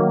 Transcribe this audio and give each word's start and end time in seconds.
Hi 0.00 0.06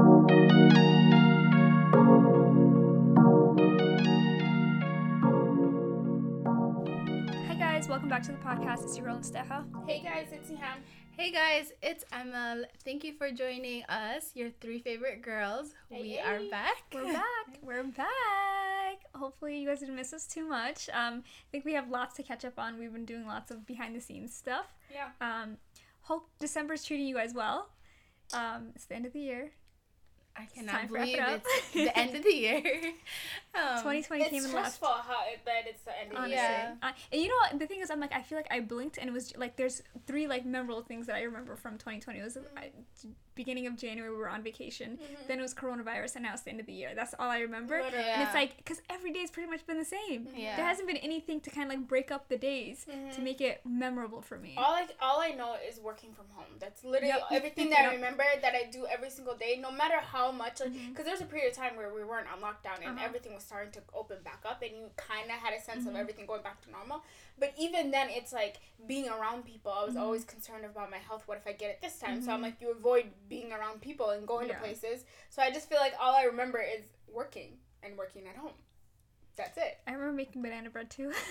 guys, 7.58 7.88
welcome 7.88 8.08
back 8.08 8.22
to 8.22 8.30
the 8.30 8.38
podcast. 8.38 8.84
It's 8.84 8.96
your 8.96 9.06
girl 9.06 9.18
Steha. 9.18 9.64
Hey 9.88 10.00
guys, 10.00 10.28
it's 10.30 10.48
Ihan. 10.48 10.78
Hey 11.16 11.32
guys, 11.32 11.72
it's 11.82 12.04
Emma. 12.12 12.66
Thank 12.84 13.02
you 13.02 13.14
for 13.14 13.32
joining 13.32 13.82
us, 13.86 14.30
your 14.34 14.50
three 14.60 14.78
favorite 14.78 15.22
girls. 15.22 15.74
Hey, 15.88 16.02
we 16.02 16.10
hey. 16.10 16.20
are 16.20 16.40
back. 16.48 16.84
We're 16.94 17.12
back. 17.12 17.24
We're 17.64 17.82
back. 17.82 19.06
Hopefully 19.16 19.58
you 19.58 19.66
guys 19.66 19.80
didn't 19.80 19.96
miss 19.96 20.12
us 20.12 20.28
too 20.28 20.48
much. 20.48 20.88
Um, 20.90 21.24
I 21.26 21.50
think 21.50 21.64
we 21.64 21.72
have 21.74 21.90
lots 21.90 22.14
to 22.18 22.22
catch 22.22 22.44
up 22.44 22.60
on. 22.60 22.78
We've 22.78 22.92
been 22.92 23.06
doing 23.06 23.26
lots 23.26 23.50
of 23.50 23.66
behind 23.66 23.96
the 23.96 24.00
scenes 24.00 24.36
stuff. 24.36 24.72
Yeah. 24.94 25.08
Um, 25.20 25.56
hope 26.02 26.28
December's 26.38 26.84
treating 26.84 27.08
you 27.08 27.16
guys 27.16 27.34
well. 27.34 27.70
Um, 28.32 28.68
it's 28.76 28.84
the 28.84 28.94
end 28.94 29.06
of 29.06 29.12
the 29.12 29.18
year. 29.18 29.50
I 30.36 30.46
cannot 30.46 30.86
to 30.88 30.92
wrap 30.92 31.08
it 31.08 31.16
believe 31.16 31.42
it's 31.54 31.72
the 31.74 31.98
end 31.98 32.16
of 32.16 32.22
the 32.22 32.32
year. 32.34 32.56
Um, 33.54 33.78
2020 33.82 34.24
came 34.24 34.34
It's 34.36 34.44
and 34.44 34.54
left. 34.54 34.74
stressful 34.74 34.88
how 34.88 35.24
it, 35.32 35.40
that 35.44 35.66
it's 35.66 35.82
the 35.82 35.98
end 35.98 36.08
of 36.08 36.12
the 36.12 36.16
Honestly, 36.18 36.36
year. 36.36 36.40
Yeah. 36.40 36.74
Uh, 36.82 36.92
and 37.12 37.20
you 37.20 37.28
know 37.28 37.34
what? 37.36 37.58
The 37.58 37.66
thing 37.66 37.80
is, 37.80 37.90
I'm 37.90 38.00
like, 38.00 38.12
I 38.12 38.22
feel 38.22 38.38
like 38.38 38.46
I 38.50 38.60
blinked 38.60 38.98
and 38.98 39.08
it 39.08 39.12
was 39.12 39.36
like, 39.36 39.56
there's 39.56 39.82
three 40.06 40.26
like 40.26 40.46
memorable 40.46 40.82
things 40.82 41.06
that 41.08 41.16
I 41.16 41.22
remember 41.22 41.56
from 41.56 41.72
2020. 41.72 42.18
It 42.18 42.22
was 42.22 42.38
I, 42.56 42.70
beginning 43.42 43.66
of 43.66 43.74
January, 43.76 44.10
we 44.10 44.16
were 44.24 44.28
on 44.36 44.42
vacation. 44.42 44.90
Mm-hmm. 44.92 45.28
Then 45.28 45.38
it 45.38 45.42
was 45.48 45.54
coronavirus, 45.54 46.16
and 46.16 46.24
now 46.24 46.32
it's 46.34 46.42
the 46.42 46.50
end 46.50 46.60
of 46.60 46.66
the 46.66 46.72
year. 46.82 46.90
That's 46.94 47.14
all 47.18 47.30
I 47.30 47.40
remember. 47.40 47.76
Literally. 47.82 48.04
And 48.04 48.22
it's 48.22 48.34
like, 48.34 48.56
because 48.58 48.80
every 48.90 49.12
day's 49.12 49.30
pretty 49.30 49.50
much 49.50 49.66
been 49.66 49.78
the 49.78 49.84
same. 49.98 50.26
Mm-hmm. 50.26 50.36
Yeah. 50.44 50.56
There 50.56 50.66
hasn't 50.66 50.86
been 50.86 50.98
anything 50.98 51.40
to 51.40 51.50
kind 51.50 51.66
of 51.70 51.78
like 51.78 51.88
break 51.88 52.10
up 52.10 52.28
the 52.28 52.36
days 52.36 52.84
to 52.84 52.90
mm-hmm. 52.92 53.24
make 53.24 53.40
it 53.40 53.60
memorable 53.64 54.20
for 54.20 54.36
me. 54.38 54.54
All 54.56 54.74
I 54.74 54.86
all 55.00 55.20
I 55.20 55.30
know 55.30 55.56
is 55.68 55.80
working 55.80 56.12
from 56.12 56.26
home. 56.34 56.52
That's 56.58 56.84
literally 56.84 57.08
Yep. 57.08 57.38
everything 57.38 57.70
that 57.74 57.88
I 57.88 57.94
remember 57.94 58.24
that 58.42 58.54
I 58.54 58.70
do 58.70 58.86
every 58.86 59.10
single 59.10 59.36
day, 59.36 59.58
no 59.60 59.70
matter 59.70 59.98
how 60.14 60.30
much. 60.42 60.60
Like, 60.60 60.72
because 60.90 61.04
there 61.06 61.14
was 61.18 61.22
a 61.22 61.30
period 61.34 61.50
of 61.52 61.56
time 61.56 61.76
where 61.76 61.92
we 61.98 62.04
weren't 62.04 62.28
on 62.32 62.38
lockdown 62.40 62.78
and 62.84 62.96
Uh-huh. 62.96 63.08
everything 63.08 63.32
was 63.34 63.44
starting 63.44 63.72
to 63.72 63.80
open 63.94 64.18
back 64.22 64.42
up, 64.50 64.62
and 64.62 64.72
you 64.78 64.84
kind 64.96 65.26
of 65.32 65.36
had 65.44 65.52
a 65.54 65.60
sense 65.68 65.86
of 65.86 65.94
everything 65.96 66.26
going 66.26 66.42
back 66.42 66.60
to 66.64 66.70
normal. 66.70 67.02
But 67.38 67.54
even 67.58 67.90
then, 67.90 68.08
it's 68.10 68.32
like 68.32 68.56
being 68.86 69.08
around 69.08 69.44
people. 69.44 69.72
I 69.72 69.84
was 69.84 69.96
always 69.96 70.24
concerned 70.24 70.64
about 70.64 70.90
my 70.90 70.98
health. 70.98 71.22
What 71.26 71.38
if 71.38 71.46
I 71.46 71.52
get 71.52 71.70
it 71.70 71.78
this 71.80 71.98
time? 71.98 72.20
So 72.22 72.32
I'm 72.32 72.42
like, 72.42 72.60
you 72.60 72.70
avoid 72.70 73.06
being 73.30 73.50
around 73.52 73.80
people 73.80 74.10
and 74.10 74.26
going 74.26 74.48
Yeah. 74.48 74.54
to 74.56 74.60
places. 74.60 75.04
So 75.30 75.40
I 75.40 75.50
just 75.50 75.68
feel 75.70 75.78
like 75.78 75.94
all 75.98 76.14
I 76.14 76.24
remember 76.24 76.60
is 76.60 76.82
working 77.10 77.56
and 77.82 77.96
working 77.96 78.26
at 78.28 78.36
home. 78.36 78.52
That's 79.36 79.56
it. 79.56 79.78
I 79.86 79.92
remember 79.92 80.12
making 80.12 80.42
banana 80.42 80.68
bread 80.68 80.90
too. 80.90 81.12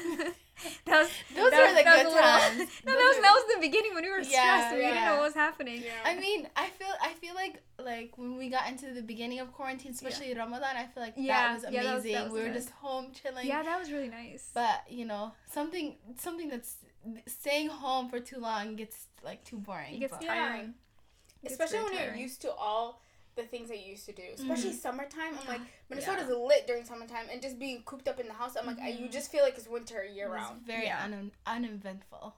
that 0.86 1.00
was 1.04 1.10
Those 1.36 1.52
that 1.52 1.60
were 1.60 1.68
was- 1.68 1.78
the 1.78 1.84
that 1.84 1.98
good 1.98 2.06
a 2.06 2.10
little- 2.10 2.22
times. 2.24 2.72
no, 2.86 2.94
Those 2.94 3.02
that 3.02 3.08
was 3.10 3.18
are- 3.18 3.22
that 3.22 3.34
was 3.40 3.46
the 3.56 3.62
beginning 3.68 3.94
when 3.94 4.04
we 4.04 4.10
were 4.10 4.20
Yeah, 4.20 4.26
stressed 4.26 4.68
and 4.74 4.78
we 4.78 4.82
didn't 4.88 5.06
know 5.06 5.14
what 5.16 5.24
was 5.24 5.34
happening. 5.36 5.84
I 6.06 6.16
mean, 6.16 6.48
I 6.56 6.68
feel 6.70 6.94
I 7.10 7.14
feel 7.22 7.36
like 7.36 7.62
like 7.78 8.18
when 8.18 8.38
we 8.38 8.50
got 8.50 8.68
into 8.72 8.88
the 8.94 9.04
beginning 9.04 9.40
of 9.42 9.52
quarantine, 9.54 9.92
especially 9.92 10.34
Ramadan, 10.34 10.76
I 10.76 10.86
feel 10.88 11.04
like 11.04 11.14
Yeah, 11.18 11.28
that 11.28 11.54
was 11.56 11.64
yeah, 11.72 11.84
that 11.84 11.94
was- 11.96 12.04
amazing. 12.06 12.14
that 12.16 12.24
was 12.24 12.34
we 12.34 12.40
were 12.40 12.46
good. 12.46 12.54
just 12.56 12.70
home 12.72 13.12
chilling. 13.12 13.46
Yeah, 13.46 13.62
that 13.64 13.78
was 13.80 13.92
really 13.92 14.10
nice. 14.10 14.50
But 14.54 14.78
you 14.90 15.06
know, 15.06 15.34
something 15.52 15.98
something 16.18 16.50
that's 16.50 16.78
staying 17.28 17.68
home 17.70 18.10
for 18.10 18.20
too 18.20 18.40
long 18.40 18.76
gets 18.76 18.98
like 19.24 19.44
too 19.44 19.58
boring. 19.58 19.96
it 19.96 20.00
gets 20.00 20.14
but- 20.14 20.24
Yeah. 20.24 20.36
tiring. 20.36 20.74
Especially 21.46 21.80
when 21.80 21.94
you're 21.94 22.16
used 22.16 22.42
to 22.42 22.52
all 22.54 23.02
the 23.36 23.44
things 23.44 23.70
that 23.70 23.78
you 23.80 23.92
used 23.92 24.06
to 24.06 24.12
do 24.12 24.24
especially 24.36 24.74
summertime 24.74 25.34
i'm 25.40 25.48
like 25.48 25.62
minnesota's 25.90 26.26
Yeah. 26.28 26.36
lit 26.36 26.68
during 26.68 26.84
summertime 26.84 27.28
and 27.32 27.42
just 27.42 27.58
being 27.58 27.84
cooped 27.86 28.10
up 28.10 28.20
in 28.20 28.28
the 28.28 28.34
house 28.34 28.58
i'm 28.60 28.66
like 28.66 28.80
I, 28.80 28.90
you 28.90 29.08
just 29.08 29.32
feel 29.32 29.44
like 29.44 29.58
it's 29.58 29.68
winter 29.68 30.04
year 30.04 30.30
round 30.30 30.62
very 30.66 30.86
Yeah. 30.86 31.02
un- 31.06 31.32
uneventful. 31.48 32.36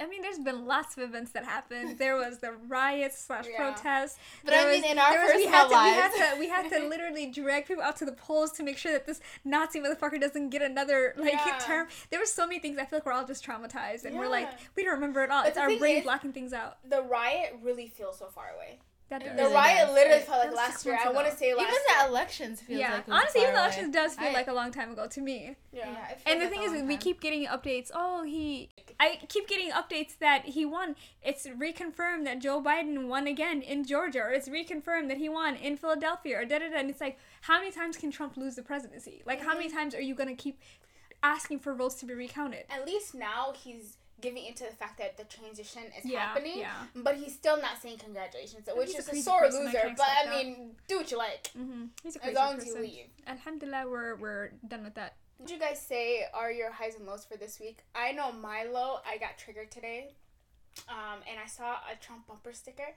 I 0.00 0.06
mean, 0.06 0.22
there's 0.22 0.38
been 0.38 0.66
lots 0.66 0.96
of 0.96 1.02
events 1.02 1.32
that 1.32 1.44
happened. 1.44 1.98
There 1.98 2.16
was 2.16 2.38
the 2.38 2.52
riots 2.52 3.18
slash 3.18 3.46
Yeah. 3.48 3.56
protests. 3.72 4.18
But 4.44 4.52
There 4.52 4.66
I 4.66 4.70
mean, 4.72 4.82
was- 4.82 4.90
in 4.90 4.98
our 4.98 5.10
there 5.12 5.22
was- 5.24 5.34
we 5.36 5.44
personal 5.46 5.58
had 5.58 5.68
to, 5.68 5.74
lives, 5.74 6.14
we 6.14 6.18
had 6.20 6.32
to 6.34 6.38
we 6.40 6.48
had 6.48 6.70
to 6.82 6.88
literally 6.88 7.26
drag 7.26 7.66
people 7.66 7.82
out 7.82 7.96
to 7.96 8.04
the 8.04 8.12
polls 8.12 8.52
to 8.52 8.62
make 8.62 8.78
sure 8.78 8.92
that 8.92 9.06
this 9.06 9.20
Nazi 9.44 9.80
motherfucker 9.80 10.20
doesn't 10.20 10.48
get 10.50 10.62
another 10.62 11.14
like 11.16 11.34
Yeah. 11.34 11.58
term. 11.60 11.88
There 12.10 12.18
were 12.18 12.26
so 12.26 12.46
many 12.46 12.58
things. 12.58 12.78
I 12.78 12.84
feel 12.86 12.98
like 12.98 13.06
we're 13.06 13.12
all 13.12 13.24
just 13.26 13.44
traumatized, 13.44 14.04
and 14.04 14.18
we're 14.18 14.28
like, 14.28 14.48
we 14.74 14.82
don't 14.82 14.94
remember 14.94 15.22
it 15.22 15.30
all. 15.30 15.42
But 15.42 15.50
it's 15.50 15.58
our 15.58 15.76
brain 15.76 15.98
is- 15.98 16.04
blocking 16.04 16.32
things 16.32 16.52
out. 16.52 16.78
the 16.88 17.02
riot 17.02 17.56
really 17.62 17.88
feels 17.88 18.18
so 18.18 18.26
far 18.28 18.50
away 18.54 18.78
That 19.12 19.22
It 19.22 19.36
the 19.36 19.42
really 19.42 19.54
riot 19.54 19.86
does. 19.86 19.94
literally 19.94 20.22
felt 20.22 20.40
like 20.46 20.56
last 20.56 20.72
six 20.72 20.86
year 20.86 20.94
months 20.94 21.06
i 21.10 21.12
want 21.18 21.26
to 21.30 21.36
say 21.36 21.54
last 21.54 21.62
even 21.68 21.74
year. 21.74 21.96
the 22.02 22.08
elections 22.08 22.60
feels 22.62 22.80
yeah, 22.80 22.92
like 22.94 23.00
it 23.00 23.08
was 23.08 23.18
honestly, 23.20 23.40
even 23.42 23.52
the 23.54 23.60
elections 23.60 23.94
away. 23.94 24.02
does 24.02 24.14
feel 24.16 24.28
I- 24.28 24.32
like 24.40 24.48
a 24.48 24.52
long 24.60 24.70
time 24.78 24.90
ago 24.92 25.06
to 25.06 25.20
me. 25.20 25.56
yeah, 25.72 25.80
Yeah, 25.92 26.08
it 26.12 26.20
feels 26.20 26.22
And 26.26 26.40
the 26.40 26.44
like 26.46 26.54
thing 26.54 26.62
is, 26.62 26.72
long 26.72 26.86
we 26.86 26.96
keep 26.96 27.20
getting 27.20 27.46
updates. 27.46 27.90
Oh, 27.94 28.22
he. 28.22 28.70
I 28.98 29.18
keep 29.28 29.46
getting 29.48 29.70
updates 29.70 30.18
that 30.20 30.40
he 30.46 30.64
won. 30.64 30.96
It's 31.22 31.46
reconfirmed 31.46 32.24
that 32.24 32.38
Joe 32.40 32.62
Biden 32.62 33.06
won 33.08 33.26
again 33.26 33.60
in 33.62 33.84
Georgia, 33.84 34.20
or 34.20 34.30
it's 34.30 34.48
reconfirmed 34.48 35.08
that 35.08 35.18
he 35.18 35.28
won 35.28 35.56
in 35.56 35.76
Philadelphia, 35.76 36.38
or 36.40 36.44
da 36.44 36.58
da 36.60 36.68
da. 36.70 36.76
And 36.78 36.88
it's 36.90 37.00
like, 37.00 37.18
how 37.42 37.58
many 37.58 37.70
times 37.70 37.96
can 37.96 38.10
Trump 38.10 38.36
lose 38.36 38.54
the 38.56 38.62
presidency? 38.62 39.22
Like, 39.26 39.40
how 39.42 39.54
many 39.54 39.68
mhm. 39.68 39.74
times 39.74 39.94
are 39.94 40.00
you 40.00 40.14
gonna 40.14 40.34
keep 40.34 40.58
asking 41.22 41.58
for 41.60 41.74
votes 41.74 41.96
to 41.96 42.06
be 42.06 42.14
recounted? 42.14 42.64
at 42.70 42.86
least 42.86 43.14
now 43.14 43.52
he's 43.62 43.96
giving 44.22 44.44
into 44.46 44.64
the 44.64 44.76
fact 44.82 44.96
that 44.98 45.16
the 45.18 45.24
transition 45.24 45.82
is 45.98 46.04
Yeah, 46.04 46.20
happening 46.20 46.58
yeah. 46.60 46.72
but 46.94 47.16
he's 47.16 47.34
still 47.34 47.58
not 47.60 47.82
saying 47.82 47.98
congratulations 47.98 48.66
which 48.74 48.94
a 48.94 48.98
is 48.98 49.06
a 49.08 49.10
crazy 49.10 49.22
sore 49.22 49.40
person, 49.40 49.64
loser 49.66 49.78
can't 49.82 49.96
but 49.98 50.06
i 50.26 50.30
mean 50.34 50.70
do 50.88 50.96
what 50.98 51.10
you 51.10 51.18
like 51.18 51.50
Mm-hmm. 51.58 51.84
He's 52.02 52.16
a 52.16 52.18
as 52.18 52.22
crazy 52.22 52.36
long 52.40 52.52
as 52.56 52.64
person. 52.64 52.76
you 52.76 52.82
leave 52.82 53.06
Alhamdulillah, 53.26 53.84
we're 53.92 54.14
we're 54.16 54.50
done 54.66 54.84
with 54.84 54.94
that. 54.94 55.16
What 55.38 55.48
did 55.48 55.54
you 55.54 55.60
guys 55.60 55.80
say 55.92 56.24
are 56.32 56.50
your 56.52 56.70
highs 56.72 56.94
and 56.96 57.04
lows 57.06 57.24
for 57.24 57.36
this 57.36 57.58
week? 57.60 57.78
I 57.94 58.12
know 58.12 58.30
my 58.32 58.60
low. 58.64 58.98
I 59.06 59.18
got 59.18 59.38
triggered 59.38 59.70
today, 59.72 60.14
um, 60.88 61.18
and 61.28 61.36
I 61.44 61.48
saw 61.48 61.68
a 61.92 61.96
Trump 62.00 62.26
bumper 62.28 62.52
sticker 62.52 62.90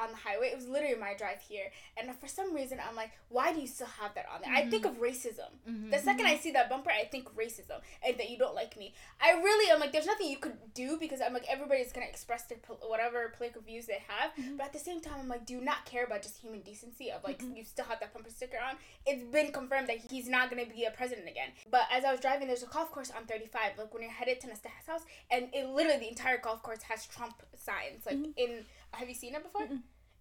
on 0.00 0.10
the 0.10 0.16
highway. 0.16 0.48
It 0.48 0.56
was 0.56 0.68
literally 0.68 0.96
my 0.96 1.14
drive 1.14 1.40
here, 1.40 1.66
and 1.96 2.14
for 2.18 2.28
some 2.28 2.54
reason 2.54 2.78
I'm 2.86 2.96
like, 2.96 3.12
why 3.28 3.52
do 3.52 3.60
you 3.60 3.66
still 3.66 3.88
have 4.00 4.14
that 4.14 4.26
on 4.32 4.40
there? 4.42 4.52
I 4.52 4.68
think 4.68 4.84
of 4.84 4.94
mm-hmm. 4.94 5.02
racism. 5.02 5.50
Mm-hmm, 5.68 5.90
the 5.90 5.98
second 5.98 6.26
I 6.26 6.34
mm-hmm. 6.34 6.42
see 6.42 6.52
that 6.52 6.70
bumper, 6.70 6.90
I 6.90 7.04
think 7.04 7.34
racism 7.34 7.80
and 8.06 8.18
that 8.18 8.30
you 8.30 8.38
don't 8.38 8.54
like 8.54 8.76
me. 8.76 8.94
I 9.20 9.32
really 9.32 9.70
am 9.70 9.80
like, 9.80 9.92
there's 9.92 10.06
nothing 10.06 10.28
you 10.28 10.36
could 10.36 10.56
do 10.74 10.96
because 10.98 11.20
I'm 11.20 11.32
like, 11.32 11.46
everybody's 11.48 11.92
gonna 11.92 12.06
express 12.06 12.44
their 12.44 12.58
pol- 12.58 12.80
whatever 12.86 13.32
political 13.36 13.62
views 13.62 13.86
they 13.86 14.02
have, 14.08 14.32
but 14.56 14.66
at 14.66 14.72
the 14.72 14.78
same 14.78 15.00
time, 15.00 15.14
I'm 15.20 15.28
like, 15.28 15.46
do 15.46 15.60
not 15.60 15.84
care 15.84 16.04
about 16.04 16.22
just 16.22 16.38
human 16.38 16.60
decency 16.60 17.10
of 17.10 17.24
like 17.24 17.42
you 17.54 17.64
still 17.64 17.84
have 17.86 18.00
that 18.00 18.12
bumper 18.12 18.30
sticker 18.30 18.58
on? 18.58 18.76
It's 19.06 19.24
been 19.24 19.52
confirmed 19.52 19.88
that 19.88 19.98
he's 20.10 20.28
not 20.28 20.50
gonna 20.50 20.66
be 20.66 20.84
a 20.84 20.90
president 20.90 21.28
again. 21.28 21.50
But 21.70 21.82
as 21.92 22.04
I 22.04 22.12
was 22.12 22.20
driving, 22.20 22.48
there's 22.48 22.62
a 22.62 22.66
golf 22.66 22.90
course 22.92 23.10
on 23.10 23.26
35, 23.26 23.72
like 23.78 23.92
when 23.92 24.02
you're 24.02 24.12
headed 24.12 24.40
to 24.40 24.46
Nesta's 24.48 24.86
house, 24.86 25.02
and 25.30 25.48
it 25.52 25.68
literally 25.68 25.98
the 25.98 26.08
entire 26.08 26.38
golf 26.38 26.62
course 26.62 26.82
has 26.82 27.06
Trump 27.06 27.42
signs. 27.56 28.06
Like 28.06 28.18
in, 28.36 28.64
have 28.92 29.08
you 29.08 29.14
seen 29.14 29.34
it 29.34 29.42
before? 29.42 29.68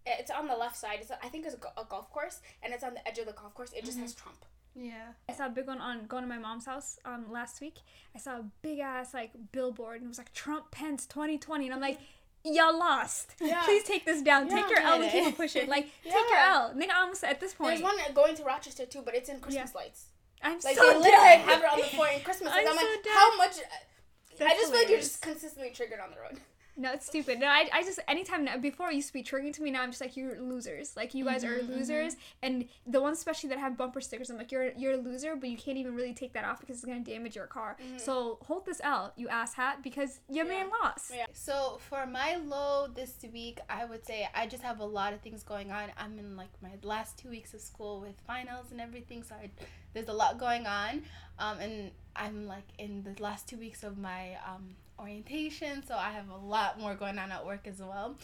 It's 0.06 0.32
on 0.32 0.48
the 0.48 0.56
left 0.56 0.78
side. 0.78 0.98
It's 1.02 1.12
I 1.12 1.28
think 1.30 1.46
it's 1.46 1.56
a, 1.56 1.80
a 1.82 1.86
golf 1.86 2.10
course, 2.12 2.40
and 2.64 2.74
it's 2.74 2.84
on 2.84 2.94
the 2.96 3.08
edge 3.08 3.20
of 3.20 3.28
the 3.28 3.34
golf 3.34 3.54
course. 3.54 3.72
It 3.74 3.86
just 3.86 4.00
has 4.00 4.14
Trump. 4.16 4.38
Yeah. 4.76 5.10
I 5.30 5.34
saw 5.34 5.48
a 5.48 5.50
big 5.50 5.68
one 5.68 5.80
on 5.80 6.06
going 6.08 6.24
to 6.24 6.30
my 6.30 6.38
mom's 6.38 6.66
house 6.66 6.98
um 7.06 7.26
last 7.30 7.60
week. 7.62 7.76
I 8.16 8.20
saw 8.20 8.38
a 8.38 8.46
big 8.62 8.80
ass 8.80 9.14
like 9.14 9.32
billboard 9.52 9.98
and 9.98 10.06
it 10.06 10.08
was 10.08 10.18
like 10.18 10.34
Trump 10.34 10.72
Pence 10.72 11.06
2020 11.08 11.66
and 11.66 11.74
I'm 11.74 11.82
like, 11.82 12.00
y'all 12.46 12.80
lost. 12.80 13.36
Yeah. 13.42 13.62
Please 13.66 13.84
take 13.84 14.06
this 14.06 14.22
down. 14.22 14.48
Yeah, 14.48 14.56
take 14.62 14.70
your 14.70 14.80
L 14.80 14.94
and 14.94 15.04
get 15.04 15.12
keep 15.12 15.24
it. 15.26 15.28
it 15.28 15.36
pushing. 15.38 15.68
Like 15.68 15.90
take 16.06 16.14
your 16.14 16.24
Yeah. 16.30 16.70
L. 16.72 16.74
Nigga, 16.74 16.96
almost 16.96 17.24
at 17.26 17.42
this 17.42 17.54
point. 17.54 17.72
There's 17.72 17.84
one 17.84 17.98
going 18.16 18.34
to 18.36 18.44
Rochester 18.46 18.86
too, 18.86 19.02
but 19.04 19.14
it's 19.14 19.28
in 19.28 19.42
Christmas 19.42 19.76
lights. 19.76 20.06
I'm 20.42 20.54
Like 20.64 20.78
so 20.78 20.82
they 20.88 20.88
literally 21.00 21.10
dead. 21.12 21.42
have 21.42 21.60
it 21.60 21.66
on 21.74 21.80
the 21.80 21.86
floor 21.88 22.08
in 22.16 22.22
Christmas. 22.22 22.50
I'm 22.54 22.60
I'm, 22.62 22.70
I'm 22.70 22.76
like, 22.78 22.86
so 22.86 23.02
dead. 23.04 23.14
how 23.14 23.38
much? 23.38 23.58
I 23.60 24.46
That's 24.46 24.54
just 24.54 24.72
feel 24.72 24.82
like 24.82 24.90
you're 24.90 25.00
just 25.00 25.22
consistently 25.22 25.72
triggered 25.72 26.00
on 26.00 26.12
the 26.12 26.18
road. 26.22 26.40
No, 26.78 26.94
it's 26.94 27.06
stupid. 27.06 27.40
No, 27.40 27.48
I, 27.48 27.70
I 27.74 27.84
just 27.84 28.00
anytime 28.08 28.46
now, 28.46 28.58
before 28.58 28.90
it 28.90 28.96
used 28.96 29.08
to 29.08 29.14
be 29.14 29.24
triggering 29.24 29.54
to 29.54 29.62
me. 29.62 29.72
Now 29.72 29.82
I'm 29.84 29.90
just 29.90 30.02
like 30.02 30.16
you're 30.16 30.40
losers. 30.40 30.96
Like 30.96 31.14
you 31.14 31.26
guys 31.26 31.44
Mm-hmm, 31.44 31.72
are 31.72 31.76
losers, 31.76 32.16
and 32.42 32.66
the 32.88 33.02
ones 33.02 33.18
especially 33.18 33.50
that 33.50 33.60
have 33.60 33.78
bumper 33.78 34.00
stickers. 34.02 34.30
I'm 34.30 34.38
like 34.38 34.52
you're 34.52 34.72
you're 34.78 34.94
a 34.94 34.98
loser, 34.98 35.36
but 35.36 35.50
you 35.50 35.58
can't 35.58 35.78
even 35.78 35.96
really 35.96 36.14
take 36.14 36.34
that 36.34 36.46
off 36.46 36.60
because 36.62 36.78
it's 36.78 36.86
gonna 36.86 37.02
damage 37.02 37.36
your 37.36 37.48
car. 37.48 37.78
So 37.98 38.38
hold 38.46 38.66
this 38.66 38.80
out, 38.84 39.14
you 39.18 39.28
ass 39.30 39.54
hat, 39.54 39.84
because 39.84 40.20
your 40.30 40.46
man 40.46 40.68
lost. 40.82 41.12
Mm-hmm. 41.12 41.20
Yeah. 41.20 41.26
So 41.34 41.80
for 41.90 42.06
my 42.06 42.38
low 42.38 42.88
this 42.94 43.16
week, 43.32 43.60
I 43.70 43.86
would 43.86 44.06
say 44.06 44.28
I 44.34 44.48
just 44.48 44.64
have 44.64 44.80
a 44.80 44.86
lot 44.86 45.14
of 45.14 45.22
things 45.22 45.44
going 45.44 45.72
on. 45.72 45.90
I'm 45.98 46.18
in 46.20 46.36
like 46.38 46.50
my 46.62 46.72
last 46.84 47.18
two 47.18 47.30
weeks 47.30 47.54
of 47.54 47.62
school 47.62 48.00
with 48.02 48.16
finals 48.26 48.68
and 48.72 48.80
everything, 48.82 49.24
so 49.24 49.36
I, 49.36 49.50
there's 49.94 50.08
a 50.08 50.14
lot 50.14 50.40
going 50.40 50.66
on. 50.68 51.04
Um, 51.38 51.60
and 51.60 51.92
I'm 52.16 52.48
like 52.48 52.68
in 52.78 53.04
the 53.04 53.22
last 53.22 53.48
two 53.48 53.58
weeks 53.58 53.84
of 53.84 53.98
my 53.98 54.36
um, 54.48 54.76
orientation, 55.02 55.84
so 55.86 55.96
I 55.96 56.12
have 56.12 56.30
a 56.30 56.38
lot 56.38 56.80
more 56.80 56.96
going 56.96 57.18
on 57.20 57.32
at 57.32 57.46
work 57.46 57.68
as 57.68 57.80
well. 57.80 58.16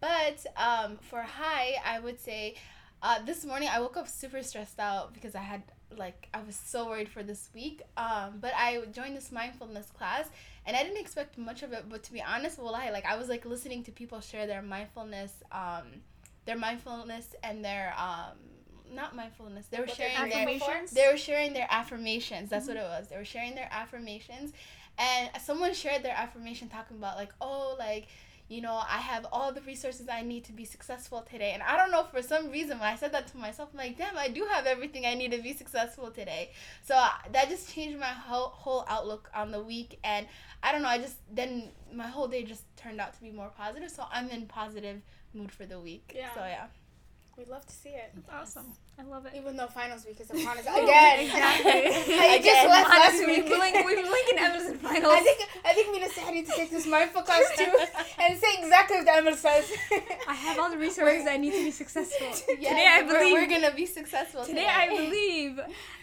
But 0.00 0.44
um, 0.56 0.98
for 1.00 1.22
high, 1.22 1.74
I 1.84 2.00
would 2.00 2.20
say 2.20 2.56
uh, 3.02 3.22
this 3.24 3.44
morning 3.44 3.68
I 3.72 3.80
woke 3.80 3.96
up 3.96 4.08
super 4.08 4.42
stressed 4.42 4.78
out 4.80 5.14
because 5.14 5.34
I 5.34 5.40
had 5.40 5.62
like 5.96 6.28
I 6.34 6.42
was 6.42 6.56
so 6.56 6.88
worried 6.88 7.08
for 7.08 7.22
this 7.22 7.50
week. 7.54 7.82
Um, 7.96 8.38
but 8.40 8.52
I 8.56 8.82
joined 8.92 9.16
this 9.16 9.30
mindfulness 9.30 9.90
class 9.90 10.28
and 10.66 10.76
I 10.76 10.82
didn't 10.82 10.98
expect 10.98 11.38
much 11.38 11.62
of 11.62 11.72
it. 11.72 11.84
But 11.88 12.02
to 12.04 12.12
be 12.12 12.22
honest, 12.22 12.58
well, 12.58 12.74
I 12.74 12.90
like 12.90 13.06
I 13.06 13.16
was 13.16 13.28
like 13.28 13.44
listening 13.44 13.84
to 13.84 13.92
people 13.92 14.20
share 14.20 14.46
their 14.46 14.62
mindfulness, 14.62 15.32
um, 15.52 15.84
their 16.46 16.56
mindfulness 16.56 17.34
and 17.42 17.64
their 17.64 17.94
um, 17.98 18.36
not 18.92 19.14
mindfulness. 19.14 19.66
They 19.66 19.78
were 19.78 19.86
What 19.86 19.96
sharing 19.96 20.30
their? 20.30 20.38
Affirmations? 20.48 20.90
they 20.90 21.08
were 21.10 21.16
sharing 21.16 21.52
their 21.52 21.66
affirmations. 21.70 22.50
That's 22.50 22.66
what 22.68 22.76
it 22.76 22.82
was. 22.82 23.08
They 23.08 23.16
were 23.16 23.24
sharing 23.24 23.54
their 23.54 23.68
affirmations, 23.70 24.52
and 24.98 25.30
someone 25.42 25.74
shared 25.74 26.02
their 26.02 26.14
affirmation 26.16 26.68
talking 26.68 26.96
about 26.96 27.16
like, 27.16 27.32
oh, 27.40 27.76
like 27.78 28.08
you 28.48 28.60
know, 28.60 28.74
I 28.74 28.98
have 28.98 29.26
all 29.32 29.52
the 29.52 29.62
resources 29.62 30.06
I 30.08 30.22
need 30.22 30.44
to 30.44 30.52
be 30.52 30.66
successful 30.66 31.22
today. 31.22 31.52
And 31.52 31.62
I 31.62 31.76
don't 31.76 31.90
know 31.90 32.04
for 32.04 32.20
some 32.20 32.50
reason 32.50 32.78
when 32.78 32.88
I 32.88 32.96
said 32.96 33.12
that 33.12 33.26
to 33.28 33.38
myself, 33.38 33.70
I'm 33.72 33.78
like, 33.78 33.96
damn, 33.96 34.18
I 34.18 34.28
do 34.28 34.44
have 34.50 34.66
everything 34.66 35.06
I 35.06 35.14
need 35.14 35.32
to 35.32 35.42
be 35.42 35.54
successful 35.54 36.10
today. 36.10 36.50
So 36.82 36.94
uh, 36.94 37.08
that 37.32 37.48
just 37.48 37.74
changed 37.74 37.98
my 37.98 38.06
whole 38.06 38.48
whole 38.48 38.84
outlook 38.86 39.30
on 39.34 39.50
the 39.50 39.62
week. 39.62 39.98
And 40.04 40.26
I 40.62 40.72
don't 40.72 40.82
know, 40.82 40.88
I 40.88 40.98
just 40.98 41.16
then 41.32 41.70
my 41.92 42.06
whole 42.06 42.28
day 42.28 42.42
just 42.42 42.64
turned 42.76 43.00
out 43.00 43.14
to 43.14 43.20
be 43.22 43.30
more 43.30 43.50
positive. 43.56 43.90
So 43.90 44.04
I'm 44.12 44.28
in 44.28 44.46
positive 44.46 45.00
mood 45.32 45.50
for 45.50 45.64
the 45.64 45.80
week. 45.80 46.12
Yeah. 46.14 46.34
So 46.34 46.40
yeah. 46.40 46.66
We'd 47.36 47.48
love 47.48 47.66
to 47.66 47.72
see 47.72 47.88
it. 47.88 48.12
That's 48.28 48.56
awesome. 48.56 48.72
I 48.96 49.02
love 49.02 49.26
it. 49.26 49.32
Even 49.36 49.56
though 49.56 49.66
finals 49.66 50.04
week 50.06 50.20
is 50.20 50.30
upon 50.30 50.56
us 50.58 50.60
again. 50.66 51.20
Exactly. 51.20 51.70
I 52.16 52.40
just 52.42 52.68
left 52.68 52.90
last 52.90 53.26
week. 53.26 53.44
we're 53.48 53.58
linking, 53.58 53.84
we're 53.84 53.96
linking 54.08 54.38
Emerson 54.38 54.78
finals. 54.78 55.12
I 55.16 55.20
think 55.20 55.48
I 55.64 55.72
think 55.72 55.92
Mina 55.92 56.08
said 56.08 56.24
I 56.28 56.30
need 56.30 56.46
to 56.46 56.52
take 56.52 56.70
this 56.70 56.86
mindful 56.86 57.22
class 57.22 57.42
too 57.56 57.72
and 58.20 58.38
say 58.38 58.46
exactly 58.60 58.98
what 58.98 59.08
Emma 59.08 59.36
says. 59.36 59.70
I 60.28 60.34
have 60.34 60.58
all 60.60 60.70
the 60.70 60.78
resources 60.78 61.26
I 61.28 61.36
need 61.38 61.52
to 61.52 61.64
be 61.64 61.70
successful. 61.72 62.28
Yeah, 62.58 62.70
Today 62.70 62.86
I 62.88 63.02
we're- 63.02 63.18
believe. 63.18 63.32
we're, 63.32 63.46
gonna 63.60 63.74
be 63.74 63.86
successful 63.86 64.44
Today 64.44 64.66
I 64.68 64.88
believe. 64.88 65.60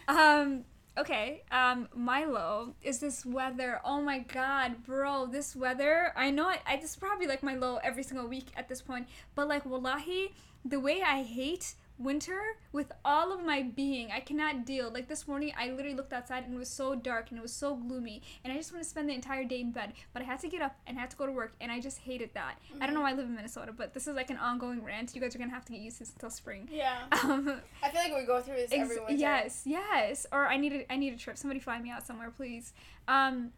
Um. 0.10 0.66
Okay. 0.98 1.44
Um. 1.52 1.88
Milo 1.96 2.76
is 2.84 3.00
this 3.00 3.26
weather. 3.26 3.80
Oh 3.86 4.02
my 4.02 4.20
God, 4.20 4.84
bro! 4.86 5.26
This 5.28 5.56
weather. 5.56 6.12
I 6.18 6.30
know. 6.32 6.48
I, 6.50 6.60
I 6.68 6.76
this 6.76 6.90
is 6.92 6.96
probably 6.98 7.28
like 7.28 7.42
my 7.42 7.56
low 7.56 7.78
every 7.82 8.04
single 8.04 8.28
week 8.28 8.48
at 8.58 8.68
this 8.68 8.82
point. 8.82 9.08
But 9.34 9.48
like, 9.48 9.66
wallahi, 9.66 10.34
the 10.66 10.82
way 10.82 11.02
I 11.02 11.24
hate 11.24 11.76
winter 12.02 12.40
with 12.72 12.92
all 13.06 13.32
of 13.34 13.44
my 13.46 13.62
being, 13.64 14.12
I 14.12 14.20
cannot 14.20 14.66
deal. 14.66 14.92
Like 14.92 15.08
this 15.08 15.28
morning, 15.28 15.54
I 15.58 15.70
literally 15.72 15.96
looked 15.96 16.14
outside 16.14 16.44
and 16.46 16.54
it 16.54 16.58
was 16.58 16.70
so 16.70 16.96
dark 16.96 17.30
and 17.30 17.38
it 17.38 17.42
was 17.42 17.54
so 17.54 17.76
gloomy, 17.76 18.22
and 18.44 18.52
I 18.52 18.58
just 18.58 18.72
want 18.72 18.84
to 18.84 18.90
spend 18.90 19.10
the 19.10 19.14
entire 19.14 19.44
day 19.44 19.62
in 19.62 19.72
bed. 19.72 19.94
But 20.14 20.22
I 20.22 20.26
had 20.26 20.40
to 20.42 20.48
get 20.50 20.62
up 20.62 20.76
and 20.88 20.98
had 20.98 21.10
to 21.12 21.18
go 21.18 21.26
to 21.26 21.32
work, 21.32 21.54
and 21.62 21.72
I 21.72 21.80
just 21.80 22.00
hated 22.00 22.32
that. 22.34 22.56
I 22.80 22.86
don't 22.86 22.96
know 22.96 23.02
why 23.02 23.12
I 23.12 23.14
live 23.14 23.26
in 23.26 23.36
Minnesota, 23.36 23.72
but 23.76 23.94
this 23.94 24.08
is 24.08 24.16
like 24.16 24.30
an 24.30 24.38
ongoing 24.38 24.84
rant. 24.84 25.14
You 25.16 25.22
guys 25.22 25.36
are 25.36 25.40
gonna 25.40 25.52
have 25.52 25.66
to 25.66 25.72
get 25.74 25.82
used 25.82 25.98
to 25.98 26.04
this 26.04 26.14
until 26.14 26.30
spring. 26.30 26.68
yeah. 26.72 27.00
Um, 27.24 27.62
I 27.84 27.90
feel 27.90 28.02
like 28.02 28.16
we 28.16 28.26
go 28.26 28.42
through 28.42 28.56
this 28.56 28.72
Ex- 28.72 28.82
every 28.82 28.98
winter. 29.00 29.14
yes, 29.14 29.62
yes. 29.66 30.26
Or 30.32 30.48
I 30.48 30.58
need 30.58 30.74
a 30.74 30.92
I 30.92 30.98
need 30.98 31.14
a 31.14 31.18
trip. 31.18 31.38
Somebody 31.38 31.60
fly 31.60 31.80
me 31.80 31.92
out 31.92 32.06
somewhere, 32.06 32.32
please. 32.32 32.74
Um, 33.08 33.52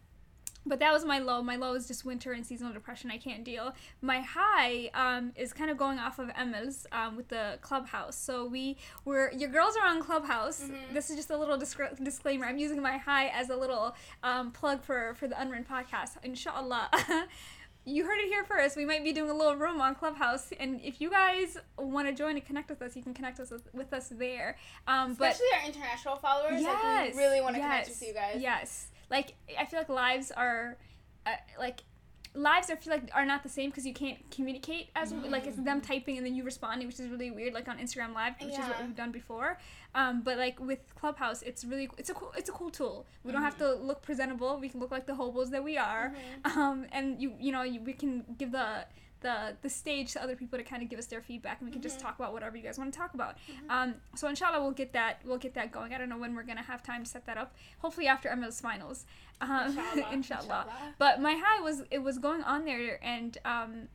but 0.66 0.80
that 0.80 0.92
was 0.94 1.04
my 1.06 1.20
low. 1.20 1.42
My 1.42 1.56
low 1.56 1.74
is 1.74 1.88
just 1.88 2.06
winter 2.06 2.32
and 2.34 2.46
seasonal 2.46 2.74
depression. 2.74 3.12
I 3.12 3.18
can't 3.18 3.44
deal. 3.44 3.74
My 4.02 4.22
high 4.22 4.90
um, 4.94 5.32
is 5.36 5.54
kind 5.54 5.70
of 5.70 5.78
going 5.78 6.00
off 6.00 6.20
of 6.20 6.30
Emma's 6.38 6.88
um, 6.92 7.16
with 7.16 7.28
the 7.30 7.58
clubhouse. 7.62 8.16
So 8.18 8.46
we 8.46 8.78
were 9.06 9.32
your 9.38 9.50
girls 9.50 9.76
are 9.76 9.88
on 9.88 10.02
Clubhouse. 10.02 10.64
Mhm. 10.64 10.94
This 10.94 11.10
is 11.10 11.16
just 11.16 11.30
a 11.32 11.38
little 11.38 11.58
disc- 11.58 11.80
disclaimer. 12.02 12.46
I'm 12.46 12.58
using 12.58 12.82
my 12.82 12.98
high 12.98 13.28
as 13.30 13.50
a 13.50 13.56
little 13.56 13.96
um, 14.24 14.52
plug 14.52 14.82
for 14.84 15.14
for 15.16 15.28
the 15.28 15.40
Unwritten 15.40 15.66
podcast. 15.70 16.12
Inshallah. 16.24 16.90
You 17.86 18.06
heard 18.06 18.18
it 18.20 18.30
here 18.30 18.46
first. 18.46 18.78
We 18.78 18.86
might 18.86 19.04
be 19.04 19.12
doing 19.12 19.30
a 19.30 19.34
little 19.34 19.58
room 19.58 19.82
on 19.82 19.94
Clubhouse, 19.96 20.54
and 20.58 20.80
if 20.82 21.02
you 21.02 21.10
guys 21.10 21.58
want 21.78 22.08
to 22.08 22.14
join 22.14 22.38
and 22.38 22.46
connect 22.46 22.70
with 22.70 22.82
us, 22.82 22.96
you 22.96 23.04
can 23.04 23.14
connect 23.14 23.42
us 23.42 23.52
with, 23.52 23.68
with 23.74 23.92
us 23.92 24.08
there. 24.08 24.56
Um, 24.88 25.16
but 25.16 25.34
Especially 25.34 25.48
our 25.62 25.68
international 25.68 26.16
followers. 26.16 26.62
yes, 26.62 26.82
Like 26.82 27.14
we 27.14 27.22
really 27.22 27.42
want 27.42 27.56
to 27.56 27.62
connect 27.62 27.90
yes, 27.90 28.00
with 28.00 28.08
you 28.08 28.14
guys. 28.14 28.38
Yes, 28.42 28.88
like 29.10 29.36
I 29.60 29.66
feel 29.66 29.80
like 29.80 29.90
lives 29.90 30.32
are, 30.32 30.78
uh, 31.26 31.32
like 31.60 31.84
lives 32.36 32.72
I 32.72 32.76
feel 32.76 32.94
like 32.94 33.10
are 33.14 33.26
not 33.26 33.44
the 33.44 33.50
same 33.50 33.70
because 33.70 33.86
you 33.86 33.94
can't 33.94 34.18
communicate 34.32 34.90
as 34.96 35.12
like 35.12 35.46
it's 35.46 35.58
them 35.58 35.82
typing 35.82 36.18
and 36.18 36.26
then 36.26 36.36
you 36.36 36.44
responding, 36.44 36.88
which 36.88 37.00
is 37.00 37.08
really 37.10 37.32
weird. 37.32 37.54
Like 37.54 37.68
on 37.68 37.78
Instagram 37.78 38.14
Live, 38.14 38.34
which 38.42 38.54
is 38.54 38.60
what 38.60 38.82
we've 38.82 38.96
done 38.96 39.12
before. 39.12 39.60
Um, 39.96 40.22
but 40.24 40.38
like 40.38 40.60
with 40.60 40.80
Clubhouse, 40.96 41.44
it's 41.44 41.64
really 41.64 41.90
it's 41.98 42.10
a 42.10 42.14
cool 42.14 42.34
it's 42.36 42.50
a 42.50 42.54
cool 42.54 42.72
tool. 42.72 43.06
We 43.24 43.32
don't 43.32 43.44
have 43.44 43.58
to 43.60 43.76
look 43.76 44.02
presentable. 44.02 44.58
We 44.60 44.70
can 44.70 44.80
look 44.80 44.92
like 44.92 45.06
the 45.06 45.16
hobos 45.16 45.52
that 45.52 45.64
we 45.64 45.78
are. 45.78 46.14
Um, 46.46 46.86
and 46.92 47.22
you 47.22 47.34
you 47.40 47.52
know 47.52 47.64
you, 47.64 47.82
we 47.82 47.94
can 47.94 48.24
give 48.38 48.52
the 48.52 48.86
the 49.24 49.56
the 49.64 49.70
stage 49.70 50.14
to 50.14 50.22
other 50.22 50.36
people 50.36 50.60
to 50.60 50.64
kind 50.64 50.84
of 50.84 50.90
give 50.90 51.00
us 51.00 51.08
their 51.08 51.22
feedback 51.22 51.60
and 51.60 51.68
we 51.68 51.74
can 51.74 51.82
just 51.82 52.00
talk 52.00 52.20
about 52.20 52.34
whatever 52.34 52.56
you 52.56 52.64
guys 52.64 52.78
want 52.78 52.94
to 52.94 53.00
talk 53.00 53.16
about. 53.16 53.38
Um, 53.70 53.96
so 54.16 54.28
inshallah 54.28 54.62
we'll 54.62 54.72
get 54.72 54.94
that 54.94 55.22
we'll 55.26 55.40
get 55.40 55.56
that 55.56 55.72
going. 55.72 55.94
I 55.94 55.98
don't 55.98 56.10
know 56.10 56.18
when 56.20 56.36
we're 56.36 56.44
gonna 56.44 56.62
have 56.62 56.84
time 56.84 57.04
to 57.04 57.10
set 57.10 57.26
that 57.26 57.38
up. 57.38 57.56
Hopefully 57.80 58.08
after 58.08 58.30
Emma's 58.30 58.62
finals. 58.62 59.06
Um, 59.42 59.78
Inshallah. 59.78 60.14
inshallah. 60.14 60.68
But 61.00 61.20
my 61.22 61.34
high 61.44 61.62
was 61.62 61.82
it 61.90 62.00
was 62.04 62.20
going 62.20 62.44
on 62.44 62.66
there 62.66 63.00
and 63.04 63.38
um, 63.44 63.88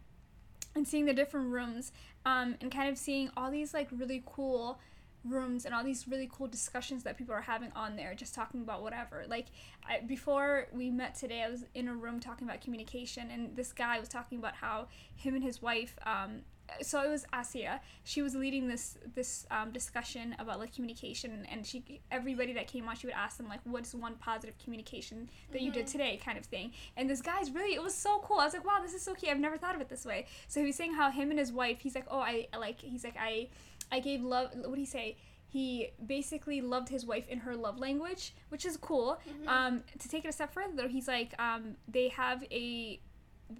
and 0.74 0.86
seeing 0.86 1.04
the 1.06 1.14
different 1.14 1.50
rooms 1.52 1.92
um, 2.26 2.56
and 2.60 2.70
kind 2.70 2.88
of 2.88 2.98
seeing 2.98 3.30
all 3.36 3.50
these 3.50 3.72
like 3.72 3.88
really 3.92 4.22
cool 4.26 4.78
rooms 5.24 5.64
and 5.64 5.74
all 5.74 5.84
these 5.84 6.06
really 6.08 6.28
cool 6.32 6.46
discussions 6.46 7.02
that 7.02 7.16
people 7.16 7.34
are 7.34 7.40
having 7.40 7.70
on 7.72 7.96
there 7.96 8.14
just 8.14 8.34
talking 8.34 8.62
about 8.62 8.82
whatever 8.82 9.24
like 9.28 9.46
I, 9.88 10.00
before 10.00 10.68
we 10.72 10.90
met 10.90 11.14
today 11.14 11.42
i 11.42 11.50
was 11.50 11.64
in 11.74 11.88
a 11.88 11.94
room 11.94 12.20
talking 12.20 12.48
about 12.48 12.60
communication 12.60 13.30
and 13.30 13.56
this 13.56 13.72
guy 13.72 13.98
was 13.98 14.08
talking 14.08 14.38
about 14.38 14.54
how 14.54 14.88
him 15.16 15.34
and 15.34 15.42
his 15.42 15.60
wife 15.60 15.98
um, 16.06 16.42
so 16.82 17.02
it 17.02 17.08
was 17.08 17.26
Asia. 17.34 17.80
She 18.04 18.22
was 18.22 18.34
leading 18.34 18.68
this 18.68 18.98
this 19.14 19.46
um, 19.50 19.70
discussion 19.72 20.36
about 20.38 20.58
like 20.58 20.74
communication, 20.74 21.46
and 21.50 21.66
she 21.66 22.00
everybody 22.10 22.52
that 22.54 22.66
came 22.66 22.88
on, 22.88 22.96
she 22.96 23.06
would 23.06 23.14
ask 23.14 23.36
them 23.36 23.48
like, 23.48 23.60
"What's 23.64 23.94
one 23.94 24.14
positive 24.14 24.56
communication 24.62 25.28
that 25.52 25.62
you 25.62 25.70
did 25.70 25.86
today?" 25.86 26.20
kind 26.22 26.38
of 26.38 26.44
thing. 26.44 26.72
And 26.96 27.08
this 27.08 27.22
guy's 27.22 27.50
really, 27.50 27.74
it 27.74 27.82
was 27.82 27.94
so 27.94 28.20
cool. 28.20 28.38
I 28.38 28.44
was 28.44 28.54
like, 28.54 28.64
"Wow, 28.64 28.78
this 28.82 28.94
is 28.94 29.02
so 29.02 29.14
cute. 29.14 29.32
I've 29.32 29.40
never 29.40 29.56
thought 29.56 29.74
of 29.74 29.80
it 29.80 29.88
this 29.88 30.04
way." 30.04 30.26
So 30.46 30.60
he 30.60 30.66
was 30.66 30.76
saying 30.76 30.94
how 30.94 31.10
him 31.10 31.30
and 31.30 31.38
his 31.38 31.52
wife, 31.52 31.80
he's 31.80 31.94
like, 31.94 32.06
"Oh, 32.10 32.20
I 32.20 32.48
like," 32.58 32.80
he's 32.80 33.04
like, 33.04 33.16
"I, 33.18 33.48
I 33.90 34.00
gave 34.00 34.22
love." 34.22 34.50
What 34.54 34.74
do 34.74 34.80
he 34.80 34.86
say? 34.86 35.16
He 35.50 35.92
basically 36.04 36.60
loved 36.60 36.90
his 36.90 37.06
wife 37.06 37.26
in 37.28 37.38
her 37.38 37.56
love 37.56 37.78
language, 37.78 38.34
which 38.50 38.66
is 38.66 38.76
cool. 38.76 39.18
Um, 39.46 39.82
to 39.98 40.08
take 40.08 40.26
it 40.26 40.28
a 40.28 40.32
step 40.32 40.52
further, 40.52 40.74
though, 40.74 40.88
he's 40.88 41.08
like, 41.08 41.32
um, 41.40 41.76
they 41.88 42.08
have 42.08 42.44
a 42.50 43.00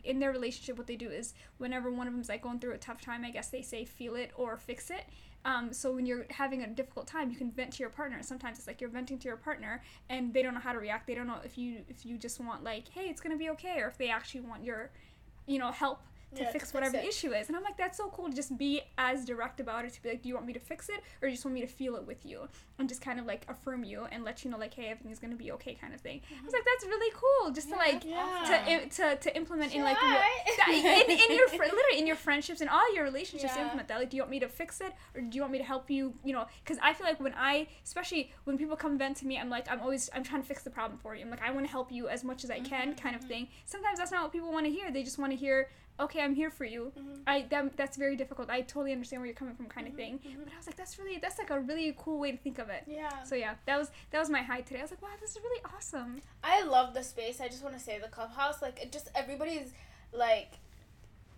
in 0.05 0.19
their 0.19 0.31
relationship, 0.31 0.77
what 0.77 0.87
they 0.87 0.97
do 0.97 1.09
is 1.09 1.35
whenever 1.57 1.91
one 1.91 2.07
of 2.07 2.13
them's 2.13 2.29
like 2.29 2.43
going 2.43 2.59
through 2.59 2.73
a 2.73 2.79
tough 2.79 3.01
time, 3.01 3.25
I 3.25 3.31
guess 3.31 3.49
they 3.49 3.63
say 3.63 3.85
feel 3.85 4.17
it 4.17 4.33
or 4.37 4.57
fix 4.57 4.91
it. 4.91 5.05
Um, 5.45 5.73
so 5.73 5.93
when 5.93 6.05
you're 6.05 6.27
having 6.31 6.63
a 6.63 6.67
difficult 6.67 7.07
time, 7.07 7.31
you 7.31 7.37
can 7.37 7.51
vent 7.51 7.73
to 7.75 7.79
your 7.79 7.91
partner. 7.91 8.23
Sometimes 8.23 8.59
it's 8.59 8.67
like 8.67 8.81
you're 8.81 8.91
venting 8.91 9.19
to 9.21 9.29
your 9.29 9.37
partner, 9.37 9.83
and 10.11 10.35
they 10.35 10.43
don't 10.43 10.53
know 10.53 10.61
how 10.61 10.73
to 10.73 10.79
react. 10.79 11.07
They 11.07 11.15
don't 11.15 11.27
know 11.27 11.39
if 11.45 11.57
you 11.57 11.85
if 11.89 12.05
you 12.05 12.19
just 12.19 12.41
want 12.41 12.65
like, 12.65 12.89
hey, 12.89 13.09
it's 13.09 13.21
gonna 13.21 13.37
be 13.37 13.49
okay, 13.51 13.81
or 13.81 13.89
if 13.89 13.97
they 13.97 14.11
actually 14.11 14.41
want 14.41 14.65
your, 14.65 14.91
you 15.47 15.59
know, 15.59 15.71
help 15.71 16.03
to 16.37 16.43
Yeah, 16.43 16.51
fix 16.51 16.75
whatever 16.75 16.97
the 16.99 17.07
issue 17.07 17.33
is. 17.33 17.49
And 17.49 17.57
I'm 17.57 17.63
like, 17.63 17.77
that's 17.79 17.97
so 17.97 18.09
cool 18.11 18.29
to 18.29 18.35
just 18.37 18.57
be 18.59 18.83
as 18.99 19.25
direct 19.25 19.61
about 19.61 19.85
it. 19.85 19.93
To 19.95 20.03
be 20.03 20.11
like, 20.11 20.23
do 20.23 20.29
you 20.29 20.35
want 20.35 20.47
me 20.47 20.53
to 20.53 20.61
fix 20.61 20.89
it, 20.89 21.01
or 21.23 21.29
you 21.29 21.35
just 21.35 21.45
want 21.45 21.55
me 21.55 21.61
to 21.63 21.67
feel 21.67 21.97
it 21.97 22.07
with 22.07 22.27
you, 22.27 22.49
and 22.79 22.89
just 22.89 23.01
kind 23.01 23.19
of 23.19 23.27
like 23.27 23.47
affirm 23.49 23.83
you 23.85 24.07
and 24.13 24.25
let 24.25 24.45
you 24.45 24.51
know 24.51 24.59
like, 24.59 24.75
hey, 24.75 24.89
everything's 24.89 25.19
gonna 25.19 25.37
be 25.37 25.51
okay, 25.53 25.75
kind 25.75 25.95
of 25.95 26.01
thing. 26.01 26.21
I 26.31 26.45
was 26.45 26.53
like, 26.53 26.65
that's 26.65 26.85
really 26.87 27.13
cool, 27.15 27.51
just 27.53 27.69
to 27.71 27.77
like 27.77 28.05
Yeah. 28.05 28.65
to, 28.69 28.89
to 28.89 29.17
to 29.17 29.37
implement 29.37 29.73
in 29.75 29.83
like 29.83 29.97
Yeah, 30.03 30.23
your, 30.69 30.95
in, 31.05 31.11
in 31.11 31.37
your 31.37 31.49
fr- 31.49 31.63
literally 31.63 31.99
in 31.99 32.07
your 32.07 32.17
friendships 32.17 32.61
and 32.61 32.69
all 32.71 32.95
your 32.95 33.05
relationships 33.05 33.55
Yeah. 33.57 33.63
implement 33.63 33.89
that 33.89 33.99
like 33.99 34.11
do 34.11 34.17
you 34.17 34.23
want 34.23 34.31
me 34.31 34.41
to 34.41 34.49
fix 34.49 34.81
it 34.81 34.93
or 35.15 35.21
do 35.23 35.35
you 35.35 35.41
want 35.41 35.53
me 35.53 35.59
to 35.59 35.65
help 35.65 35.91
you 35.91 36.15
you 36.25 36.33
know 36.33 36.47
because 36.63 36.79
i 36.83 36.93
feel 36.93 37.07
like 37.07 37.21
when 37.21 37.35
i 37.37 37.67
especially 37.85 38.31
when 38.45 38.59
people 38.59 38.77
come 38.77 38.99
vent 38.99 39.17
to 39.19 39.27
me 39.27 39.39
i'm 39.39 39.49
like 39.51 39.71
i'm 39.71 39.81
always 39.81 40.09
i'm 40.15 40.23
trying 40.23 40.41
to 40.43 40.47
fix 40.47 40.63
the 40.63 40.71
problem 40.71 40.99
for 40.99 41.15
you 41.15 41.23
i'm 41.25 41.31
like 41.31 41.43
i 41.43 41.51
want 41.51 41.65
to 41.67 41.71
help 41.71 41.91
you 41.93 42.09
as 42.09 42.23
much 42.25 42.45
as 42.45 42.51
i 42.51 42.61
can 42.61 42.95
kind 42.95 43.15
of 43.17 43.23
thing 43.25 43.49
sometimes 43.65 43.99
that's 43.99 44.11
not 44.13 44.23
what 44.23 44.33
people 44.33 44.53
want 44.53 44.67
to 44.67 44.73
hear 44.73 44.91
they 44.91 45.03
just 45.03 45.19
want 45.19 45.31
to 45.33 45.37
hear 45.37 45.69
okay 46.01 46.21
i'm 46.21 46.35
here 46.35 46.51
for 46.51 46.65
you. 46.65 46.93
Mm-hmm. 46.99 47.23
I 47.27 47.47
that, 47.51 47.77
that's 47.77 47.97
very 47.97 48.17
difficult. 48.17 48.51
I 48.51 48.61
totally 48.63 48.93
understand 48.93 49.21
where 49.21 49.27
you're 49.27 49.35
coming 49.35 49.55
from 49.55 49.67
kind 49.67 49.87
of 49.87 49.95
mm-hmm. 49.95 50.19
thing. 50.19 50.21
Mm-hmm. 50.27 50.45
But 50.45 50.53
i 50.53 50.57
was 50.57 50.67
like 50.67 50.77
that's 50.77 50.99
really 50.99 51.19
that's 51.19 51.39
like 51.39 51.51
a 51.51 51.61
really 51.61 51.95
cool 51.99 52.19
way 52.19 52.33
to 52.33 52.39
think 52.39 52.59
of 52.59 52.69
it. 52.69 52.85
Yeah. 52.87 53.23
so 53.23 53.35
yeah 53.35 53.55
that 53.67 53.79
was 53.79 53.91
that 54.11 54.19
was 54.19 54.31
my 54.31 54.43
high 54.43 54.61
today. 54.61 54.81
I 54.81 54.83
was 54.83 54.91
like 54.91 55.03
wow 55.03 55.09
this 55.21 55.31
is 55.31 55.39
really 55.43 55.63
awesome. 55.75 56.21
I 56.43 56.63
love 56.65 56.95
the 56.95 57.03
space. 57.03 57.41
I 57.41 57.49
just 57.49 57.63
want 57.63 57.77
to 57.77 57.83
say 57.83 57.99
the 57.99 58.09
clubhouse, 58.09 58.63
like 58.63 58.81
it 58.81 58.93
just 58.93 59.09
everybody's 59.15 59.73
like 60.13 60.53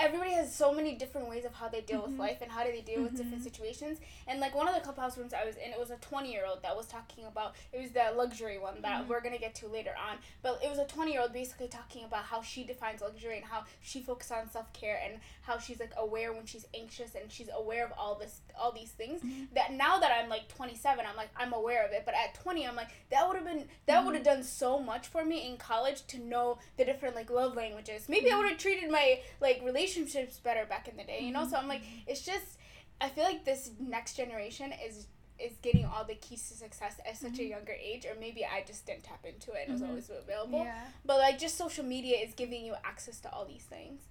everybody 0.00 0.32
has 0.32 0.54
so 0.54 0.72
many 0.72 0.94
different 0.94 1.28
ways 1.28 1.44
of 1.44 1.52
how 1.52 1.68
they 1.68 1.82
deal 1.82 2.00
with 2.00 2.12
mm-hmm. 2.12 2.20
life 2.20 2.38
and 2.40 2.50
how 2.50 2.64
do 2.64 2.72
they 2.72 2.80
deal 2.80 3.02
with 3.02 3.12
different 3.12 3.34
mm-hmm. 3.34 3.44
situations. 3.44 3.98
And 4.26 4.40
like 4.40 4.54
one 4.54 4.66
of 4.66 4.74
the 4.74 4.80
clubhouse 4.80 5.18
rooms 5.18 5.34
I 5.34 5.44
was 5.44 5.56
in, 5.56 5.70
it 5.70 5.78
was 5.78 5.90
a 5.90 5.96
20 5.96 6.32
year 6.32 6.44
old 6.48 6.62
that 6.62 6.74
was 6.74 6.86
talking 6.86 7.26
about 7.26 7.54
it 7.72 7.80
was 7.80 7.90
the 7.90 8.12
luxury 8.16 8.58
one 8.58 8.80
that 8.82 9.02
mm-hmm. 9.02 9.10
we're 9.10 9.20
gonna 9.20 9.38
get 9.38 9.54
to 9.56 9.68
later 9.68 9.90
on. 9.90 10.16
But 10.42 10.60
it 10.64 10.70
was 10.70 10.78
a 10.78 10.86
20 10.86 11.12
year 11.12 11.20
old 11.20 11.32
basically 11.32 11.68
talking 11.68 12.04
about 12.04 12.24
how 12.24 12.40
she 12.40 12.64
defines 12.64 13.02
luxury 13.02 13.36
and 13.36 13.44
how 13.44 13.64
she 13.82 14.00
focuses 14.00 14.32
on 14.32 14.50
self 14.50 14.72
care 14.72 14.98
and 15.04 15.20
how 15.42 15.58
she's 15.58 15.80
like 15.80 15.92
aware 15.96 16.32
when 16.32 16.46
she's 16.46 16.66
anxious 16.74 17.14
and 17.14 17.30
she's 17.30 17.50
aware 17.54 17.84
of 17.84 17.92
all 17.98 18.14
this 18.14 18.40
all 18.58 18.72
these 18.72 18.90
things. 18.90 19.20
That 19.54 19.72
now 19.72 19.98
that 19.98 20.12
I'm 20.12 20.30
like 20.30 20.48
27, 20.48 21.04
I'm 21.06 21.16
like 21.16 21.30
I'm 21.36 21.52
aware 21.52 21.84
of 21.84 21.92
it. 21.92 22.02
But 22.04 22.14
at 22.14 22.34
20, 22.42 22.66
I'm 22.66 22.76
like 22.76 22.88
that 23.10 23.26
would 23.28 23.36
have 23.36 23.44
been 23.44 23.66
that 23.86 24.04
would 24.04 24.14
have 24.14 24.24
done 24.24 24.42
so 24.42 24.78
much 24.78 25.08
for 25.08 25.24
me 25.24 25.46
in 25.46 25.58
college 25.58 26.06
to 26.06 26.18
know 26.18 26.58
the 26.78 26.84
different 26.84 27.14
like 27.14 27.30
love 27.30 27.54
languages. 27.54 28.08
Maybe 28.08 28.30
I 28.30 28.38
would 28.38 28.48
have 28.48 28.58
treated 28.58 28.90
my 28.90 29.20
like 29.40 29.60
relationships 29.96 30.38
better 30.38 30.66
back 30.66 30.88
in 30.88 30.96
the 30.96 31.04
day, 31.04 31.20
you 31.22 31.32
know? 31.32 31.46
So 31.48 31.56
I'm 31.56 31.68
like 31.68 31.82
it's 32.06 32.22
just 32.22 32.58
I 33.00 33.08
feel 33.08 33.24
like 33.24 33.44
this 33.44 33.70
next 33.78 34.16
generation 34.16 34.72
is 34.86 35.06
is 35.38 35.52
getting 35.62 35.86
all 35.86 36.04
the 36.04 36.14
keys 36.16 36.46
to 36.50 36.54
success 36.54 36.96
at 37.08 37.16
such 37.16 37.38
a 37.38 37.44
younger 37.44 37.72
age 37.72 38.04
or 38.04 38.18
maybe 38.20 38.44
I 38.44 38.62
just 38.66 38.84
didn't 38.86 39.04
tap 39.04 39.24
into 39.24 39.52
it 39.52 39.68
and 39.68 39.70
it 39.70 39.72
was 39.72 39.82
always 39.82 40.10
available. 40.10 40.64
Yeah. 40.64 40.82
But 41.04 41.18
like 41.18 41.38
just 41.38 41.56
social 41.56 41.84
media 41.84 42.18
is 42.18 42.34
giving 42.34 42.64
you 42.64 42.74
access 42.84 43.20
to 43.20 43.32
all 43.32 43.46
these 43.46 43.62
things. 43.62 44.02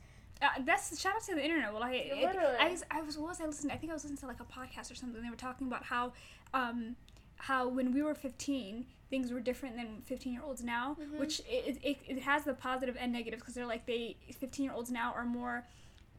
Uh, 0.42 0.48
that's 0.66 1.00
shout 1.00 1.16
out 1.16 1.24
to 1.24 1.36
the 1.36 1.44
internet. 1.44 1.74
Well, 1.74 1.84
I 1.84 1.92
it, 1.92 2.18
Literally. 2.18 2.56
I 2.60 2.70
was 2.70 2.84
I 2.90 3.02
was 3.02 3.18
what 3.18 3.30
was 3.30 3.42
I 3.42 3.46
listening? 3.46 3.74
I 3.74 3.78
think 3.78 3.92
I 3.92 3.94
was 3.94 4.04
listening 4.04 4.20
to 4.20 4.28
like 4.28 4.40
a 4.40 4.46
podcast 4.46 4.92
or 4.92 4.96
something. 4.96 5.22
They 5.22 5.30
were 5.30 5.36
talking 5.36 5.68
about 5.68 5.84
how 5.84 6.14
um 6.54 6.96
how 7.36 7.68
when 7.68 7.94
we 7.94 8.02
were 8.02 8.16
15 8.16 8.86
things 9.10 9.32
were 9.32 9.40
different 9.40 9.76
than 9.76 10.02
15 10.06 10.34
year 10.34 10.42
olds 10.46 10.64
now 10.64 10.96
mm-hmm. 11.00 11.20
which 11.20 11.40
it, 11.48 11.78
it, 11.84 11.98
it 12.08 12.20
has 12.22 12.44
the 12.44 12.54
positive 12.54 12.96
and 13.00 13.12
negative 13.12 13.40
because 13.40 13.54
they're 13.54 13.66
like 13.66 13.86
they 13.86 14.16
15 14.40 14.64
year 14.64 14.74
olds 14.74 14.92
now 14.92 15.14
are 15.14 15.26
more 15.26 15.66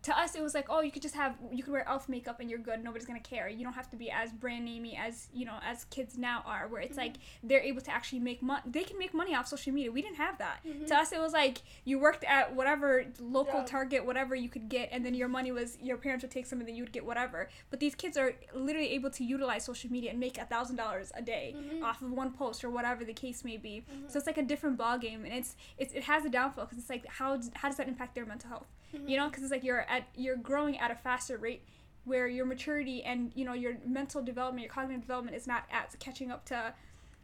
to 0.03 0.19
us 0.19 0.35
it 0.35 0.43
was 0.43 0.55
like 0.55 0.67
oh 0.71 0.81
you 0.81 0.91
could 0.91 1.03
just 1.03 1.15
have 1.15 1.37
you 1.53 1.63
could 1.63 1.73
wear 1.73 1.87
elf 1.89 2.09
makeup 2.09 2.41
and 2.41 2.49
you're 2.51 2.59
good. 2.59 2.83
Nobody's 2.83 3.07
gonna 3.07 3.21
care. 3.21 3.49
You 3.49 3.65
don't 3.65 3.75
have 3.75 3.91
to 3.91 3.97
be 3.97 4.11
as 4.11 4.33
brand 4.33 4.67
namey 4.67 4.99
as 4.99 5.29
you 5.33 5.45
know 5.45 5.59
as 5.65 5.85
kids 5.85 6.17
now 6.17 6.43
are 6.47 6.69
where 6.69 6.81
it's 6.81 6.97
like 6.97 7.15
mm-hmm. 7.15 7.49
they're 7.49 7.61
able 7.61 7.81
to 7.83 7.91
actually 7.91 8.21
make 8.21 8.43
money 8.43 8.63
they 8.67 8.85
can 8.85 8.99
make 8.99 9.15
money 9.15 9.35
off 9.35 9.47
social 9.47 9.73
media. 9.73 9.93
We 9.93 10.03
didn't 10.03 10.17
have 10.17 10.39
that. 10.39 10.61
Mm-hmm. 10.67 10.87
To 10.87 10.97
us 10.97 11.13
it 11.13 11.21
was 11.21 11.33
like 11.33 11.59
you 11.85 11.99
worked 11.99 12.25
at 12.25 12.55
whatever 12.55 13.05
local 13.21 13.61
Job. 13.61 13.67
target 13.67 14.05
whatever 14.05 14.35
you 14.35 14.49
could 14.49 14.69
get 14.69 14.89
and 14.93 15.05
then 15.05 15.15
your 15.15 15.29
money 15.29 15.53
was 15.53 15.79
your 15.81 15.97
parents 15.97 16.23
would 16.23 16.31
take 16.31 16.47
some 16.47 16.61
and 16.61 16.69
then 16.69 16.77
you 16.77 16.83
would 16.83 16.93
get 16.93 17.05
whatever. 17.05 17.49
But 17.71 17.81
these 17.81 17.95
kids 17.95 18.17
are 18.17 18.35
literally 18.55 18.91
able 18.91 19.11
to 19.11 19.25
utilize 19.25 19.65
social 19.65 19.91
media 19.91 20.11
and 20.11 20.21
make 20.21 20.39
a 20.39 20.45
thousand 20.45 20.77
dollars 20.77 21.13
a 21.15 21.23
day 21.23 21.55
mm-hmm. 21.57 21.85
off 21.85 22.03
of 22.03 22.11
one 22.11 22.33
post 22.33 22.65
or 22.65 22.71
whatever 22.71 23.05
the 23.05 23.13
case 23.13 23.45
may 23.45 23.57
be. 23.57 23.85
So 24.09 24.19
it's 24.19 24.27
like 24.27 24.39
a 24.39 24.43
different 24.43 24.77
ball 24.77 24.99
game 24.99 25.25
and 25.25 25.35
it's, 25.35 25.57
it's 25.79 25.93
it 25.95 26.05
has 26.05 26.25
a 26.25 26.29
downfall 26.29 26.65
because 26.65 26.79
it's 26.79 26.91
like 26.91 27.07
how 27.07 27.39
how 27.55 27.69
does 27.69 27.77
that 27.77 27.89
impact 27.89 28.15
their 28.15 28.27
mental 28.27 28.49
health? 28.49 28.67
You 29.07 29.17
know 29.17 29.29
because 29.29 29.43
it's 29.43 29.53
like 29.53 29.63
you're 29.63 29.87
at 29.91 30.05
you're 30.17 30.37
growing 30.37 30.79
at 30.79 30.91
a 30.91 30.95
faster 30.95 31.37
rate 31.37 31.63
where 32.05 32.27
your 32.29 32.47
maturity 32.47 33.03
and 33.03 33.33
you 33.35 33.45
know 33.45 33.53
your 33.53 33.75
mental 33.85 34.23
development 34.23 34.65
your 34.65 34.73
cognitive 34.73 35.03
development 35.03 35.37
is 35.37 35.47
not 35.47 35.65
at 35.71 35.95
catching 35.99 36.31
up 36.31 36.45
to 36.47 36.73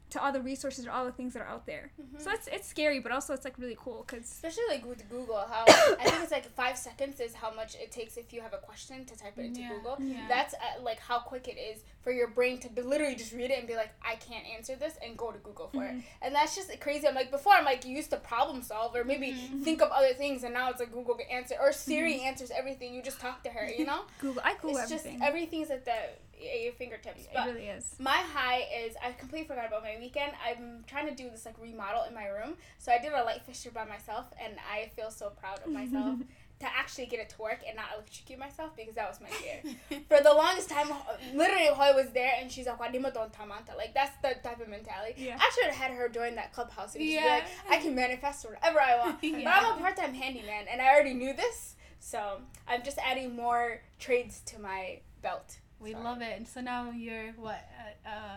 to 0.08 0.22
all 0.22 0.30
the 0.32 0.40
resources 0.40 0.86
or 0.86 0.90
all 0.92 1.04
the 1.04 1.10
things 1.10 1.32
that 1.32 1.42
are 1.42 1.48
out 1.48 1.66
there 1.66 1.90
so 2.18 2.30
it's 2.30 2.46
it's 2.48 2.68
scary 2.68 3.00
but 3.00 3.10
also 3.10 3.32
it's 3.34 3.44
like 3.44 3.58
really 3.58 3.76
cool 3.76 4.04
because 4.06 4.24
Especially 4.30 4.62
like 4.70 4.86
with 4.86 5.08
Google, 5.10 5.44
how 5.50 5.64
I 5.68 6.04
think 6.04 6.22
it's 6.22 6.30
like 6.30 6.48
five 6.54 6.76
seconds 6.78 7.18
is 7.18 7.34
how 7.34 7.52
much 7.52 7.74
it 7.74 7.90
takes 7.90 8.16
if 8.16 8.32
you 8.32 8.40
have 8.40 8.52
a 8.52 8.58
question 8.58 9.04
to 9.06 9.16
type 9.18 9.36
it 9.38 9.46
into 9.46 9.62
Yeah, 9.62 9.70
Google. 9.74 9.96
yeah. 10.00 10.26
That's 10.28 10.54
uh, 10.54 10.80
like 10.82 11.00
how 11.00 11.18
quick 11.18 11.48
it 11.48 11.58
is 11.58 11.82
for 12.06 12.12
your 12.12 12.28
brain 12.28 12.56
to 12.60 12.68
literally 12.84 13.16
just 13.16 13.32
read 13.32 13.50
it 13.50 13.58
and 13.58 13.66
be 13.66 13.74
like, 13.74 13.90
I 14.00 14.14
can't 14.14 14.46
answer 14.56 14.76
this 14.76 14.94
and 15.04 15.16
go 15.16 15.32
to 15.32 15.38
Google 15.38 15.66
for 15.66 15.82
Mm-hmm. 15.82 15.98
it. 15.98 16.04
And 16.22 16.32
that's 16.32 16.54
just 16.54 16.70
crazy. 16.80 17.08
I'm 17.08 17.16
like, 17.16 17.32
before 17.32 17.52
I'm 17.54 17.64
like, 17.64 17.84
you 17.84 17.96
used 17.96 18.10
to 18.10 18.16
problem 18.18 18.62
solve 18.62 18.94
or 18.94 19.02
maybe 19.02 19.32
Mm-hmm. 19.32 19.64
think 19.64 19.82
of 19.82 19.90
other 19.90 20.14
things 20.14 20.44
and 20.44 20.54
now 20.54 20.70
it's 20.70 20.78
like 20.78 20.92
Google 20.92 21.18
answer 21.32 21.56
or 21.60 21.72
Siri 21.72 22.20
answers 22.22 22.52
everything. 22.56 22.94
You 22.94 23.02
just 23.02 23.18
talk 23.18 23.42
to 23.42 23.50
her, 23.50 23.68
you 23.68 23.84
know? 23.84 24.02
google 24.20 24.40
i 24.44 24.52
google 24.54 24.76
it's 24.76 24.84
everything 24.92 25.18
just 25.18 25.24
everything's 25.28 25.70
at 25.70 25.84
the 25.84 25.90
at 25.90 26.60
your 26.62 26.72
fingertips. 26.74 27.22
it 27.34 27.44
really 27.46 27.66
is 27.66 27.96
my 27.98 28.18
high 28.34 28.62
is 28.84 28.94
I 29.02 29.10
completely 29.12 29.48
forgot 29.48 29.66
about 29.66 29.82
my 29.82 29.96
weekend. 29.98 30.32
I'm 30.46 30.84
trying 30.86 31.08
to 31.08 31.14
do 31.14 31.28
this 31.30 31.44
like 31.46 31.56
remodel 31.60 32.04
in 32.06 32.14
my 32.14 32.26
room. 32.26 32.54
So 32.78 32.92
I 32.92 32.98
did 32.98 33.12
a 33.12 33.24
light 33.24 33.42
fixture 33.46 33.70
by 33.70 33.86
myself 33.86 34.26
and 34.42 34.52
I 34.70 34.90
feel 34.94 35.10
so 35.10 35.30
proud 35.30 35.60
of 35.64 35.72
myself 35.72 36.18
to 36.58 36.66
actually 36.66 37.06
get 37.06 37.20
it 37.20 37.28
to 37.30 37.42
work 37.42 37.60
and 37.66 37.76
not 37.76 37.86
electrocute 37.94 38.38
myself 38.38 38.74
because 38.76 38.94
that 38.94 39.08
was 39.08 39.20
my 39.20 39.28
fear. 39.28 40.00
For 40.08 40.22
the 40.22 40.32
longest 40.32 40.70
time, 40.70 40.88
literally 41.34 41.66
Hoy 41.66 41.94
was 41.94 42.10
there 42.12 42.32
and 42.40 42.50
she's 42.50 42.66
like, 42.66 42.78
"Wadima 42.78 43.12
don't 43.12 43.32
tamanta." 43.32 43.76
Like 43.76 43.92
that's 43.92 44.16
the 44.22 44.40
type 44.42 44.60
of 44.60 44.68
mentality. 44.68 45.14
Yeah. 45.18 45.36
I 45.38 45.50
should 45.54 45.66
have 45.66 45.74
had 45.74 45.90
her 45.92 46.08
join 46.08 46.34
that 46.36 46.52
clubhouse 46.52 46.94
and 46.94 47.04
Yeah. 47.04 47.40
like, 47.42 47.44
"I 47.70 47.82
can 47.82 47.94
manifest 47.94 48.44
whatever 48.48 48.80
I 48.80 48.96
want." 48.98 49.20
But 49.46 49.46
I'm 49.46 49.74
a 49.74 49.78
part-time 49.78 50.14
handyman 50.14 50.66
and 50.70 50.80
I 50.80 50.88
already 50.94 51.12
knew 51.14 51.34
this, 51.34 51.76
so 52.00 52.40
I'm 52.66 52.82
just 52.82 52.98
adding 53.04 53.36
more 53.36 53.82
trades 53.98 54.40
to 54.46 54.58
my 54.58 55.00
belt. 55.22 55.58
We 55.78 55.94
love 55.94 56.22
it. 56.22 56.34
And 56.38 56.48
so 56.48 56.62
now 56.62 56.90
you're 56.90 57.32
what? 57.32 57.62
Uh, 58.06 58.08
uh, 58.08 58.36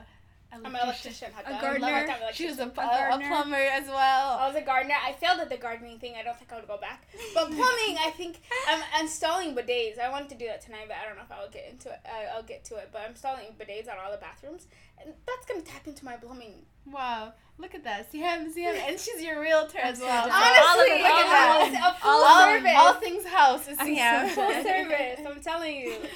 I'm 0.51 0.65
an 0.65 0.75
electrician. 0.81 1.29
A 1.45 1.53
I'm 1.53 1.61
gardener. 1.61 2.07
She 2.33 2.47
was 2.47 2.57
a, 2.57 2.63
electrician. 2.63 3.21
a, 3.21 3.25
a 3.25 3.27
plumber 3.27 3.55
as 3.55 3.87
well. 3.87 4.37
I 4.39 4.47
was 4.47 4.55
a 4.55 4.61
gardener. 4.61 4.95
I 5.05 5.13
failed 5.13 5.39
at 5.39 5.49
the 5.49 5.57
gardening 5.57 5.99
thing. 5.99 6.15
I 6.19 6.23
don't 6.23 6.37
think 6.37 6.51
I 6.51 6.55
would 6.55 6.67
go 6.67 6.77
back. 6.77 7.07
But 7.35 7.45
plumbing, 7.51 7.97
I 7.99 8.11
think 8.15 8.41
I'm 8.67 8.81
installing 8.99 9.55
bidets. 9.55 9.99
I 9.99 10.09
wanted 10.09 10.29
to 10.29 10.35
do 10.35 10.45
that 10.47 10.61
tonight, 10.61 10.85
but 10.87 10.97
I 11.01 11.07
don't 11.07 11.17
know 11.17 11.23
if 11.23 11.31
I'll 11.31 11.49
get 11.49 11.67
into 11.69 11.89
it. 11.89 11.99
Uh, 12.05 12.35
I'll 12.35 12.43
get 12.43 12.63
to 12.65 12.75
it. 12.77 12.89
But 12.91 13.01
I'm 13.03 13.11
installing 13.11 13.45
bidets 13.59 13.87
on 13.89 13.95
all 14.03 14.11
the 14.11 14.17
bathrooms, 14.17 14.65
and 14.99 15.13
that's 15.27 15.45
gonna 15.45 15.61
tap 15.61 15.85
into 15.87 16.03
my 16.03 16.13
plumbing. 16.15 16.65
Wow, 16.91 17.33
look 17.59 17.75
at 17.75 17.83
that. 17.83 18.11
Siam, 18.11 18.51
Siam, 18.51 18.75
and 18.75 18.99
she's 18.99 19.21
your 19.21 19.39
realtor 19.39 19.77
as 19.77 19.99
well. 19.99 20.23
All 20.23 20.27
of 20.29 20.33
Honestly, 20.33 20.95
it, 20.95 21.01
look 21.03 21.11
all 21.11 21.19
at 21.19 21.29
that. 21.29 21.69
it. 21.71 21.95
A 21.95 22.01
full 22.01 22.09
All 22.11 22.23
all, 22.25 22.45
service. 22.47 22.71
all 22.75 22.93
things 22.95 23.25
house 23.25 23.67
is 23.67 23.77
I'm 23.79 23.85
Siam. 23.85 24.29
full 24.29 24.63
service. 24.63 25.19
I'm 25.27 25.41
telling 25.41 25.75
you. 25.75 25.95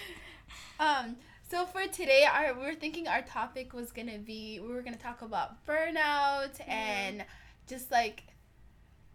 Um, 0.79 1.15
so 1.53 1.67
for 1.67 1.85
today, 1.85 2.25
our 2.25 2.55
we 2.55 2.65
were 2.65 2.73
thinking 2.73 3.07
our 3.07 3.21
topic 3.21 3.73
was 3.73 3.91
gonna 3.91 4.17
be 4.17 4.59
we 4.59 4.73
were 4.73 4.81
gonna 4.81 4.97
talk 4.97 5.21
about 5.21 5.63
burnout 5.67 6.59
and 6.67 7.23
just 7.67 7.91
like 7.91 8.23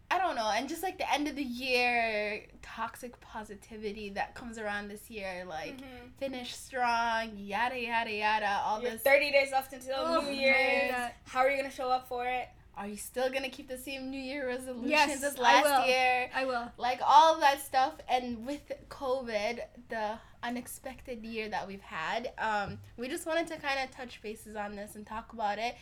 I 0.09 0.18
don't 0.18 0.37
know, 0.37 0.49
and 0.54 0.68
just 0.68 0.85
like 0.85 0.99
the 0.99 1.12
end 1.12 1.26
of 1.26 1.35
the 1.35 1.42
year 1.42 2.45
toxic 2.62 3.21
positivity 3.21 4.11
that 4.11 4.37
comes 4.37 4.57
around 4.57 4.87
this 4.88 5.11
year, 5.11 5.45
like 5.47 5.76
Mhm. 5.78 6.12
finish 6.18 6.54
strong, 6.54 7.37
yada 7.37 7.78
yada 7.78 8.12
yada, 8.12 8.61
all 8.64 8.80
You're 8.80 8.92
this. 8.92 9.02
30 9.02 9.33
days 9.33 9.50
left 9.50 9.73
until 9.73 9.97
Oh 9.99 10.21
New 10.21 10.30
Year's. 10.30 10.95
How 11.25 11.40
are 11.40 11.50
you 11.50 11.57
gonna 11.57 11.71
show 11.73 11.90
up 11.90 12.07
for 12.07 12.25
it? 12.25 12.49
Are 12.79 12.87
you 12.87 12.97
still 12.97 13.29
gonna 13.29 13.51
keep 13.51 13.69
the 13.69 13.77
same 13.77 14.09
New 14.09 14.21
Year 14.21 14.47
resolutions 14.47 14.91
Yes, 14.91 15.23
as 15.25 15.37
I 15.37 15.43
last 15.43 15.65
will. 15.81 15.87
year? 15.89 16.31
i 16.35 16.45
will 16.45 16.71
like 16.79 17.01
all 17.05 17.35
of 17.35 17.41
that 17.41 17.61
stuff 17.61 17.95
and 18.09 18.47
with 18.47 18.71
covid 18.89 19.59
the 19.89 20.19
unexpected 20.45 21.25
year 21.25 21.49
that 21.49 21.67
we've 21.67 21.81
had 21.83 22.33
um, 22.39 22.79
we 22.97 23.09
just 23.09 23.27
wanted 23.27 23.47
to 23.49 23.57
kind 23.57 23.81
of 23.83 23.91
touch 23.91 24.23
bases 24.23 24.55
on 24.55 24.77
this 24.77 24.95
and 24.95 25.05
talk 25.07 25.33
about 25.33 25.59
it 25.59 25.75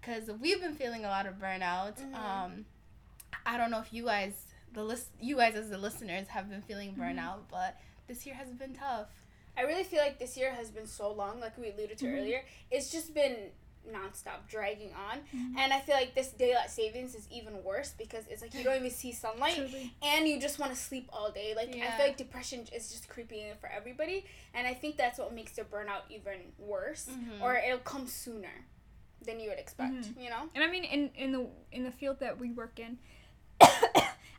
because 0.00 0.28
we've 0.40 0.60
been 0.60 0.74
feeling 0.74 1.04
a 1.04 1.08
lot 1.08 1.26
of 1.26 1.34
burnout 1.34 1.96
Mhm. 2.02 2.14
um, 2.14 2.64
i 3.46 3.56
don't 3.56 3.70
know 3.70 3.78
if 3.80 3.92
you 3.92 4.04
guys 4.04 4.46
the 4.72 4.82
list 4.82 5.06
you 5.20 5.36
guys 5.36 5.54
as 5.54 5.70
the 5.70 5.78
listeners 5.78 6.26
have 6.28 6.50
been 6.50 6.62
feeling 6.62 6.94
burnout 6.98 7.38
but 7.50 7.78
this 8.08 8.26
year 8.26 8.34
has 8.34 8.48
been 8.48 8.74
tough 8.74 9.08
I 9.58 9.62
really 9.62 9.82
feel 9.84 9.98
like 10.00 10.18
this 10.18 10.36
year 10.38 10.52
has 10.54 10.70
been 10.70 10.86
so 10.86 11.12
long, 11.12 11.40
like 11.40 11.58
we 11.58 11.70
alluded 11.70 11.98
to 11.98 12.04
Mhm. 12.06 12.18
earlier. 12.18 12.44
It's 12.70 12.90
just 12.90 13.12
been 13.12 13.50
nonstop 13.88 14.46
dragging 14.48 14.92
on. 14.94 15.20
Mhm. 15.34 15.56
And 15.58 15.72
I 15.72 15.80
feel 15.80 15.94
like 15.94 16.14
this 16.14 16.28
daylight 16.32 16.70
savings 16.70 17.14
is 17.14 17.26
even 17.30 17.62
worse 17.64 17.92
because 17.96 18.26
it's 18.28 18.42
like 18.42 18.54
you 18.54 18.62
don't 18.62 18.76
even 18.76 18.90
see 18.90 19.12
sunlight 19.12 19.56
Truly. 19.56 19.92
and 20.02 20.28
you 20.28 20.38
just 20.40 20.58
want 20.58 20.72
to 20.72 20.78
sleep 20.78 21.08
all 21.12 21.30
day. 21.30 21.54
Like 21.56 21.68
I 21.70 21.96
feel 21.96 22.06
like 22.06 22.16
depression 22.16 22.66
is 22.72 22.90
just 22.90 23.08
creeping 23.08 23.40
in 23.40 23.56
for 23.56 23.68
everybody, 23.68 24.24
and 24.54 24.66
I 24.66 24.74
think 24.74 24.96
that's 24.96 25.18
what 25.18 25.32
makes 25.34 25.52
the 25.52 25.62
burnout 25.62 26.02
even 26.10 26.52
worse, 26.58 27.06
Mhm. 27.10 27.40
or 27.40 27.56
it'll 27.56 27.78
come 27.78 28.06
sooner 28.06 28.66
than 29.22 29.40
you 29.40 29.48
would 29.50 29.58
expect. 29.58 29.92
Mhm. 29.94 30.22
You 30.22 30.30
know? 30.30 30.48
And 30.54 30.62
I 30.64 30.68
mean, 30.68 30.84
in 30.84 31.10
in 31.14 31.32
the 31.32 31.48
in 31.72 31.84
the 31.84 31.92
field 31.92 32.20
that 32.20 32.38
we 32.38 32.50
work 32.52 32.78
in, 32.78 32.98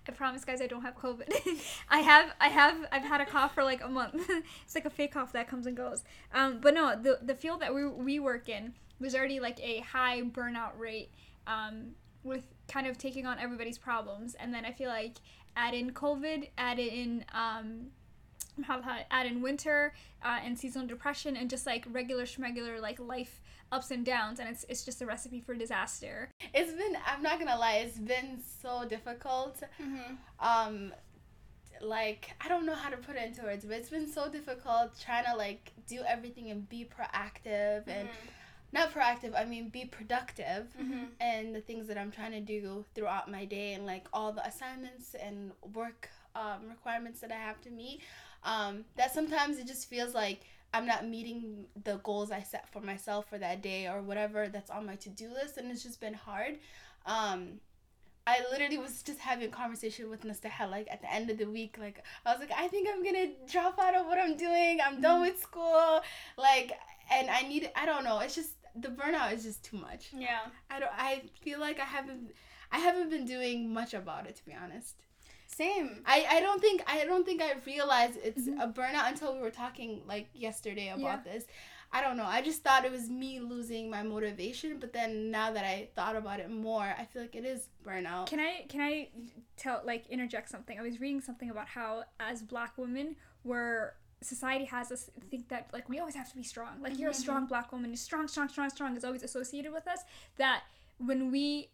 I 0.08 0.14
promise, 0.14 0.44
guys, 0.44 0.62
I 0.62 0.68
don't 0.68 0.82
have 0.82 0.96
COVID. 0.96 1.30
I 1.90 2.00
have 2.00 2.34
I 2.40 2.48
have 2.50 2.86
I've 2.92 3.04
had 3.04 3.22
a 3.22 3.26
cough 3.26 3.54
for 3.54 3.64
like 3.64 3.84
a 3.84 3.88
month. 3.88 4.16
it's 4.66 4.76
like 4.76 4.86
a 4.86 4.90
fake 4.90 5.14
cough 5.14 5.32
that 5.34 5.48
comes 5.48 5.66
and 5.68 5.76
goes. 5.78 6.04
Um, 6.34 6.60
but 6.60 6.74
no, 6.74 6.96
the 7.02 7.20
the 7.22 7.36
field 7.36 7.62
that 7.62 7.74
we 7.74 7.86
we 7.88 8.20
work 8.20 8.50
in 8.50 8.74
was 9.02 9.16
already 9.16 9.40
like 9.42 9.60
a 9.62 9.80
high 9.80 10.22
burnout 10.22 10.78
rate. 10.78 11.12
Um, 11.48 11.96
with 12.24 12.46
kind 12.68 12.86
of 12.86 13.00
taking 13.00 13.26
on 13.26 13.40
everybody's 13.40 13.80
problems, 13.80 14.36
and 14.36 14.54
then 14.54 14.64
I 14.64 14.72
feel 14.72 14.90
like 14.90 15.16
add 15.56 15.74
in 15.74 15.92
COVID, 15.92 16.50
add 16.56 16.78
in 16.78 17.26
um, 17.34 17.88
how 18.64 18.80
how- 18.80 19.00
add 19.10 19.26
in 19.26 19.42
winter 19.42 19.92
uh, 20.24 20.38
and 20.46 20.58
seasonal 20.58 20.88
depression, 20.88 21.36
and 21.36 21.50
just 21.50 21.66
like 21.66 21.84
regular 21.92 22.26
schmegular 22.26 22.80
like 22.80 23.00
life 23.00 23.42
ups 23.72 23.90
and 23.90 24.06
downs, 24.06 24.40
and 24.40 24.48
it's 24.48 24.66
it's 24.70 24.86
just 24.86 25.02
a 25.02 25.06
recipe 25.08 25.40
for 25.42 25.56
disaster. 25.56 26.30
it's 26.54 26.74
been 26.74 26.96
i'm 27.08 27.24
not 27.24 27.40
gonna 27.40 27.58
lie 27.58 27.78
it's 27.78 27.98
been 27.98 28.40
so 28.62 28.86
difficult 28.88 29.60
Mm-hmm. 29.82 30.14
um 30.40 30.94
like 31.82 32.30
i 32.42 32.48
don't 32.48 32.66
know 32.68 32.76
how 32.76 32.90
to 32.90 32.98
put 32.98 33.16
it 33.16 33.24
into 33.24 33.42
words 33.42 33.66
but 33.66 33.74
it's 33.78 33.90
been 33.90 34.08
so 34.08 34.30
difficult 34.30 34.92
trying 35.04 35.26
to 35.26 35.36
like 35.36 35.72
do 35.88 36.02
everything 36.08 36.52
and 36.52 36.70
be 36.70 36.86
proactive 36.86 37.88
and 37.88 38.08
not 38.74 38.94
proactive 38.94 39.34
i 39.36 39.44
mean 39.46 39.70
be 39.70 39.86
productive 39.86 40.68
Mm-hmm. 40.82 41.04
and 41.20 41.54
the 41.56 41.62
things 41.62 41.88
that 41.88 41.98
i'm 41.98 42.12
trying 42.12 42.32
to 42.32 42.40
do 42.40 42.86
throughout 42.96 43.30
my 43.32 43.46
day 43.46 43.74
and 43.74 43.86
like 43.86 44.06
all 44.14 44.32
the 44.32 44.46
assignments 44.46 45.14
and 45.16 45.52
work 45.74 46.10
um, 46.36 46.70
requirements 46.70 47.20
that 47.22 47.32
i 47.32 47.36
have 47.36 47.60
to 47.62 47.70
meet 47.70 48.02
um, 48.44 48.86
that 48.96 49.14
sometimes 49.14 49.60
it 49.60 49.68
just 49.68 49.90
feels 49.90 50.14
like 50.16 50.42
i'm 50.74 50.86
not 50.86 51.06
meeting 51.08 51.66
the 51.84 51.98
goals 52.04 52.32
i 52.32 52.42
set 52.42 52.72
for 52.72 52.80
myself 52.82 53.28
for 53.30 53.38
that 53.38 53.62
day 53.62 53.88
or 53.88 54.02
whatever 54.02 54.48
that's 54.48 54.70
on 54.72 54.86
my 54.86 54.96
to-do 54.96 55.30
list 55.34 55.58
and 55.58 55.70
it's 55.72 55.84
just 55.84 56.00
been 56.00 56.14
hard 56.14 56.58
um, 57.06 57.60
I 58.28 58.40
literally 58.52 58.78
was 58.78 59.02
just 59.02 59.18
having 59.20 59.48
a 59.48 59.52
conversation 59.52 60.08
with 60.12 60.22
Nastahel 60.24 60.70
like 60.70 60.88
at 60.92 61.02
the 61.02 61.12
end 61.12 61.32
of 61.32 61.40
the 61.40 61.46
week. 61.46 61.78
Like 61.80 62.04
I 62.24 62.32
was 62.32 62.40
like, 62.40 62.52
I 62.56 62.68
think 62.68 62.88
I'm 62.88 63.04
gonna 63.04 63.30
drop 63.52 63.80
out 63.80 63.96
of 63.96 64.06
what 64.06 64.20
I'm 64.20 64.38
doing. 64.38 64.78
I'm 64.80 65.02
done 65.02 65.22
with 65.22 65.42
school. 65.42 66.02
Like, 66.38 66.72
and 67.12 67.32
I 67.32 67.42
need. 67.42 67.72
I 67.76 67.88
don't 67.88 68.04
know. 68.04 68.20
It's 68.20 68.36
just 68.36 68.52
the 68.76 68.90
burnout 68.90 69.34
is 69.34 69.44
just 69.44 69.64
too 69.64 69.78
much. 69.78 70.10
Yeah. 70.14 70.40
I 70.70 70.80
don't. 70.80 70.92
I 70.96 71.24
feel 71.42 71.60
like 71.60 71.80
I 71.80 71.86
haven't. 71.86 72.34
I 72.72 72.80
haven't 72.80 73.10
been 73.10 73.26
doing 73.26 73.74
much 73.74 73.94
about 73.94 74.28
it 74.28 74.36
to 74.38 74.46
be 74.46 74.54
honest. 74.54 74.96
Same. 75.48 76.02
I, 76.06 76.26
I 76.30 76.42
don't 76.42 76.62
think 76.62 76.82
I 76.88 77.04
don't 77.04 77.26
think 77.26 77.42
I 77.42 77.56
realized 77.66 78.18
it's 78.24 78.48
mm-hmm. 78.48 78.62
a 78.62 78.68
burnout 78.70 79.10
until 79.10 79.34
we 79.34 79.42
were 79.42 79.52
talking 79.52 80.02
like 80.08 80.30
yesterday 80.34 80.94
about 80.96 81.26
this. 81.26 81.46
I 81.94 82.02
don't 82.02 82.16
know. 82.16 82.26
I 82.26 82.42
just 82.42 82.64
thought 82.64 82.86
it 82.86 82.92
was 82.92 83.10
me 83.10 83.42
losing 83.42 83.90
my 83.90 84.02
motivation, 84.02 84.78
but 84.80 84.94
then 84.94 85.30
now 85.30 85.52
that 85.52 85.66
I 85.66 85.90
thought 85.94 86.16
about 86.16 86.40
it 86.40 86.50
more, 86.50 86.96
I 86.98 87.04
feel 87.04 87.22
like 87.22 87.36
it 87.36 87.44
is 87.44 87.68
burnout. 87.86 88.28
Can 88.28 88.40
I 88.40 88.66
can 88.70 88.80
I 88.80 89.10
tell 89.58 89.82
like 89.86 90.08
interject 90.08 90.50
something? 90.50 90.80
I 90.80 90.82
was 90.82 91.02
reading 91.02 91.20
something 91.20 91.50
about 91.50 91.68
how 91.68 92.06
as 92.20 92.42
black 92.42 92.78
women 92.78 93.18
we're 93.44 93.94
society 94.22 94.66
has 94.66 94.92
us 94.92 95.10
think 95.30 95.50
that 95.50 95.70
like 95.74 95.90
we 95.90 96.00
always 96.00 96.16
have 96.16 96.30
to 96.30 96.36
be 96.36 96.44
strong. 96.44 96.82
Like 96.82 97.00
you're 97.00 97.10
a 97.10 97.14
mm-hmm. 97.14 97.22
strong 97.22 97.46
black 97.48 97.72
woman, 97.72 97.96
strong, 97.96 98.28
strong, 98.28 98.50
strong, 98.50 98.70
strong 98.70 98.96
is 98.96 99.04
always 99.04 99.24
associated 99.24 99.74
with 99.74 99.88
us. 99.88 100.02
That 100.38 100.64
when 100.98 101.32
we 101.32 101.70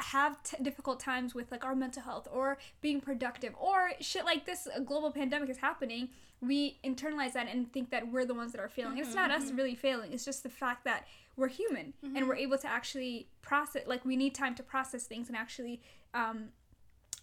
have 0.00 0.42
t- 0.42 0.56
difficult 0.62 0.98
times 0.98 1.34
with 1.34 1.52
like 1.52 1.64
our 1.64 1.74
mental 1.74 2.02
health 2.02 2.26
or 2.32 2.58
being 2.80 3.00
productive 3.00 3.54
or 3.60 3.92
shit 4.00 4.24
like 4.24 4.44
this 4.44 4.66
a 4.74 4.80
global 4.80 5.12
pandemic 5.12 5.48
is 5.48 5.58
happening 5.58 6.08
we 6.40 6.78
internalize 6.84 7.32
that 7.32 7.46
and 7.48 7.72
think 7.72 7.90
that 7.90 8.10
we're 8.10 8.24
the 8.24 8.34
ones 8.34 8.50
that 8.50 8.60
are 8.60 8.68
failing 8.68 8.98
it's 8.98 9.14
not 9.14 9.30
mm-hmm, 9.30 9.40
us 9.40 9.48
mm-hmm. 9.48 9.56
really 9.56 9.74
failing 9.74 10.12
it's 10.12 10.24
just 10.24 10.42
the 10.42 10.48
fact 10.48 10.84
that 10.84 11.06
we're 11.36 11.48
human 11.48 11.92
and 12.02 12.26
we're 12.28 12.34
able 12.34 12.58
to 12.58 12.66
actually 12.66 13.28
process 13.40 13.82
like 13.86 14.04
we 14.04 14.16
need 14.16 14.34
time 14.34 14.54
to 14.54 14.64
process 14.64 15.04
things 15.04 15.28
and 15.28 15.36
actually 15.36 15.80
um, 16.12 16.48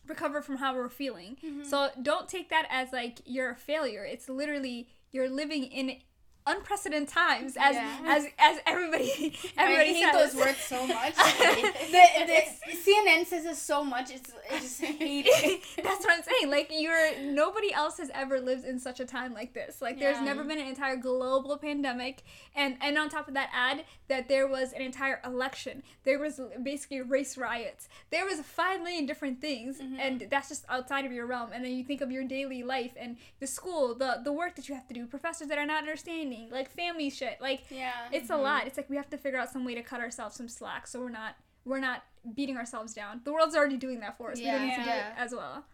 recover 0.08 0.41
from 0.41 0.58
how 0.58 0.75
we're 0.75 0.89
feeling 0.89 1.38
mm-hmm. 1.43 1.63
so 1.63 1.89
don't 2.01 2.27
take 2.27 2.50
that 2.50 2.65
as 2.70 2.91
like 2.91 3.22
you're 3.25 3.51
a 3.51 3.55
failure 3.55 4.03
it's 4.03 4.27
literally 4.27 4.88
you're 5.12 5.29
living 5.29 5.63
in 5.65 5.98
unprecedented 6.48 7.08
times 7.08 7.55
as 7.60 7.75
Yeah. 7.75 8.00
as 8.05 8.25
as 8.39 8.60
everybody 8.65 9.38
everybody 9.58 9.89
I 9.89 9.93
hate 9.93 10.12
says 10.12 10.34
those 10.34 10.43
words 10.43 10.58
so 10.58 10.88
much. 10.88 11.15
the, 11.15 12.05
the, 12.25 12.41
CNN 12.74 13.00
says 13.27 13.45
it 13.45 13.55
so 13.55 13.83
much. 13.83 14.11
It's 14.11 14.31
I 14.51 14.59
just 14.59 14.81
hate 14.81 15.25
it. 15.27 15.61
That's 15.83 16.05
what 16.05 16.17
I'm 16.17 16.23
saying. 16.23 16.51
Like 16.51 16.69
you're 16.71 17.19
nobody 17.21 17.73
else 17.73 17.97
has 17.97 18.09
ever 18.13 18.39
lived 18.39 18.65
in 18.65 18.79
such 18.79 18.99
a 18.99 19.05
time 19.05 19.33
like 19.33 19.53
this. 19.53 19.81
Like 19.81 19.99
there's 19.99 20.21
never 20.21 20.43
been 20.43 20.59
an 20.59 20.67
entire 20.67 20.95
global 20.95 21.57
pandemic 21.57 22.23
and 22.55 22.77
and 22.81 22.97
on 22.97 23.09
top 23.09 23.27
of 23.27 23.33
that 23.33 23.49
add 23.53 23.85
that 24.07 24.27
there 24.27 24.47
was 24.47 24.73
an 24.73 24.81
entire 24.81 25.21
election. 25.25 25.83
There 26.03 26.19
was 26.19 26.39
basically 26.63 27.01
race 27.01 27.37
riots. 27.37 27.89
There 28.09 28.25
was 28.25 28.39
5 28.41 28.81
million 28.81 29.05
different 29.05 29.41
things 29.41 29.79
mm-hmm. 29.79 29.99
and 29.99 30.27
that's 30.29 30.49
just 30.49 30.65
outside 30.69 31.05
of 31.05 31.11
your 31.11 31.25
realm 31.25 31.51
and 31.53 31.63
then 31.63 31.73
you 31.73 31.83
think 31.83 32.01
of 32.01 32.11
your 32.11 32.23
daily 32.23 32.63
life 32.63 32.93
and 32.99 33.17
the 33.39 33.47
school, 33.47 33.95
the 33.95 34.21
the 34.23 34.31
work 34.31 34.55
that 34.55 34.69
you 34.69 34.75
have 34.75 34.87
to 34.87 34.93
do, 34.93 35.05
professors 35.05 35.47
that 35.47 35.57
are 35.57 35.65
not 35.65 35.79
understanding, 35.79 36.49
like 36.51 36.69
family 36.69 37.09
shit. 37.09 37.39
Like 37.41 37.63
Yeah. 37.69 37.91
it's 38.11 38.29
a 38.29 38.33
mm-hmm. 38.33 38.43
lot. 38.43 38.67
It's 38.67 38.77
like 38.77 38.89
we 38.89 38.95
have 38.95 39.09
to 39.09 39.17
figure 39.17 39.39
out 39.39 39.49
some 39.49 39.65
way 39.65 39.75
to 39.75 39.83
cut 39.83 39.99
ourselves 39.99 40.35
some 40.35 40.49
slack 40.49 40.87
so 40.87 40.99
we're 40.99 41.09
not 41.09 41.35
we're 41.65 41.79
not 41.79 42.03
beating 42.35 42.57
ourselves 42.57 42.93
down. 42.93 43.21
The 43.23 43.33
world's 43.33 43.55
already 43.55 43.77
doing 43.77 43.99
that 44.01 44.17
for 44.17 44.31
us. 44.31 44.37
we 44.37 44.45
don't 44.45 44.61
need 44.61 44.75
to 44.75 44.83
do 44.83 44.89
it 44.89 44.95
Yeah. 44.95 45.13
as 45.17 45.31
well. 45.31 45.65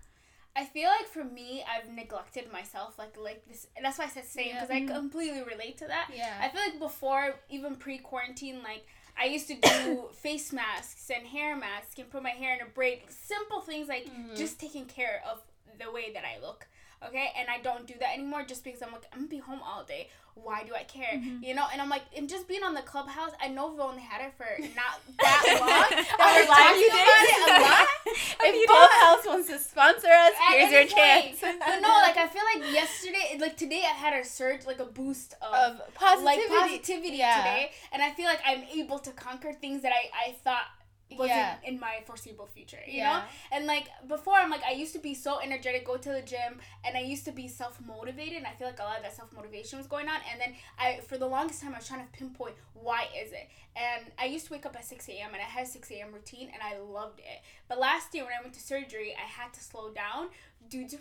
I 0.56 0.66
feel 0.66 0.90
like 0.90 1.08
for 1.08 1.24
me, 1.24 1.64
I've 1.64 1.94
neglected 1.94 2.52
myself. 2.52 2.98
Like 2.98 3.16
like 3.18 3.46
this. 3.48 3.68
And 3.76 3.86
that's 3.86 4.00
why 4.00 4.06
I 4.06 4.08
said 4.08 4.26
same 4.26 4.48
Yeah. 4.48 4.66
because 4.66 4.76
I 4.76 4.86
completely 4.86 5.44
relate 5.44 5.78
to 5.80 5.88
that. 5.88 6.10
Yeah. 6.14 6.34
I 6.42 6.50
feel 6.50 6.62
like 6.62 6.80
before, 6.80 7.36
even 7.50 7.76
pre 7.76 8.00
quarantine, 8.00 8.64
like 8.64 8.88
I 9.20 9.26
used 9.26 9.48
to 9.50 9.56
do 9.56 10.10
face 10.14 10.52
masks 10.52 11.12
and 11.16 11.28
hair 11.28 11.56
masks 11.56 11.98
and 12.00 12.10
put 12.10 12.24
my 12.24 12.32
hair 12.32 12.56
in 12.56 12.62
a 12.62 12.70
braid. 12.70 13.02
Simple 13.10 13.62
things 13.62 13.88
like 13.88 14.06
mm-hmm. 14.06 14.36
just 14.36 14.60
taking 14.60 14.86
care 14.86 15.22
of 15.30 15.42
the 15.80 15.92
way 15.92 16.12
that 16.14 16.24
I 16.26 16.42
look. 16.42 16.68
Okay, 17.06 17.30
and 17.38 17.48
I 17.50 17.60
don't 17.62 17.86
do 17.86 17.94
that 18.00 18.14
anymore 18.16 18.44
just 18.44 18.64
because 18.64 18.82
I'm 18.82 18.92
like 18.92 19.06
I'm 19.14 19.20
gonna 19.20 19.30
be 19.30 19.38
home 19.38 19.60
all 19.64 19.84
day. 19.84 20.10
Why 20.34 20.64
do 20.64 20.74
I 20.76 20.84
care? 20.84 21.14
Mm-hmm. 21.16 21.44
You 21.44 21.56
know, 21.56 21.66
and 21.72 21.82
I'm 21.82 21.90
like, 21.90 22.04
and 22.16 22.30
just 22.30 22.48
being 22.48 22.62
on 22.64 22.74
the 22.76 22.82
clubhouse. 22.82 23.32
I 23.42 23.48
know 23.48 23.72
we've 23.72 23.80
only 23.80 24.02
had 24.04 24.22
it 24.22 24.34
for 24.38 24.46
not 24.76 25.02
that 25.20 25.58
long. 25.62 25.90
A 25.98 26.42
We're 26.42 26.48
lot. 26.48 26.58
talking 26.58 26.82
You 26.82 26.88
about 26.90 27.26
it 27.26 27.50
a 27.50 27.62
lot. 27.64 27.88
If 28.40 28.70
Clubhouse 28.70 29.26
wants 29.26 29.50
to 29.50 29.58
sponsor 29.60 30.08
us, 30.08 30.34
here's 30.52 30.72
your 30.72 30.82
point. 30.82 30.92
chance. 30.92 31.42
But 31.42 31.80
no, 31.82 31.90
like 31.90 32.18
I 32.18 32.28
feel 32.28 32.44
like 32.56 32.72
yesterday, 32.72 33.38
like 33.40 33.58
today, 33.58 33.82
I 33.84 33.94
had 33.94 34.14
a 34.20 34.24
surge, 34.24 34.66
like 34.66 34.80
a 34.80 34.86
boost 34.86 35.34
of, 35.42 35.54
Of 35.82 35.94
positivity. 35.96 36.26
like 36.54 36.62
positivity 36.70 37.18
Yeah. 37.18 37.38
today, 37.38 37.72
and 37.92 38.02
I 38.04 38.12
feel 38.12 38.26
like 38.26 38.40
I'm 38.46 38.64
able 38.76 39.00
to 39.00 39.12
conquer 39.12 39.54
things 39.54 39.82
that 39.84 39.92
I 39.92 40.30
I 40.30 40.32
thought 40.44 40.66
wasn't 41.12 41.30
Yeah. 41.30 41.56
in 41.64 41.80
my 41.80 42.02
foreseeable 42.06 42.48
future. 42.48 42.80
You 42.86 42.98
Yeah. 43.00 43.20
know, 43.20 43.24
and 43.54 43.66
like 43.66 43.88
before, 44.08 44.36
I'm 44.36 44.50
like 44.50 44.64
I 44.64 44.72
used 44.72 44.94
to 44.94 45.00
be 45.00 45.14
so 45.14 45.40
energetic, 45.40 45.86
go 45.86 45.96
to 45.98 46.10
the 46.12 46.22
gym, 46.22 46.60
and 46.84 46.98
I 46.98 47.02
used 47.02 47.24
to 47.26 47.32
be 47.32 47.48
self 47.48 47.80
motivated. 47.80 48.38
And 48.40 48.48
I 48.48 48.54
feel 48.54 48.68
like 48.68 48.80
a 48.80 48.84
lot 48.84 48.98
of 48.98 49.04
that 49.04 49.16
self 49.16 49.32
motivation 49.32 49.78
was 49.78 49.88
going 49.88 50.10
on, 50.10 50.20
and 50.30 50.40
then 50.42 50.56
I 50.78 51.00
for 51.02 51.18
the 51.18 51.28
longest 51.28 51.62
time 51.62 51.74
I 51.74 51.78
was 51.78 51.88
trying 51.88 52.06
to 52.06 52.12
pinpoint 52.12 52.56
why 52.74 53.08
is 53.18 53.32
it. 53.32 53.50
And 53.76 54.12
I 54.20 54.26
used 54.26 54.48
to 54.48 54.54
wake 54.54 54.66
up 54.66 54.76
at 54.76 54.84
six 54.86 55.08
a.m. 55.08 55.30
and 55.34 55.42
I 55.42 55.46
had 55.46 55.64
a 55.66 55.70
six 55.70 55.90
a.m. 55.92 56.14
routine, 56.14 56.50
and 56.54 56.62
I 56.62 56.78
loved 56.80 57.20
it. 57.20 57.42
But 57.70 57.80
last 57.80 58.14
year 58.14 58.24
when 58.26 58.34
I 58.38 58.42
went 58.42 58.54
to 58.56 58.60
surgery, 58.62 59.16
I 59.16 59.26
had 59.28 59.54
to 59.54 59.60
slow 59.64 59.92
down 59.92 60.30
due 60.68 60.88
to 60.90 60.98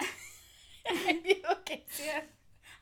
okay. 0.90 1.84
Yeah. 2.04 2.20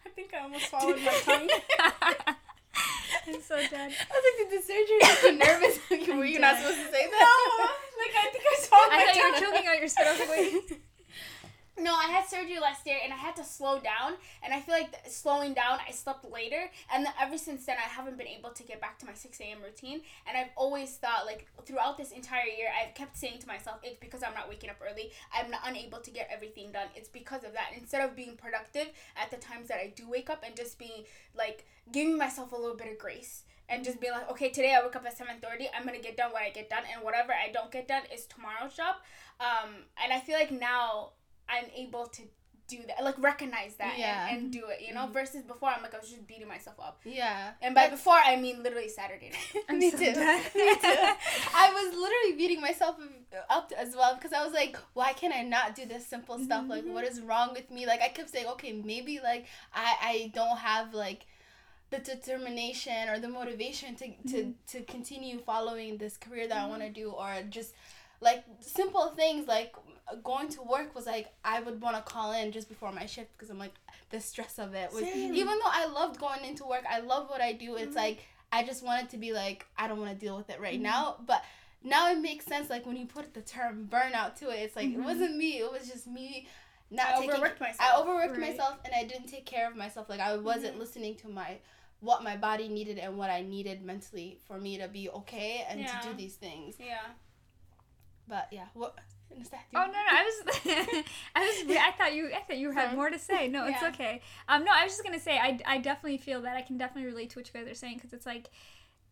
I 0.04 0.08
think 0.10 0.32
I 0.34 0.38
almost 0.42 0.68
swallowed 0.70 1.00
my 1.02 1.12
tongue. 1.24 1.48
I'm 3.26 3.40
so 3.42 3.56
dead. 3.56 3.90
I 3.90 4.12
was 4.14 4.22
like, 4.22 4.38
did 4.38 4.50
the 4.54 4.62
surgery 4.62 4.98
make 5.02 5.22
you 5.22 5.32
nervous? 5.38 5.78
Were 6.16 6.24
you 6.24 6.38
not 6.38 6.54
dead. 6.54 6.62
supposed 6.62 6.78
to 6.86 6.92
say 6.94 7.04
no, 7.10 7.18
that? 7.18 7.76
like 7.98 8.14
I 8.14 8.30
think 8.30 8.44
I 8.46 8.54
swallowed 8.62 8.92
I 8.92 8.96
my 8.96 9.04
thought 9.06 9.16
you 9.16 9.24
were 9.24 9.32
tongue. 9.40 9.42
choking 9.50 9.66
out 9.68 9.78
your 9.80 9.88
spit. 9.88 10.06
I 10.06 10.10
was 10.12 10.15
like, 10.15 10.15
wait. 10.30 10.80
No, 11.78 11.94
I 11.94 12.06
had 12.06 12.26
surgery 12.26 12.58
last 12.58 12.86
year 12.86 12.96
and 13.04 13.12
I 13.12 13.16
had 13.16 13.36
to 13.36 13.44
slow 13.44 13.78
down. 13.78 14.14
And 14.42 14.54
I 14.54 14.60
feel 14.60 14.74
like 14.74 14.92
th- 14.92 15.12
slowing 15.12 15.52
down, 15.52 15.78
I 15.86 15.90
slept 15.90 16.24
later. 16.24 16.70
And 16.90 17.04
then 17.04 17.12
ever 17.20 17.36
since 17.36 17.66
then, 17.66 17.76
I 17.76 17.82
haven't 17.82 18.16
been 18.16 18.26
able 18.26 18.48
to 18.50 18.62
get 18.62 18.80
back 18.80 18.98
to 19.00 19.06
my 19.06 19.12
6 19.12 19.38
a.m. 19.40 19.58
routine. 19.62 20.00
And 20.26 20.38
I've 20.38 20.48
always 20.56 20.96
thought, 20.96 21.26
like, 21.26 21.46
throughout 21.66 21.98
this 21.98 22.12
entire 22.12 22.46
year, 22.46 22.68
I've 22.80 22.94
kept 22.94 23.18
saying 23.18 23.40
to 23.40 23.46
myself, 23.46 23.80
it's 23.82 24.00
because 24.00 24.22
I'm 24.22 24.32
not 24.32 24.48
waking 24.48 24.70
up 24.70 24.76
early. 24.82 25.12
I'm 25.34 25.50
not 25.50 25.60
unable 25.66 25.98
to 26.00 26.10
get 26.10 26.30
everything 26.32 26.72
done. 26.72 26.86
It's 26.94 27.10
because 27.10 27.44
of 27.44 27.52
that. 27.52 27.72
Instead 27.76 28.02
of 28.02 28.16
being 28.16 28.36
productive 28.36 28.88
at 29.14 29.30
the 29.30 29.36
times 29.36 29.68
that 29.68 29.76
I 29.78 29.92
do 29.94 30.08
wake 30.08 30.30
up 30.30 30.44
and 30.46 30.56
just 30.56 30.78
being, 30.78 31.04
like, 31.36 31.66
giving 31.92 32.16
myself 32.16 32.52
a 32.52 32.56
little 32.56 32.76
bit 32.76 32.90
of 32.90 32.98
grace. 32.98 33.42
And 33.68 33.84
just 33.84 34.00
being 34.00 34.12
like, 34.12 34.30
okay, 34.30 34.50
today 34.50 34.74
I 34.74 34.82
woke 34.82 34.96
up 34.96 35.04
at 35.06 35.18
7.30. 35.18 35.66
I'm 35.76 35.84
going 35.86 35.96
to 35.96 36.02
get 36.02 36.16
done 36.16 36.30
what 36.32 36.42
I 36.42 36.50
get 36.50 36.70
done. 36.70 36.82
And 36.94 37.02
whatever 37.04 37.32
I 37.32 37.50
don't 37.52 37.70
get 37.72 37.88
done 37.88 38.02
is 38.14 38.26
tomorrow's 38.26 38.74
job. 38.74 38.96
Um, 39.40 39.70
and 40.02 40.12
I 40.12 40.20
feel 40.20 40.36
like 40.38 40.50
now 40.52 41.10
I'm 41.48 41.66
able 41.76 42.06
to 42.06 42.22
do 42.68 42.78
that, 42.88 43.04
like 43.04 43.14
recognize 43.22 43.76
that 43.76 43.96
Yeah. 43.96 44.26
and, 44.28 44.38
and 44.44 44.52
do 44.52 44.64
it, 44.70 44.80
you 44.84 44.92
know. 44.92 45.06
Versus 45.12 45.42
before, 45.42 45.68
I'm 45.68 45.82
like 45.82 45.94
I 45.94 45.98
was 45.98 46.08
just 46.10 46.26
beating 46.26 46.48
myself 46.48 46.74
up, 46.80 47.00
Yeah. 47.04 47.52
and 47.62 47.76
by 47.76 47.88
before 47.90 48.14
I 48.16 48.34
mean 48.34 48.60
literally 48.60 48.88
Saturday 48.88 49.30
night. 49.30 49.64
I'm 49.68 49.78
Me 49.78 49.88
too. 49.92 49.98
Me 49.98 50.04
too. 50.04 50.14
I 51.54 51.70
was 51.72 51.94
literally 51.94 52.36
beating 52.36 52.60
myself 52.60 52.96
up 53.48 53.70
as 53.78 53.94
well 53.94 54.16
because 54.16 54.32
I 54.32 54.42
was 54.44 54.52
like, 54.52 54.76
why 54.94 55.12
can't 55.12 55.32
I 55.32 55.42
not 55.42 55.76
do 55.76 55.86
this 55.86 56.04
simple 56.08 56.40
stuff? 56.40 56.64
Like, 56.68 56.82
what 56.84 57.04
is 57.04 57.20
wrong 57.20 57.50
with 57.52 57.70
me? 57.70 57.86
Like, 57.86 58.02
I 58.02 58.08
kept 58.08 58.30
saying, 58.30 58.46
okay, 58.48 58.72
maybe 58.72 59.20
like 59.22 59.46
I 59.72 59.94
I 60.02 60.32
don't 60.34 60.58
have 60.58 60.92
like 60.92 61.26
the 61.90 61.98
determination 61.98 63.08
or 63.08 63.18
the 63.18 63.28
motivation 63.28 63.94
to 63.96 64.06
to 64.06 64.36
mm-hmm. 64.36 64.50
to 64.66 64.82
continue 64.82 65.38
following 65.38 65.98
this 65.98 66.16
career 66.16 66.48
that 66.48 66.56
I 66.56 66.60
mm-hmm. 66.60 66.70
want 66.70 66.82
to 66.82 66.90
do 66.90 67.10
or 67.10 67.34
just 67.48 67.74
like 68.20 68.44
simple 68.60 69.08
things 69.08 69.46
like 69.46 69.74
going 70.24 70.48
to 70.48 70.62
work 70.62 70.94
was 70.94 71.06
like 71.06 71.32
I 71.44 71.60
would 71.60 71.80
want 71.80 71.96
to 71.96 72.02
call 72.02 72.32
in 72.32 72.52
just 72.52 72.68
before 72.68 72.92
my 72.92 73.06
shift 73.06 73.32
because 73.32 73.50
I'm 73.50 73.58
like 73.58 73.74
the 74.10 74.20
stress 74.20 74.58
of 74.58 74.74
it 74.74 74.92
was 74.92 75.02
Same. 75.02 75.34
even 75.34 75.58
though 75.58 75.70
I 75.70 75.86
loved 75.86 76.18
going 76.18 76.44
into 76.44 76.64
work 76.64 76.84
I 76.88 77.00
love 77.00 77.28
what 77.28 77.40
I 77.40 77.52
do 77.52 77.76
it's 77.76 77.88
mm-hmm. 77.88 77.96
like 77.96 78.26
I 78.52 78.64
just 78.64 78.84
wanted 78.84 79.10
to 79.10 79.18
be 79.18 79.32
like 79.32 79.66
I 79.76 79.86
don't 79.86 79.98
want 80.00 80.10
to 80.10 80.16
deal 80.16 80.36
with 80.36 80.50
it 80.50 80.60
right 80.60 80.80
now 80.80 81.16
but 81.26 81.44
now 81.84 82.10
it 82.10 82.18
makes 82.18 82.46
sense 82.46 82.70
like 82.70 82.86
when 82.86 82.96
you 82.96 83.06
put 83.06 83.34
the 83.34 83.42
term 83.42 83.88
burnout 83.90 84.36
to 84.36 84.50
it 84.50 84.60
it's 84.60 84.76
like 84.76 84.88
it 84.88 84.98
wasn't 84.98 85.36
me 85.36 85.58
it 85.58 85.70
was 85.70 85.88
just 85.88 86.06
me 86.06 86.46
not 86.90 87.06
I 87.06 87.12
taking 87.14 87.30
overworked 87.30 87.60
myself. 87.60 87.80
I 87.80 88.00
overworked 88.00 88.38
Right. 88.38 88.50
myself 88.50 88.78
and 88.84 88.94
I 88.94 89.04
didn't 89.04 89.26
take 89.26 89.44
care 89.44 89.68
of 89.68 89.76
myself 89.76 90.08
like 90.08 90.20
I 90.20 90.36
wasn't 90.36 90.78
listening 90.78 91.16
to 91.16 91.28
my 91.28 91.58
what 92.06 92.22
my 92.22 92.36
body 92.36 92.68
needed 92.68 92.98
and 92.98 93.18
what 93.18 93.30
I 93.30 93.42
needed 93.42 93.82
mentally 93.84 94.38
for 94.46 94.56
me 94.58 94.78
to 94.78 94.88
be 94.88 95.04
okay 95.10 95.64
and 95.68 95.80
Yeah. 95.80 95.98
to 96.00 96.08
do 96.08 96.14
these 96.22 96.36
things 96.36 96.76
yeah. 96.78 97.06
but 98.28 98.48
yeah 98.52 98.66
what 98.74 98.98
is 99.40 99.48
that 99.50 99.64
Oh 99.74 99.86
no, 99.86 99.92
no, 99.92 100.12
I 100.20 100.22
was, 100.28 100.36
I 101.34 101.40
was, 101.40 101.76
I 101.76 101.92
thought 101.98 102.14
you, 102.14 102.30
I 102.34 102.40
thought 102.46 102.58
you 102.58 102.70
had 102.70 102.94
more 102.94 103.10
to 103.10 103.18
say. 103.18 103.48
No, 103.48 103.66
it's 103.66 103.82
Yeah. 103.82 103.88
okay. 103.88 104.22
Um, 104.48 104.64
no, 104.64 104.70
I 104.72 104.84
was 104.84 104.92
just 104.92 105.04
gonna 105.04 105.20
say, 105.28 105.36
I, 105.38 105.58
I 105.66 105.78
definitely 105.78 106.18
feel 106.18 106.40
that 106.42 106.56
I 106.56 106.62
can 106.62 106.78
definitely 106.78 107.10
relate 107.10 107.30
to 107.30 107.38
what 107.40 107.46
you 107.52 107.52
guys 107.60 107.68
are 107.70 107.74
saying 107.74 107.96
because 107.96 108.12
it's 108.12 108.24
like, 108.24 108.46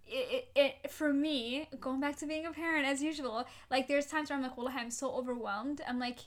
it, 0.07 0.49
it, 0.55 0.79
it, 0.85 0.91
for 0.91 1.13
me, 1.13 1.69
going 1.81 2.01
back 2.01 2.17
to 2.19 2.27
being 2.27 2.47
a 2.47 2.53
parent 2.53 2.87
as 2.87 3.03
usual, 3.03 3.47
like 3.71 3.89
there's 3.89 4.07
times 4.07 4.31
where 4.31 4.37
I'm 4.37 4.43
like, 4.43 4.57
well, 4.57 4.69
I'm 4.69 4.91
so 4.91 5.13
overwhelmed. 5.15 5.81
I'm 5.87 5.99
like, 5.99 6.21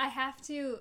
I 0.00 0.08
have 0.08 0.40
to. 0.42 0.78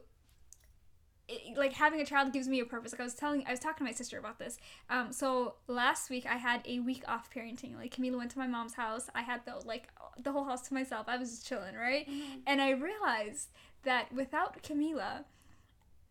It, 1.30 1.58
like 1.58 1.74
having 1.74 2.00
a 2.00 2.06
child 2.06 2.32
gives 2.32 2.48
me 2.48 2.60
a 2.60 2.66
purpose. 2.66 2.94
Like 2.94 3.02
I 3.02 3.04
was 3.04 3.14
telling, 3.14 3.44
I 3.46 3.52
was 3.52 3.60
talking 3.60 3.80
to 3.80 3.84
my 3.84 3.92
sister 3.92 4.18
about 4.18 4.40
this. 4.40 4.58
Um, 4.90 5.12
so 5.12 5.56
last 5.68 6.10
week 6.10 6.26
I 6.26 6.38
had 6.38 6.62
a 6.66 6.80
week 6.80 7.04
off 7.08 7.30
parenting. 7.34 7.76
Like 7.76 7.94
Camila 7.96 8.18
went 8.18 8.32
to 8.32 8.40
my 8.40 8.48
mom's 8.48 8.74
house. 8.74 9.10
I 9.14 9.22
had 9.22 9.42
the 9.46 9.56
like 9.66 9.90
the 10.24 10.32
whole 10.32 10.46
house 10.46 10.68
to 10.70 10.74
myself. 10.74 11.08
I 11.10 11.18
was 11.18 11.30
just 11.32 11.48
chilling, 11.48 11.76
right? 11.76 12.08
And 12.46 12.62
I 12.62 12.72
realized 12.72 13.50
that 13.84 14.12
without 14.14 14.64
Camila, 14.64 15.26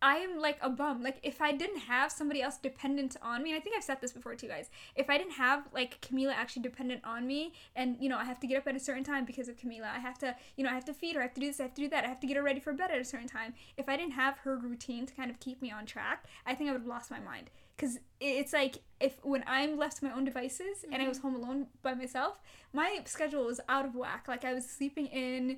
I 0.01 0.17
am 0.17 0.39
like 0.39 0.57
a 0.61 0.69
bum. 0.69 1.01
Like 1.01 1.17
if 1.23 1.41
I 1.41 1.51
didn't 1.51 1.79
have 1.79 2.11
somebody 2.11 2.41
else 2.41 2.57
dependent 2.57 3.17
on 3.21 3.41
me, 3.41 3.51
and 3.51 3.59
I 3.59 3.61
think 3.61 3.75
I've 3.75 3.83
said 3.83 3.99
this 3.99 4.11
before 4.11 4.35
too, 4.35 4.47
guys. 4.47 4.69
If 4.95 5.09
I 5.09 5.17
didn't 5.17 5.33
have 5.33 5.67
like 5.73 5.99
Camila 6.01 6.33
actually 6.33 6.61
dependent 6.61 7.01
on 7.03 7.25
me, 7.25 7.53
and 7.75 7.97
you 7.99 8.09
know 8.09 8.17
I 8.17 8.23
have 8.25 8.39
to 8.41 8.47
get 8.47 8.57
up 8.57 8.67
at 8.67 8.75
a 8.75 8.79
certain 8.79 9.03
time 9.03 9.25
because 9.25 9.47
of 9.47 9.57
Camila, 9.57 9.85
I 9.85 9.99
have 9.99 10.19
to, 10.19 10.35
you 10.55 10.63
know, 10.63 10.69
I 10.69 10.73
have 10.73 10.85
to 10.85 10.93
feed 10.93 11.15
her, 11.15 11.21
I 11.21 11.23
have 11.23 11.33
to 11.33 11.41
do 11.41 11.47
this, 11.47 11.59
I 11.59 11.63
have 11.63 11.73
to 11.75 11.81
do 11.81 11.89
that, 11.89 12.05
I 12.05 12.07
have 12.07 12.19
to 12.19 12.27
get 12.27 12.37
her 12.37 12.43
ready 12.43 12.59
for 12.59 12.73
bed 12.73 12.91
at 12.91 12.99
a 12.99 13.05
certain 13.05 13.27
time. 13.27 13.53
If 13.75 13.89
I 13.89 13.97
didn't 13.97 14.13
have 14.13 14.37
her 14.39 14.57
routine 14.57 15.05
to 15.07 15.13
kind 15.13 15.31
of 15.31 15.39
keep 15.39 15.61
me 15.61 15.71
on 15.71 15.85
track, 15.85 16.25
I 16.45 16.53
think 16.53 16.69
I 16.69 16.73
would 16.73 16.81
have 16.81 16.87
lost 16.87 17.09
my 17.09 17.19
mind. 17.19 17.49
Cause 17.77 17.99
it's 18.19 18.53
like 18.53 18.79
if 18.99 19.23
when 19.23 19.43
I'm 19.45 19.77
left 19.77 19.97
to 19.97 20.05
my 20.05 20.11
own 20.11 20.25
devices 20.25 20.83
and 20.83 20.95
I 20.95 20.97
mm-hmm. 20.99 21.09
was 21.09 21.19
home 21.19 21.35
alone 21.35 21.67
by 21.83 21.93
myself, 21.93 22.39
my 22.73 23.01
schedule 23.05 23.45
was 23.45 23.59
out 23.69 23.85
of 23.85 23.93
whack. 23.93 24.25
Like 24.27 24.43
I 24.43 24.55
was 24.55 24.67
sleeping 24.67 25.05
in 25.07 25.57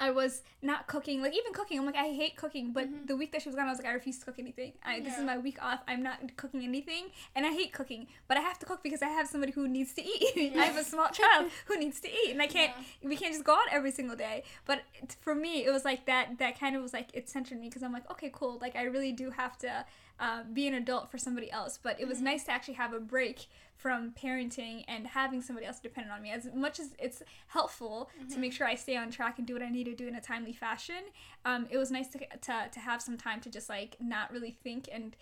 I 0.00 0.10
was 0.10 0.42
not 0.62 0.86
cooking, 0.86 1.22
like 1.22 1.34
even 1.34 1.52
cooking. 1.52 1.78
I'm 1.78 1.86
like, 1.86 1.96
I 1.96 2.08
hate 2.08 2.36
cooking, 2.36 2.72
but 2.72 2.88
Mhm. 2.88 3.06
the 3.06 3.16
week 3.16 3.32
that 3.32 3.42
she 3.42 3.48
was 3.48 3.56
gone, 3.56 3.66
I 3.66 3.70
was 3.70 3.78
like, 3.78 3.86
I 3.86 3.92
refuse 3.92 4.18
to 4.18 4.24
cook 4.24 4.38
anything. 4.38 4.72
I, 4.84 5.00
This 5.00 5.18
is 5.18 5.24
my 5.24 5.38
week 5.38 5.62
off. 5.62 5.80
I'm 5.86 6.02
not 6.02 6.36
cooking 6.36 6.62
anything, 6.64 7.10
and 7.34 7.46
I 7.46 7.52
hate 7.52 7.72
cooking, 7.72 8.06
but 8.28 8.36
I 8.36 8.40
have 8.40 8.58
to 8.60 8.66
cook 8.66 8.82
because 8.82 9.02
I 9.02 9.08
have 9.08 9.28
somebody 9.28 9.52
who 9.52 9.68
needs 9.68 9.92
to 9.94 10.02
eat. 10.02 10.52
I 10.56 10.64
have 10.64 10.76
a 10.76 10.84
small 10.84 11.08
child 11.08 11.50
who 11.66 11.76
needs 11.78 12.00
to 12.00 12.08
eat, 12.08 12.30
and 12.32 12.40
I 12.42 12.46
can't. 12.46 12.72
We 13.02 13.16
can't 13.16 13.32
just 13.32 13.44
go 13.44 13.54
out 13.54 13.68
every 13.70 13.90
single 13.90 14.16
day. 14.16 14.44
But 14.64 14.82
for 15.20 15.34
me, 15.34 15.64
it 15.64 15.70
was 15.70 15.84
like 15.84 16.06
that. 16.06 16.38
That 16.38 16.58
kind 16.58 16.74
of 16.76 16.82
was 16.82 16.92
like 16.92 17.08
it 17.14 17.28
centered 17.28 17.60
me 17.60 17.68
because 17.68 17.82
I'm 17.82 17.92
like, 17.92 18.10
okay, 18.10 18.30
cool. 18.32 18.58
Like 18.60 18.76
I 18.76 18.82
really 18.84 19.12
do 19.12 19.30
have 19.30 19.56
to 19.58 19.84
uh, 20.20 20.42
be 20.52 20.66
an 20.66 20.74
adult 20.74 21.10
for 21.10 21.18
somebody 21.18 21.50
else. 21.50 21.78
But 21.82 22.00
it 22.00 22.08
was 22.08 22.20
nice 22.20 22.44
to 22.44 22.52
actually 22.52 22.74
have 22.74 22.92
a 22.92 23.00
break 23.00 23.46
from 23.76 24.12
parenting 24.12 24.84
and 24.88 25.06
having 25.06 25.42
somebody 25.42 25.66
else 25.66 25.80
dependent 25.80 26.14
on 26.14 26.22
me. 26.22 26.30
As 26.30 26.48
much 26.54 26.78
as 26.80 26.94
it's 26.98 27.22
helpful 27.48 28.08
to 28.30 28.38
make 28.38 28.52
sure 28.52 28.66
I 28.66 28.76
stay 28.76 28.96
on 28.96 29.10
track 29.10 29.38
and 29.38 29.46
do 29.46 29.52
what 29.52 29.62
I 29.62 29.68
need 29.68 29.84
to 29.84 29.94
do 29.94 30.06
in 30.06 30.14
a 30.14 30.20
timely 30.20 30.52
fashion, 30.52 31.04
um, 31.44 31.66
it 31.70 31.76
was 31.76 31.90
nice 31.90 32.08
to, 32.08 32.18
to 32.18 32.68
to 32.72 32.80
have 32.80 33.02
some 33.02 33.16
time 33.16 33.40
to 33.40 33.50
just 33.50 33.68
like 33.68 33.96
not 34.00 34.32
really 34.32 34.56
think 34.62 34.88
and 34.92 35.16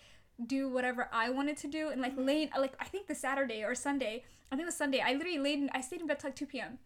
do 0.47 0.67
whatever 0.69 1.09
I 1.11 1.29
wanted 1.29 1.57
to 1.57 1.67
do 1.67 1.89
and 1.89 2.01
like 2.01 2.13
late 2.17 2.51
like 2.57 2.73
I 2.79 2.85
think 2.85 3.07
the 3.07 3.15
Saturday 3.15 3.63
or 3.63 3.75
Sunday 3.75 4.23
I 4.51 4.55
think 4.55 4.63
it 4.63 4.65
was 4.65 4.75
Sunday 4.75 4.99
I 4.99 5.13
literally 5.13 5.39
laid 5.39 5.59
in, 5.59 5.69
I 5.73 5.81
stayed 5.81 6.01
in 6.01 6.07
bed 6.07 6.19
till 6.19 6.29
like 6.29 6.35
two 6.35 6.45
p.m. 6.45 6.79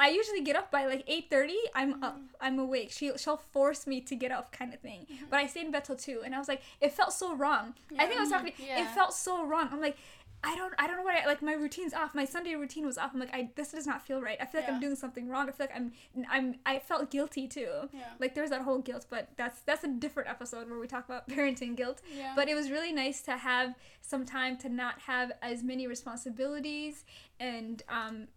I 0.00 0.08
usually 0.08 0.40
get 0.40 0.56
up 0.56 0.70
by 0.70 0.86
like 0.86 1.04
eight 1.06 1.26
thirty. 1.28 1.58
I'm 1.74 2.02
up. 2.02 2.18
I'm 2.40 2.58
awake. 2.58 2.90
She 2.90 3.12
she'll 3.18 3.36
force 3.36 3.86
me 3.86 4.00
to 4.00 4.14
get 4.16 4.32
up, 4.32 4.50
kind 4.50 4.72
of 4.72 4.80
thing. 4.80 5.00
Mm-hmm. 5.00 5.26
But 5.28 5.40
I 5.40 5.46
stayed 5.46 5.66
in 5.66 5.72
bed 5.72 5.84
till 5.84 5.96
two, 5.96 6.22
and 6.24 6.34
I 6.34 6.38
was 6.38 6.48
like, 6.48 6.62
it 6.80 6.92
felt 6.92 7.12
so 7.12 7.36
wrong. 7.36 7.74
I 7.98 8.06
think 8.06 8.18
I 8.18 8.22
was 8.22 8.30
talking. 8.30 8.54
It 8.58 8.86
felt 8.94 9.12
so 9.12 9.44
wrong. 9.44 9.68
I'm 9.70 9.80
like, 9.80 9.98
I 10.42 10.56
don't 10.56 10.72
I 10.78 10.86
don't 10.86 10.96
know 10.96 11.02
what 11.02 11.14
I 11.14 11.26
like. 11.26 11.42
My 11.42 11.52
routine's 11.52 11.92
off. 11.92 12.14
My 12.14 12.24
Sunday 12.24 12.54
routine 12.54 12.86
was 12.86 12.96
off. 12.96 13.10
I'm 13.12 13.20
like, 13.20 13.34
I 13.34 13.50
this 13.56 13.72
does 13.72 13.86
not 13.86 14.06
feel 14.06 14.22
right. 14.22 14.38
I 14.40 14.46
feel 14.46 14.60
like 14.62 14.70
I'm 14.70 14.80
doing 14.80 14.96
something 14.96 15.28
wrong. 15.28 15.48
I 15.48 15.52
feel 15.52 15.66
like 15.66 15.76
I'm 15.76 15.92
I'm 16.30 16.54
I 16.64 16.78
felt 16.78 17.10
guilty 17.10 17.46
too. 17.46 17.68
Yeah. 17.92 18.00
Like 18.18 18.34
there's 18.34 18.50
that 18.50 18.62
whole 18.62 18.78
guilt, 18.78 19.06
but 19.10 19.28
that's 19.36 19.60
that's 19.60 19.84
a 19.84 19.88
different 19.88 20.30
episode 20.30 20.70
where 20.70 20.78
we 20.78 20.86
talk 20.86 21.04
about 21.04 21.28
parenting 21.28 21.76
guilt. 21.76 22.00
Yeah. 22.16 22.32
But 22.34 22.48
it 22.48 22.54
was 22.54 22.70
really 22.70 22.92
nice 22.92 23.20
to 23.22 23.36
have 23.36 23.74
some 24.00 24.24
time 24.24 24.56
to 24.58 24.68
not 24.68 25.00
have 25.00 25.32
as 25.42 25.62
many 25.62 25.86
responsibilities 25.86 27.04
and 27.38 27.82
um 27.88 28.28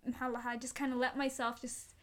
I 0.46 0.58
just 0.58 0.76
kind 0.76 0.92
of 0.92 1.00
let 1.00 1.18
myself 1.18 1.62
just 1.62 1.94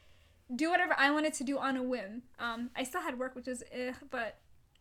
do 0.55 0.71
whatever 0.71 0.95
I 0.99 1.11
wanted 1.11 1.35
to 1.35 1.45
do 1.45 1.59
on 1.59 1.77
a 1.77 1.83
whim. 1.83 2.23
Um, 2.39 2.71
I 2.77 2.83
still 2.83 3.01
had 3.01 3.19
work, 3.19 3.35
which 3.35 3.47
was 3.47 3.63
eh, 3.73 3.93
but 4.11 4.39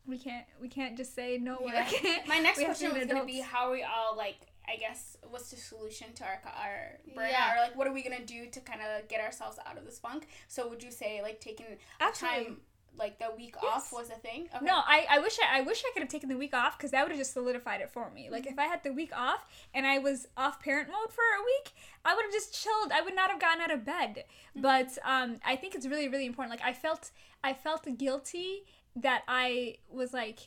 we 0.08 0.18
can't 0.18 0.46
we 0.62 0.68
can't 0.68 0.98
just 0.98 1.14
say 1.14 1.38
no 1.38 1.60
work. 1.62 1.74
Yeah. 2.04 2.18
My 2.28 2.40
next 2.40 2.60
to 2.60 2.66
question 2.66 2.94
was 2.94 3.06
gonna 3.06 3.26
be 3.26 3.40
how 3.40 3.68
are 3.68 3.72
we 3.72 3.84
all 3.84 4.16
like 4.18 4.38
I 4.72 4.76
guess 4.78 5.18
what's 5.30 5.50
the 5.52 5.58
solution 5.58 6.14
to 6.16 6.24
our 6.24 6.40
our 6.46 7.00
burnout 7.16 7.32
Yeah. 7.32 7.56
or 7.56 7.62
like 7.62 7.76
what 7.76 7.88
are 7.88 7.94
we 7.94 8.04
gonna 8.04 8.26
do 8.26 8.48
to 8.50 8.60
kind 8.62 8.82
of 8.82 9.08
get 9.08 9.22
ourselves 9.22 9.58
out 9.66 9.78
of 9.78 9.86
this 9.86 10.00
funk? 10.00 10.28
So 10.48 10.68
would 10.70 10.84
you 10.84 10.92
say 10.92 11.22
like 11.22 11.40
taking 11.42 11.66
Absolutely. 12.00 12.44
time 12.46 12.58
like 12.98 13.18
the 13.20 13.32
week 13.38 13.56
Yes. 13.64 13.72
off 13.74 13.94
was 13.94 14.10
a 14.10 14.16
thing? 14.16 14.50
Okay. 14.54 14.66
No, 14.66 14.76
I, 14.76 15.06
I 15.10 15.20
wish 15.20 15.38
I, 15.42 15.60
I 15.60 15.62
wish 15.62 15.84
I 15.86 15.92
could 15.94 16.02
have 16.02 16.10
taken 16.12 16.28
the 16.30 16.38
week 16.38 16.54
off 16.54 16.78
because 16.78 16.92
that 16.92 17.04
would 17.04 17.12
have 17.12 17.20
just 17.20 17.34
solidified 17.34 17.82
it 17.82 17.90
for 17.92 18.10
me. 18.12 18.30
Like 18.30 18.46
if 18.46 18.60
I 18.60 18.66
had 18.66 18.84
the 18.84 18.92
week 18.92 19.12
off 19.16 19.46
and 19.74 19.88
I 19.88 20.00
was 20.00 20.28
off 20.36 20.60
parent 20.62 20.90
mode 20.90 21.12
for 21.14 21.22
a 21.22 21.44
week, 21.46 21.72
I 22.04 22.14
would 22.16 22.24
have 22.24 22.34
just 22.34 22.54
chilled. 22.62 22.92
I 22.92 23.02
would 23.02 23.16
not 23.16 23.30
have 23.32 23.40
gotten 23.40 23.62
out 23.62 23.72
of 23.72 23.86
bed. 23.86 24.26
But 24.56 24.98
um, 25.06 25.38
I 25.46 25.56
think 25.56 25.76
it's 25.76 25.88
really 25.88 26.10
really 26.10 26.26
important. 26.26 26.52
Like 26.60 26.68
I 26.68 26.74
felt 26.74 27.12
I 27.44 27.54
felt 27.54 27.88
guilty 27.98 28.66
that 28.98 29.24
I 29.28 29.78
was 29.90 30.14
like 30.14 30.40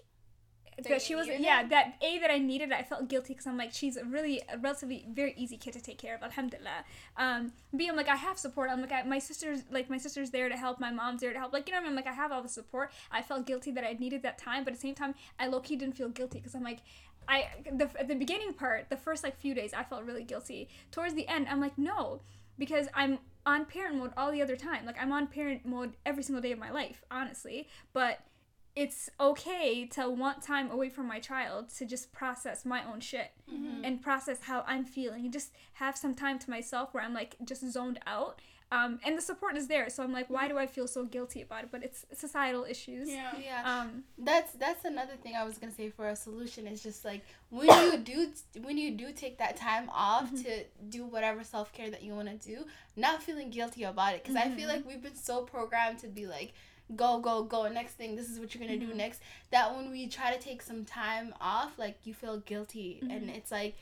That 0.89 1.03
she 1.03 1.15
was 1.15 1.29
yeah 1.29 1.63
it? 1.63 1.71
that 1.71 1.95
a 2.01 2.19
that 2.19 2.31
I 2.31 2.39
needed 2.39 2.73
I 2.73 2.83
felt 2.83 3.09
guilty 3.09 3.35
because 3.35 3.47
I'm 3.47 3.59
like 3.59 3.73
she's 3.73 3.97
a 3.97 4.05
really 4.05 4.41
a 4.49 4.57
relatively 4.59 5.05
very 5.13 5.35
easy 5.37 5.57
kid 5.57 5.75
to 5.75 5.81
take 5.81 5.99
care 5.99 6.15
of 6.15 6.23
alhamdulillah. 6.23 6.85
Um 7.17 7.53
b 7.77 7.89
I'm 7.89 7.97
like 7.97 8.09
I 8.09 8.17
have 8.17 8.39
support. 8.39 8.71
I'm 8.71 8.81
like 8.81 8.93
I, 8.93 9.03
my 9.03 9.19
sister's 9.19 9.61
like 9.71 9.91
my 9.91 9.99
sister's 9.99 10.31
there 10.31 10.49
to 10.49 10.57
help 10.57 10.81
my 10.81 10.91
mom's 10.91 11.21
there 11.21 11.33
to 11.33 11.39
help 11.39 11.53
like 11.53 11.69
you 11.69 11.73
know 11.73 11.81
I 11.81 11.83
mean? 11.83 11.91
I'm 11.91 11.97
like 11.97 12.07
I 12.07 12.13
have 12.13 12.33
all 12.33 12.43
the 12.43 12.49
support. 12.49 12.91
I 13.11 13.23
felt 13.23 13.47
guilty 13.47 13.71
that 13.73 13.85
I 13.85 13.93
needed 13.95 14.23
that 14.23 14.39
time 14.39 14.65
but 14.65 14.73
at 14.73 14.77
the 14.77 14.81
same 14.81 14.95
time 14.95 15.15
I 15.39 15.49
low 15.49 15.61
key 15.61 15.77
didn't 15.77 15.97
feel 15.97 16.09
guilty 16.09 16.39
because 16.39 16.55
I'm 16.55 16.65
like 16.65 16.79
I 17.29 17.49
the 17.71 17.91
at 17.99 18.09
the 18.09 18.15
beginning 18.15 18.55
part 18.55 18.89
the 18.89 18.97
first 18.97 19.23
like 19.23 19.39
few 19.39 19.55
days 19.55 19.73
I 19.75 19.85
felt 19.85 20.05
really 20.05 20.25
guilty. 20.25 20.69
Towards 20.91 21.15
the 21.15 21.29
end 21.29 21.49
I'm 21.51 21.61
like 21.61 21.77
no 21.77 22.21
because 22.59 22.89
I'm 22.95 23.19
on 23.45 23.65
parent 23.67 23.97
mode 23.97 24.13
all 24.17 24.31
the 24.31 24.41
other 24.41 24.57
time. 24.57 24.87
Like 24.87 24.97
I'm 25.01 25.13
on 25.13 25.27
parent 25.27 25.67
mode 25.67 25.95
every 26.07 26.23
single 26.23 26.41
day 26.41 26.53
of 26.53 26.59
my 26.59 26.71
life 26.71 27.05
honestly. 27.11 27.69
But 27.93 28.21
it's 28.75 29.11
okay 29.21 29.85
to 29.87 30.09
want 30.09 30.43
time 30.43 30.71
away 30.71 30.89
from 30.89 31.07
my 31.07 31.19
child 31.21 31.69
to 31.79 31.85
just 31.85 32.11
process 32.13 32.65
my 32.65 32.83
own 32.91 33.01
shit 33.01 33.33
Mm-hmm. 33.53 33.85
and 33.85 34.01
process 34.01 34.39
how 34.43 34.65
I'm 34.67 34.85
feeling 34.87 35.25
and 35.25 35.33
just 35.33 35.53
have 35.75 35.95
some 35.95 36.15
time 36.15 36.39
to 36.39 36.49
myself 36.49 36.95
where 36.95 37.03
I'm 37.05 37.13
like 37.13 37.37
just 37.45 37.63
zoned 37.71 37.99
out. 38.07 38.41
Um, 38.71 38.99
and 39.05 39.19
the 39.19 39.21
support 39.21 39.59
is 39.59 39.67
there, 39.69 39.91
so 39.91 40.03
I'm 40.03 40.15
like, 40.15 40.31
why 40.31 40.49
do 40.49 40.57
I 40.57 40.67
feel 40.67 40.87
so 40.89 41.05
guilty 41.05 41.43
about 41.43 41.65
it? 41.65 41.69
But 41.71 41.85
it's 41.85 42.07
societal 42.15 42.65
issues. 42.65 43.11
Yeah. 43.11 43.31
Yeah. 43.39 43.63
Um, 43.71 44.05
That's 44.17 44.53
that's 44.53 44.87
another 44.87 45.13
thing 45.23 45.35
I 45.37 45.45
was 45.45 45.59
gonna 45.59 45.75
say 45.75 45.91
for 45.91 46.09
a 46.09 46.17
solution 46.17 46.67
is 46.67 46.83
just 46.83 47.05
like 47.05 47.21
when 47.51 47.69
you 47.93 47.99
do 47.99 48.33
when 48.63 48.79
you 48.79 48.93
do 48.93 49.13
take 49.13 49.37
that 49.37 49.57
time 49.59 49.91
off 49.93 50.25
Mm-hmm. 50.33 50.43
to 50.45 50.65
do 50.89 51.05
whatever 51.05 51.45
self 51.45 51.75
care 51.75 51.91
that 51.91 52.03
you 52.03 52.15
want 52.15 52.29
to 52.29 52.49
do, 52.49 52.65
not 52.97 53.23
feeling 53.23 53.51
guilty 53.51 53.83
about 53.85 54.15
it 54.15 54.23
because 54.23 54.37
I 54.37 54.49
feel 54.49 54.67
Mhm. 54.71 54.73
like 54.73 54.87
we've 54.89 55.03
been 55.03 55.17
so 55.17 55.43
programmed 55.43 55.99
to 55.99 56.07
be 56.09 56.27
like 56.27 56.55
go 56.97 57.19
go 57.21 57.43
go 57.43 57.69
next 57.69 57.95
thing 57.95 58.17
this 58.17 58.29
is 58.31 58.39
what 58.41 58.55
you're 58.55 58.63
gonna 58.65 58.79
do 58.79 58.89
Mhm. 58.93 58.97
next 58.97 59.21
that 59.51 59.75
when 59.75 59.91
we 59.91 60.07
try 60.07 60.33
to 60.35 60.39
take 60.41 60.63
some 60.63 60.85
time 60.85 61.35
off 61.41 61.79
like 61.79 61.97
you 62.05 62.15
feel 62.15 62.39
guilty 62.39 62.99
and 63.03 63.29
Mhm. 63.29 63.37
it's 63.37 63.51
like 63.51 63.75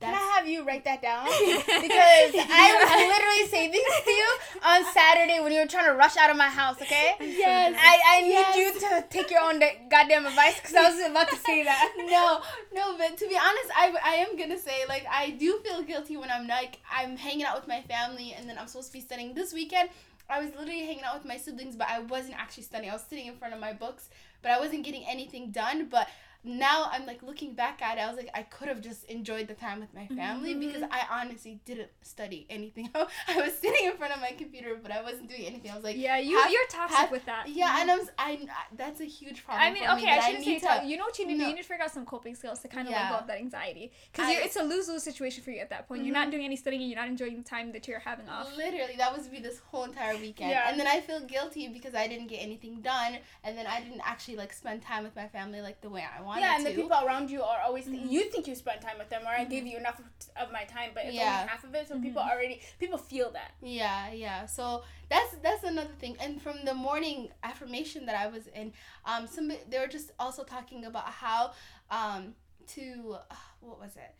Can 0.00 0.14
I 0.14 0.18
have 0.36 0.46
you 0.46 0.62
write 0.62 0.84
that 0.84 1.02
down? 1.02 1.26
Because 1.86 2.30
I 2.62 2.66
was 2.78 2.90
literally 3.12 3.46
saying 3.50 3.72
things 3.72 3.94
to 4.04 4.10
you 4.12 4.28
on 4.62 4.84
Saturday 4.94 5.40
when 5.40 5.50
you 5.52 5.60
were 5.60 5.66
trying 5.66 5.86
to 5.86 5.94
rush 5.94 6.16
out 6.16 6.30
of 6.30 6.36
my 6.36 6.48
house, 6.48 6.80
okay? 6.80 7.14
Yes. 7.20 7.74
I, 7.76 7.94
I 8.14 8.16
need 8.22 8.48
you 8.60 8.68
to 8.80 9.04
take 9.10 9.28
your 9.28 9.40
own 9.42 9.58
da- 9.58 9.76
goddamn 9.90 10.24
advice 10.26 10.54
because 10.60 10.76
I 10.76 10.88
was 10.88 11.00
about 11.10 11.28
to 11.30 11.36
say 11.48 11.64
that. 11.64 11.92
no, 11.98 12.40
no, 12.72 12.96
but 12.96 13.16
to 13.18 13.26
be 13.26 13.36
honest, 13.36 13.70
I, 13.76 13.86
I 14.04 14.14
am 14.24 14.36
gonna 14.36 14.58
say 14.58 14.78
like 14.88 15.04
I 15.10 15.30
do 15.30 15.58
feel 15.64 15.82
guilty 15.82 16.16
when 16.16 16.30
I'm 16.30 16.46
like 16.46 16.78
I'm 16.92 17.16
hanging 17.16 17.44
out 17.44 17.56
with 17.58 17.66
my 17.66 17.82
family 17.82 18.34
and 18.38 18.48
then 18.48 18.56
I'm 18.56 18.68
supposed 18.68 18.88
to 18.88 18.92
be 18.92 19.00
studying 19.00 19.34
this 19.34 19.52
weekend. 19.52 19.90
I 20.30 20.40
was 20.40 20.50
literally 20.50 20.84
hanging 20.84 21.04
out 21.04 21.14
with 21.14 21.24
my 21.24 21.38
siblings, 21.38 21.74
but 21.74 21.88
I 21.88 22.00
wasn't 22.00 22.38
actually 22.38 22.64
studying. 22.64 22.90
I 22.90 22.94
was 22.94 23.02
sitting 23.02 23.26
in 23.26 23.36
front 23.36 23.54
of 23.54 23.60
my 23.60 23.72
books, 23.72 24.10
but 24.42 24.50
I 24.50 24.60
wasn't 24.60 24.84
getting 24.84 25.04
anything 25.06 25.50
done. 25.50 25.88
But 25.88 26.08
now 26.44 26.88
I'm 26.92 27.04
like 27.04 27.22
looking 27.22 27.54
back 27.54 27.82
at 27.82 27.98
it, 27.98 28.00
I 28.00 28.06
was 28.06 28.16
like 28.16 28.30
I 28.32 28.42
could 28.42 28.68
have 28.68 28.80
just 28.80 29.04
enjoyed 29.04 29.48
the 29.48 29.54
time 29.54 29.80
with 29.80 29.92
my 29.92 30.06
family 30.06 30.50
mm-hmm. 30.50 30.60
because 30.60 30.82
I 30.90 31.02
honestly 31.10 31.60
didn't 31.64 31.90
study 32.02 32.46
anything. 32.48 32.90
I 32.94 33.36
was 33.36 33.58
sitting 33.58 33.86
in 33.86 33.96
front 33.96 34.14
of 34.14 34.20
my 34.20 34.32
computer, 34.32 34.78
but 34.80 34.92
I 34.92 35.02
wasn't 35.02 35.28
doing 35.28 35.46
anything. 35.46 35.70
I 35.70 35.74
was 35.74 35.84
like, 35.84 35.96
yeah, 35.96 36.18
you 36.18 36.38
have- 36.38 36.50
you're 36.50 36.66
toxic 36.68 36.96
have- 36.96 37.10
with 37.10 37.26
that. 37.26 37.48
yeah, 37.48 37.80
and 37.80 37.90
I'm 37.90 38.00
I 38.18 38.46
that's 38.76 39.00
a 39.00 39.04
huge 39.04 39.44
problem. 39.44 39.66
I 39.66 39.72
mean, 39.72 39.84
for 39.84 39.96
me, 39.96 40.02
okay, 40.02 40.12
I 40.12 40.20
shouldn't 40.20 40.44
say 40.44 40.50
need 40.52 40.62
to, 40.62 40.82
you 40.86 40.96
know 40.96 41.04
what 41.04 41.18
you 41.18 41.26
need 41.26 41.34
to 41.34 41.38
do? 41.38 41.42
No. 41.42 41.48
You 41.48 41.56
need 41.56 41.62
to 41.62 41.68
figure 41.68 41.84
out 41.84 41.90
some 41.90 42.06
coping 42.06 42.34
skills 42.34 42.60
to 42.60 42.68
kind 42.68 42.86
of 42.86 42.92
Yeah. 42.92 43.02
let 43.02 43.10
go 43.10 43.16
of 43.16 43.26
that 43.26 43.38
anxiety. 43.38 43.92
Because 44.12 44.30
it's 44.30 44.56
a 44.56 44.62
lose 44.62 44.88
lose 44.88 45.02
situation 45.02 45.42
for 45.42 45.50
you 45.50 45.58
at 45.58 45.70
that 45.70 45.88
point. 45.88 46.04
You're 46.04 46.14
not 46.14 46.22
mm-hmm. 46.22 46.30
doing 46.30 46.44
any 46.44 46.56
studying 46.56 46.82
and 46.82 46.90
you're 46.90 47.00
not 47.00 47.08
enjoying 47.08 47.36
the 47.36 47.48
time 47.48 47.72
that 47.72 47.88
you're 47.88 47.98
having 47.98 48.28
off. 48.28 48.56
Literally, 48.56 48.94
that 48.96 49.16
was 49.16 49.28
me 49.30 49.40
this 49.40 49.58
whole 49.70 49.84
entire 49.84 50.16
weekend. 50.16 50.50
Yeah. 50.50 50.70
And 50.70 50.78
then 50.78 50.86
I 50.86 51.00
feel 51.00 51.20
guilty 51.20 51.68
because 51.68 51.94
I 51.94 52.06
didn't 52.06 52.28
get 52.28 52.38
anything 52.38 52.80
done, 52.80 53.18
and 53.42 53.58
then 53.58 53.66
I 53.66 53.80
didn't 53.80 54.02
actually 54.04 54.36
like 54.36 54.52
spend 54.52 54.82
time 54.82 55.02
with 55.04 55.16
my 55.16 55.26
family 55.28 55.60
like 55.60 55.80
the 55.80 55.90
way 55.90 56.04
I 56.04 56.22
wanted 56.22 56.27
Yeah, 56.36 56.56
and 56.56 56.64
to. 56.66 56.70
the 56.72 56.82
people 56.82 56.98
around 57.06 57.30
you 57.30 57.42
are 57.42 57.60
always 57.62 57.86
th- 57.86 57.96
Mhm. 57.96 58.10
you 58.10 58.24
think 58.30 58.46
you 58.46 58.54
spent 58.54 58.80
time 58.82 58.98
with 58.98 59.08
them, 59.08 59.22
or 59.24 59.30
I 59.30 59.44
gave 59.44 59.66
you 59.66 59.76
enough 59.78 60.00
of 60.36 60.52
my 60.52 60.64
time, 60.64 60.90
but 60.94 61.04
it's 61.06 61.14
Yeah. 61.14 61.38
only 61.40 61.48
half 61.48 61.64
of 61.64 61.74
it. 61.74 61.88
So 61.88 61.98
people 62.00 62.20
already 62.22 62.60
people 62.78 62.98
feel 62.98 63.30
that. 63.32 63.52
yeah, 63.62 64.10
yeah. 64.10 64.46
So 64.46 64.84
that's 65.08 65.36
that's 65.42 65.64
another 65.64 65.94
thing. 65.98 66.16
And 66.20 66.42
from 66.42 66.64
the 66.64 66.74
morning 66.74 67.30
affirmation 67.42 68.04
that 68.06 68.16
I 68.16 68.26
was 68.26 68.46
in, 68.48 68.72
um, 69.04 69.26
some 69.26 69.48
they 69.70 69.78
were 69.78 69.86
just 69.98 70.10
also 70.18 70.44
talking 70.44 70.84
about 70.84 71.06
how 71.24 71.52
um 71.90 72.34
to 72.74 73.16
uh, 73.30 73.34
what 73.60 73.78
was 73.80 73.96
it, 73.96 74.14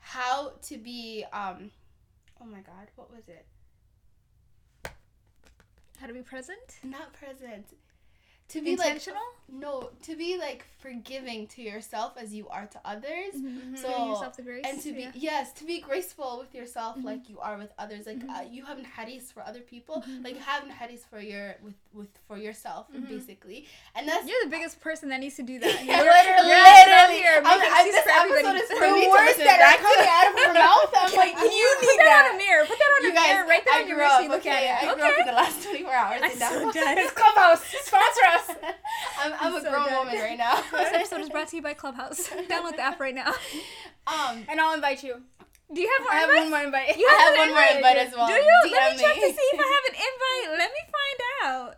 how 0.00 0.50
to 0.68 0.76
be 0.78 1.24
um, 1.32 1.70
oh 2.40 2.46
my 2.46 2.60
god, 2.60 2.90
what 2.96 3.10
was 3.14 3.28
it? 3.28 3.46
How 6.00 6.06
to 6.08 6.12
be 6.14 6.22
present? 6.22 6.78
Not 6.82 7.12
present. 7.12 7.66
To 8.52 8.60
be 8.62 8.76
like 8.76 9.00
no, 9.54 9.90
to 10.04 10.16
be 10.16 10.38
like 10.38 10.64
forgiving 10.80 11.46
to 11.48 11.60
yourself 11.62 12.14
as 12.16 12.32
you 12.32 12.48
are 12.48 12.64
to 12.66 12.80
others. 12.86 13.34
Mm-hmm. 13.36 13.76
So- 13.76 13.88
Giving 13.88 14.08
yourself 14.08 14.36
the 14.36 14.42
grace. 14.42 14.64
and 14.66 14.80
to 14.80 14.92
be 14.92 15.02
yeah. 15.02 15.10
yes 15.28 15.52
to 15.60 15.64
be 15.64 15.78
graceful 15.80 16.38
with 16.40 16.54
yourself 16.54 16.96
Mhm. 16.96 17.04
like 17.04 17.28
you 17.28 17.38
are 17.38 17.56
with 17.58 17.70
others 17.78 18.06
like 18.06 18.18
Mhm. 18.20 18.30
uh, 18.34 18.42
you 18.50 18.64
have 18.64 18.78
hadiths 18.96 19.28
for 19.32 19.42
other 19.44 19.60
people 19.60 20.02
Mhm. 20.08 20.24
like 20.24 20.38
have 20.38 20.64
hadiths 20.80 21.04
for 21.10 21.20
your 21.20 21.56
with 21.62 21.74
with 21.92 22.08
for 22.26 22.38
yourself 22.38 22.86
basically 23.14 23.68
and 23.94 24.08
that's 24.08 24.26
You're 24.26 24.42
the 24.44 24.48
biggest 24.56 24.80
person 24.80 25.10
that 25.10 25.20
needs 25.20 25.36
to 25.36 25.42
do 25.44 25.58
that. 25.60 25.84
Yeah, 25.84 26.00
You're, 26.02 26.12
literally, 26.16 26.48
literally. 26.48 27.16
here 27.20 27.36
I'm- 27.44 27.60
I- 27.60 27.84
excuses 27.84 27.92
this 27.92 28.04
for 28.08 28.16
episode 28.16 28.56
is 28.62 28.68
So 28.72 28.76
for 28.80 28.86
you 28.88 28.94
me 28.96 29.00
need 29.00 29.12
to 29.12 29.12
to 29.12 29.20
words 29.20 29.38
that 29.48 29.60
are 29.68 29.78
coming 29.84 30.08
out 30.16 30.26
of 30.30 30.34
her 30.40 30.52
mouth, 30.64 30.90
I'm 30.96 31.12
like, 31.24 31.36
you 31.36 31.66
Put 31.76 31.84
need 31.84 31.98
that 32.00 32.24
on 32.24 32.34
a 32.34 32.38
mirror. 32.40 32.64
Put 32.64 32.78
that 32.80 32.92
on 32.96 33.02
you 33.04 33.12
a 33.12 33.14
guys 33.20 33.28
mirror. 33.36 33.46
Right 33.52 33.64
there 33.68 33.74
I 33.76 33.80
on 33.82 33.86
your 33.88 33.96
grew 34.00 34.06
wrist. 34.08 34.24
up 34.24 34.28
look 34.32 34.40
okay 34.40 34.66
at 34.72 34.82
it. 34.82 34.88
I 34.88 34.94
grew 34.96 35.04
up 35.12 35.18
in 35.20 35.26
the 35.28 35.36
last 35.36 35.56
24 35.62 35.92
hours 35.92 36.20
I'm 36.24 36.36
so 36.40 36.72
dead. 36.72 36.96
This 36.98 37.12
clubhouse 37.20 37.60
sponsor 37.84 38.24
us. 38.32 38.41
I'm, 39.20 39.32
I'm 39.40 39.54
a 39.54 39.60
so 39.62 39.70
grown 39.70 39.86
dead. 39.86 39.98
woman 39.98 40.14
right 40.20 40.38
now 40.38 40.56
This 40.72 40.92
episode 40.92 41.20
is 41.20 41.28
brought 41.30 41.48
to 41.48 41.56
you 41.56 41.62
by 41.62 41.74
Clubhouse. 41.74 42.28
Download 42.48 42.76
the 42.76 42.80
app 42.82 43.00
right 43.00 43.14
now. 43.14 43.32
um 44.06 44.44
And 44.48 44.60
I'll 44.60 44.74
invite 44.74 45.02
you. 45.02 45.22
Do 45.72 45.80
you 45.80 45.90
have 45.96 46.02
more 46.04 46.12
I 46.12 46.16
have 46.16 46.28
one 46.28 46.50
more 46.50 46.60
invite. 46.62 46.96
You 46.98 47.06
I 47.08 47.14
have 47.22 47.38
one 47.38 47.50
more 47.50 47.76
invite 47.76 47.96
as 47.96 48.12
well 48.14 48.26
Do 48.26 48.32
you? 48.34 48.58
Let 48.72 48.92
DM 48.92 48.96
me 48.96 49.02
check 49.02 49.14
to 49.14 49.20
see 49.20 49.48
if 49.52 49.60
I 49.60 49.68
have 49.76 49.94
an 49.94 49.96
invite. 50.08 50.58
Let 50.58 50.70
me 50.70 50.82
find 50.98 51.20
out. 51.44 51.74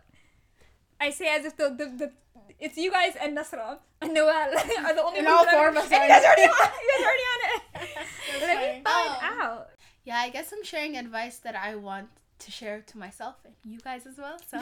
I 0.99 1.09
say 1.11 1.27
as 1.35 1.45
if 1.45 1.55
the 1.57 1.69
the, 1.69 1.85
the 1.97 2.11
it's 2.59 2.77
you 2.77 2.89
guys 2.91 3.13
and 3.21 3.37
Nasra 3.37 3.79
and 4.01 4.13
Noel 4.13 4.29
are 4.31 4.93
the 4.95 5.03
only 5.03 5.19
And 5.19 5.27
ones 5.27 5.37
all 5.39 5.45
four 5.51 5.69
of 5.69 5.75
us 5.77 5.83
and 5.91 6.03
you 6.03 6.07
guys 6.09 6.23
already 6.23 6.43
on 6.43 6.69
you 6.81 6.89
guys 6.91 7.05
already 7.05 7.27
on 7.33 7.39
it. 7.45 8.41
Let 8.41 8.57
me 8.75 8.81
find 8.83 9.09
Um, 9.09 9.39
out. 9.41 9.67
Yeah, 10.05 10.17
I 10.17 10.29
guess 10.29 10.51
I'm 10.53 10.63
sharing 10.63 10.95
advice 10.97 11.37
that 11.39 11.55
I 11.55 11.75
want 11.75 12.07
to 12.39 12.51
share 12.51 12.81
to 12.81 12.97
myself 12.97 13.35
and 13.45 13.53
you 13.63 13.79
guys 13.79 14.05
as 14.05 14.17
well. 14.17 14.37
So 14.49 14.59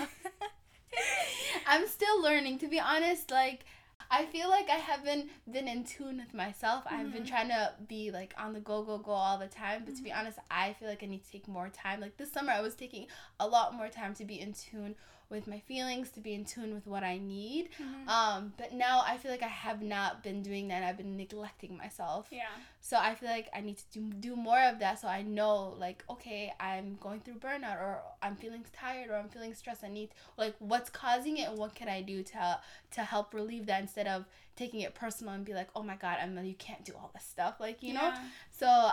I'm 1.67 1.87
still 1.87 2.21
learning. 2.21 2.59
To 2.59 2.67
be 2.67 2.79
honest, 2.79 3.31
like 3.31 3.65
I 4.09 4.25
feel 4.25 4.49
like 4.49 4.69
I 4.69 4.75
haven't 4.75 5.29
been 5.51 5.67
in 5.67 5.83
tune 5.83 6.17
with 6.17 6.33
myself. 6.33 6.83
I've 6.85 7.11
been 7.11 7.23
mm-hmm. 7.23 7.31
trying 7.31 7.47
to 7.49 7.73
be 7.87 8.11
like 8.11 8.33
on 8.37 8.53
the 8.53 8.59
go, 8.59 8.83
go, 8.83 8.97
go 8.99 9.11
all 9.11 9.39
the 9.39 9.47
time. 9.47 9.83
But 9.85 9.95
to 9.95 10.03
be 10.03 10.09
mm-hmm. 10.09 10.19
honest, 10.19 10.37
I 10.51 10.73
feel 10.73 10.87
like 10.87 11.01
I 11.01 11.07
need 11.07 11.23
to 11.25 11.31
take 11.31 11.47
more 11.47 11.69
time. 11.69 11.99
Like 11.99 12.17
this 12.17 12.31
summer, 12.31 12.51
I 12.51 12.61
was 12.61 12.75
taking 12.75 13.07
a 13.39 13.47
lot 13.47 13.73
more 13.73 13.89
time 13.89 14.13
to 14.15 14.25
be 14.25 14.39
in 14.39 14.53
tune 14.53 14.95
with 15.29 15.47
my 15.47 15.59
feelings, 15.59 16.09
to 16.11 16.19
be 16.19 16.33
in 16.33 16.45
tune 16.45 16.73
with 16.73 16.87
what 16.87 17.03
I 17.03 17.17
need. 17.17 17.69
Um, 18.07 18.53
but 18.57 18.73
now 18.73 19.03
I 19.05 19.17
feel 19.17 19.31
like 19.31 19.43
I 19.43 19.47
have 19.47 19.81
not 19.81 20.23
been 20.23 20.41
doing 20.41 20.67
that. 20.67 20.83
I've 20.83 20.97
been 20.97 21.17
neglecting 21.17 21.77
myself. 21.77 22.27
Yeah. 22.31 22.43
So 22.81 22.97
I 22.97 23.15
feel 23.15 23.29
like 23.29 23.49
I 23.55 23.61
need 23.61 23.77
to 23.77 23.99
do, 23.99 24.13
do 24.19 24.35
more 24.35 24.59
of 24.59 24.79
that 24.79 24.99
so 24.99 25.07
I 25.07 25.21
know 25.21 25.73
like 25.79 26.03
okay 26.09 26.53
I'm 26.59 26.97
going 26.99 27.21
through 27.21 27.35
burnout 27.35 27.77
or 27.77 28.01
I'm 28.21 28.35
feeling 28.35 28.65
tired 28.73 29.09
or 29.09 29.15
I'm 29.15 29.29
feeling 29.29 29.53
stressed 29.53 29.83
I 29.83 29.89
need 29.89 30.09
like 30.37 30.55
what's 30.59 30.89
causing 30.89 31.37
it 31.37 31.49
and 31.49 31.57
what 31.57 31.75
can 31.75 31.87
I 31.87 32.01
do 32.01 32.23
to 32.23 32.59
to 32.91 33.01
help 33.01 33.33
relieve 33.33 33.65
that 33.67 33.81
instead 33.81 34.07
of 34.07 34.25
taking 34.55 34.81
it 34.81 34.93
personal 34.95 35.33
and 35.33 35.45
be 35.45 35.53
like 35.53 35.69
oh 35.75 35.83
my 35.83 35.95
god 35.95 36.17
I'm 36.21 36.37
you 36.45 36.55
can't 36.55 36.83
do 36.83 36.93
all 36.93 37.09
this 37.13 37.23
stuff 37.23 37.55
like 37.59 37.81
you 37.81 37.93
know 37.93 38.13
so 38.51 38.89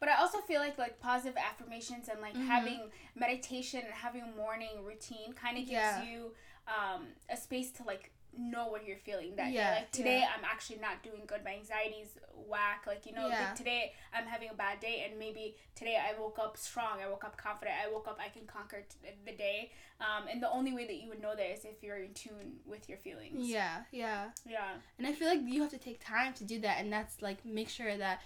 But 0.00 0.08
I 0.08 0.16
also 0.16 0.38
feel 0.38 0.60
like 0.60 0.78
like 0.78 0.98
positive 1.00 1.36
affirmations 1.36 2.08
and 2.08 2.20
like 2.20 2.34
Mhm. 2.34 2.46
having 2.46 2.90
meditation 3.14 3.80
and 3.84 3.92
having 3.92 4.22
a 4.22 4.32
morning 4.36 4.82
routine 4.84 5.32
kind 5.34 5.56
of 5.58 5.64
gives 5.64 5.72
Yeah. 5.72 6.02
you 6.02 6.34
um, 6.66 7.08
a 7.28 7.36
space 7.36 7.70
to 7.72 7.82
like 7.84 8.12
know 8.32 8.68
what 8.68 8.84
you're 8.86 8.96
feeling 8.96 9.34
that 9.34 9.50
Yeah, 9.50 9.74
day. 9.74 9.80
Like 9.80 9.90
today 9.90 10.18
yeah. 10.20 10.30
I'm 10.36 10.44
actually 10.44 10.78
not 10.78 11.02
doing 11.02 11.22
good. 11.26 11.42
My 11.44 11.50
anxiety's 11.54 12.16
whack. 12.32 12.84
Like 12.86 13.04
you 13.04 13.12
know, 13.12 13.26
Yeah. 13.28 13.40
like 13.46 13.56
today 13.56 13.92
I'm 14.12 14.24
having 14.26 14.50
a 14.50 14.54
bad 14.54 14.78
day 14.78 15.04
and 15.04 15.18
maybe 15.18 15.56
today 15.74 15.96
I 15.96 16.18
woke 16.18 16.38
up 16.38 16.56
strong. 16.56 17.00
I 17.02 17.08
woke 17.08 17.24
up 17.24 17.36
confident. 17.36 17.76
I 17.84 17.88
woke 17.90 18.06
up 18.06 18.18
I 18.24 18.28
can 18.28 18.46
conquer 18.46 18.82
t- 18.82 19.10
the 19.24 19.32
day. 19.32 19.72
Um, 20.00 20.28
and 20.28 20.40
the 20.40 20.48
only 20.50 20.72
way 20.72 20.86
that 20.86 20.94
you 20.94 21.08
would 21.08 21.20
know 21.20 21.34
that 21.34 21.52
is 21.52 21.64
if 21.64 21.82
you're 21.82 21.96
in 21.98 22.14
tune 22.14 22.60
with 22.64 22.88
your 22.88 22.98
feelings. 22.98 23.48
yeah 23.48 23.82
yeah 23.90 24.30
Yeah. 24.46 24.74
and 24.98 25.06
I 25.08 25.12
feel 25.12 25.28
like 25.28 25.40
you 25.42 25.60
have 25.62 25.70
to 25.72 25.78
take 25.78 25.98
time 26.02 26.32
to 26.34 26.44
do 26.44 26.60
that 26.60 26.78
and 26.80 26.90
that's 26.92 27.20
like 27.20 27.44
make 27.44 27.68
sure 27.68 27.96
that 27.98 28.22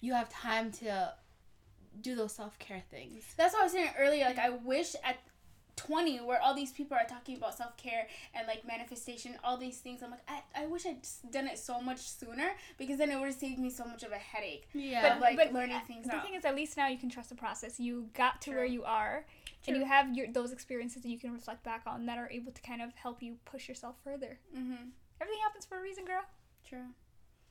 you 0.00 0.12
have 0.12 0.28
time 0.28 0.70
to 0.72 1.12
do 2.00 2.14
those 2.14 2.32
self-care 2.32 2.82
things 2.90 3.24
That's 3.36 3.52
what 3.54 3.60
I 3.60 3.64
was 3.64 3.72
saying 3.72 3.90
earlier. 3.98 4.24
Like, 4.26 4.38
I 4.38 4.50
wish 4.50 4.94
at 5.04 5.16
20, 5.76 6.18
where 6.18 6.40
all 6.42 6.54
these 6.54 6.72
people 6.72 6.96
are 6.96 7.06
talking 7.08 7.36
about 7.36 7.56
self 7.56 7.76
care 7.76 8.08
and 8.34 8.46
like 8.48 8.66
manifestation, 8.66 9.36
all 9.44 9.56
these 9.56 9.78
things, 9.78 10.02
I'm 10.02 10.10
like, 10.10 10.26
I, 10.28 10.42
I 10.64 10.66
wish 10.66 10.84
i'd 10.86 11.06
done 11.30 11.46
it 11.46 11.56
so 11.56 11.80
much 11.80 12.00
sooner 12.00 12.50
because 12.78 12.98
then 12.98 13.10
it 13.12 13.16
would 13.18 13.26
have 13.26 13.36
saved 13.36 13.60
me 13.60 13.70
so 13.70 13.84
much 13.84 14.02
of 14.02 14.10
a 14.10 14.16
headache. 14.16 14.66
yeah 14.72 15.18
But, 15.18 15.36
like, 15.36 15.52
learning 15.52 15.80
things 15.86 16.06
the 16.06 16.16
out. 16.16 16.24
thing 16.24 16.34
is, 16.34 16.44
at 16.44 16.56
least 16.56 16.76
now 16.76 16.88
you 16.88 16.98
can 16.98 17.08
trust 17.08 17.28
the 17.28 17.36
process. 17.36 17.78
You 17.78 18.08
got 18.14 18.40
to 18.42 18.50
True. 18.50 18.58
where 18.58 18.66
you 18.66 18.82
are, 18.84 19.24
and 19.68 19.76
you 19.76 19.84
have 19.84 20.16
your 20.16 20.26
those 20.32 20.50
experiences 20.52 21.02
that 21.02 21.08
you 21.08 21.18
can 21.18 21.32
reflect 21.32 21.62
back 21.62 21.82
on 21.86 22.06
that 22.06 22.18
are 22.18 22.28
able 22.30 22.50
to 22.52 22.62
kind 22.62 22.82
of 22.82 22.92
help 22.96 23.22
you 23.22 23.36
push 23.44 23.68
yourself 23.68 23.96
further. 24.02 24.38
Mm-hmm. 24.56 24.84
Everything 25.20 25.40
happens 25.42 25.64
for 25.64 25.78
a 25.78 25.82
reason, 25.82 26.04
girl. 26.04 26.22
True. 26.68 26.86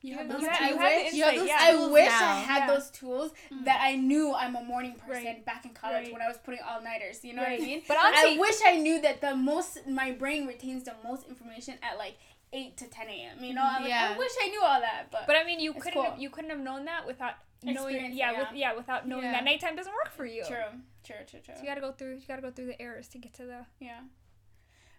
You 0.08 0.14
You 0.14 0.18
have 0.20 0.28
have- 0.28 0.36
those 0.36 0.42
you 0.44 0.50
have- 0.50 0.70
tools. 0.70 0.82
have 0.82 1.14
You 1.14 1.24
have 1.26 1.36
those 1.36 1.48
yeah. 1.48 1.58
I 1.60 1.88
wish 1.98 2.06
now. 2.08 2.32
I 2.32 2.40
had 2.52 2.60
Yeah. 2.62 2.68
those 2.74 2.90
tools 2.92 3.32
Mm. 3.52 3.66
that 3.66 3.80
I 3.82 3.96
knew 3.96 4.34
I'm 4.34 4.56
a 4.56 4.64
morning 4.64 4.96
person 4.96 5.26
Right. 5.26 5.46
back 5.46 5.66
in 5.66 5.74
college 5.74 6.06
Right. 6.06 6.14
when 6.14 6.22
I 6.22 6.28
was 6.28 6.38
putting 6.38 6.62
all 6.62 6.82
nighters. 6.82 7.24
You 7.26 7.34
know 7.34 7.44
what 7.44 7.52
I 7.52 7.58
mean? 7.58 7.84
But 7.88 7.98
honestly, 7.98 8.36
I 8.36 8.38
wish 8.40 8.56
I 8.66 8.76
knew 8.78 9.00
that 9.02 9.22
the 9.22 9.36
most 9.36 9.86
my 9.88 10.12
brain 10.12 10.48
retains 10.48 10.84
the 10.86 10.96
most 11.04 11.28
information 11.28 11.78
at 11.84 11.98
like 11.98 12.16
eight 12.54 12.78
to 12.78 12.88
ten 12.88 13.10
a.m. 13.10 13.44
You 13.44 13.54
know, 13.54 13.62
I'm 13.64 13.82
like, 13.84 13.90
Yeah. 13.90 14.14
I 14.16 14.18
wish 14.18 14.32
I 14.42 14.48
knew 14.48 14.64
all 14.64 14.80
that, 14.80 15.12
but 15.12 15.28
But 15.28 15.36
I 15.36 15.44
mean, 15.44 15.60
you 15.60 15.74
couldn't 15.74 15.94
cool. 15.94 16.04
have, 16.04 16.18
you 16.20 16.30
couldn't 16.30 16.50
have 16.50 16.60
known 16.60 16.86
that 16.86 17.06
without 17.06 17.36
knowing 17.64 17.76
Experience, 17.96 18.16
yeah, 18.16 18.32
yeah. 18.32 18.40
with 18.40 18.52
yeah 18.54 18.74
without 18.74 19.08
knowing 19.08 19.26
Yeah. 19.26 19.32
that 19.34 19.44
nighttime 19.44 19.76
doesn't 19.76 19.94
work 19.94 20.12
for 20.12 20.26
you. 20.26 20.46
true, 20.46 20.64
true, 21.04 21.16
true, 21.28 21.40
true. 21.42 21.56
So 21.56 21.62
you 21.62 21.68
gotta 21.68 21.82
go 21.82 21.92
through 21.92 22.16
you 22.16 22.28
gotta 22.28 22.42
go 22.42 22.52
through 22.52 22.68
the 22.68 22.82
errors 22.82 23.08
to 23.10 23.18
get 23.18 23.34
to 23.34 23.46
the 23.46 23.66
Yeah. 23.80 24.02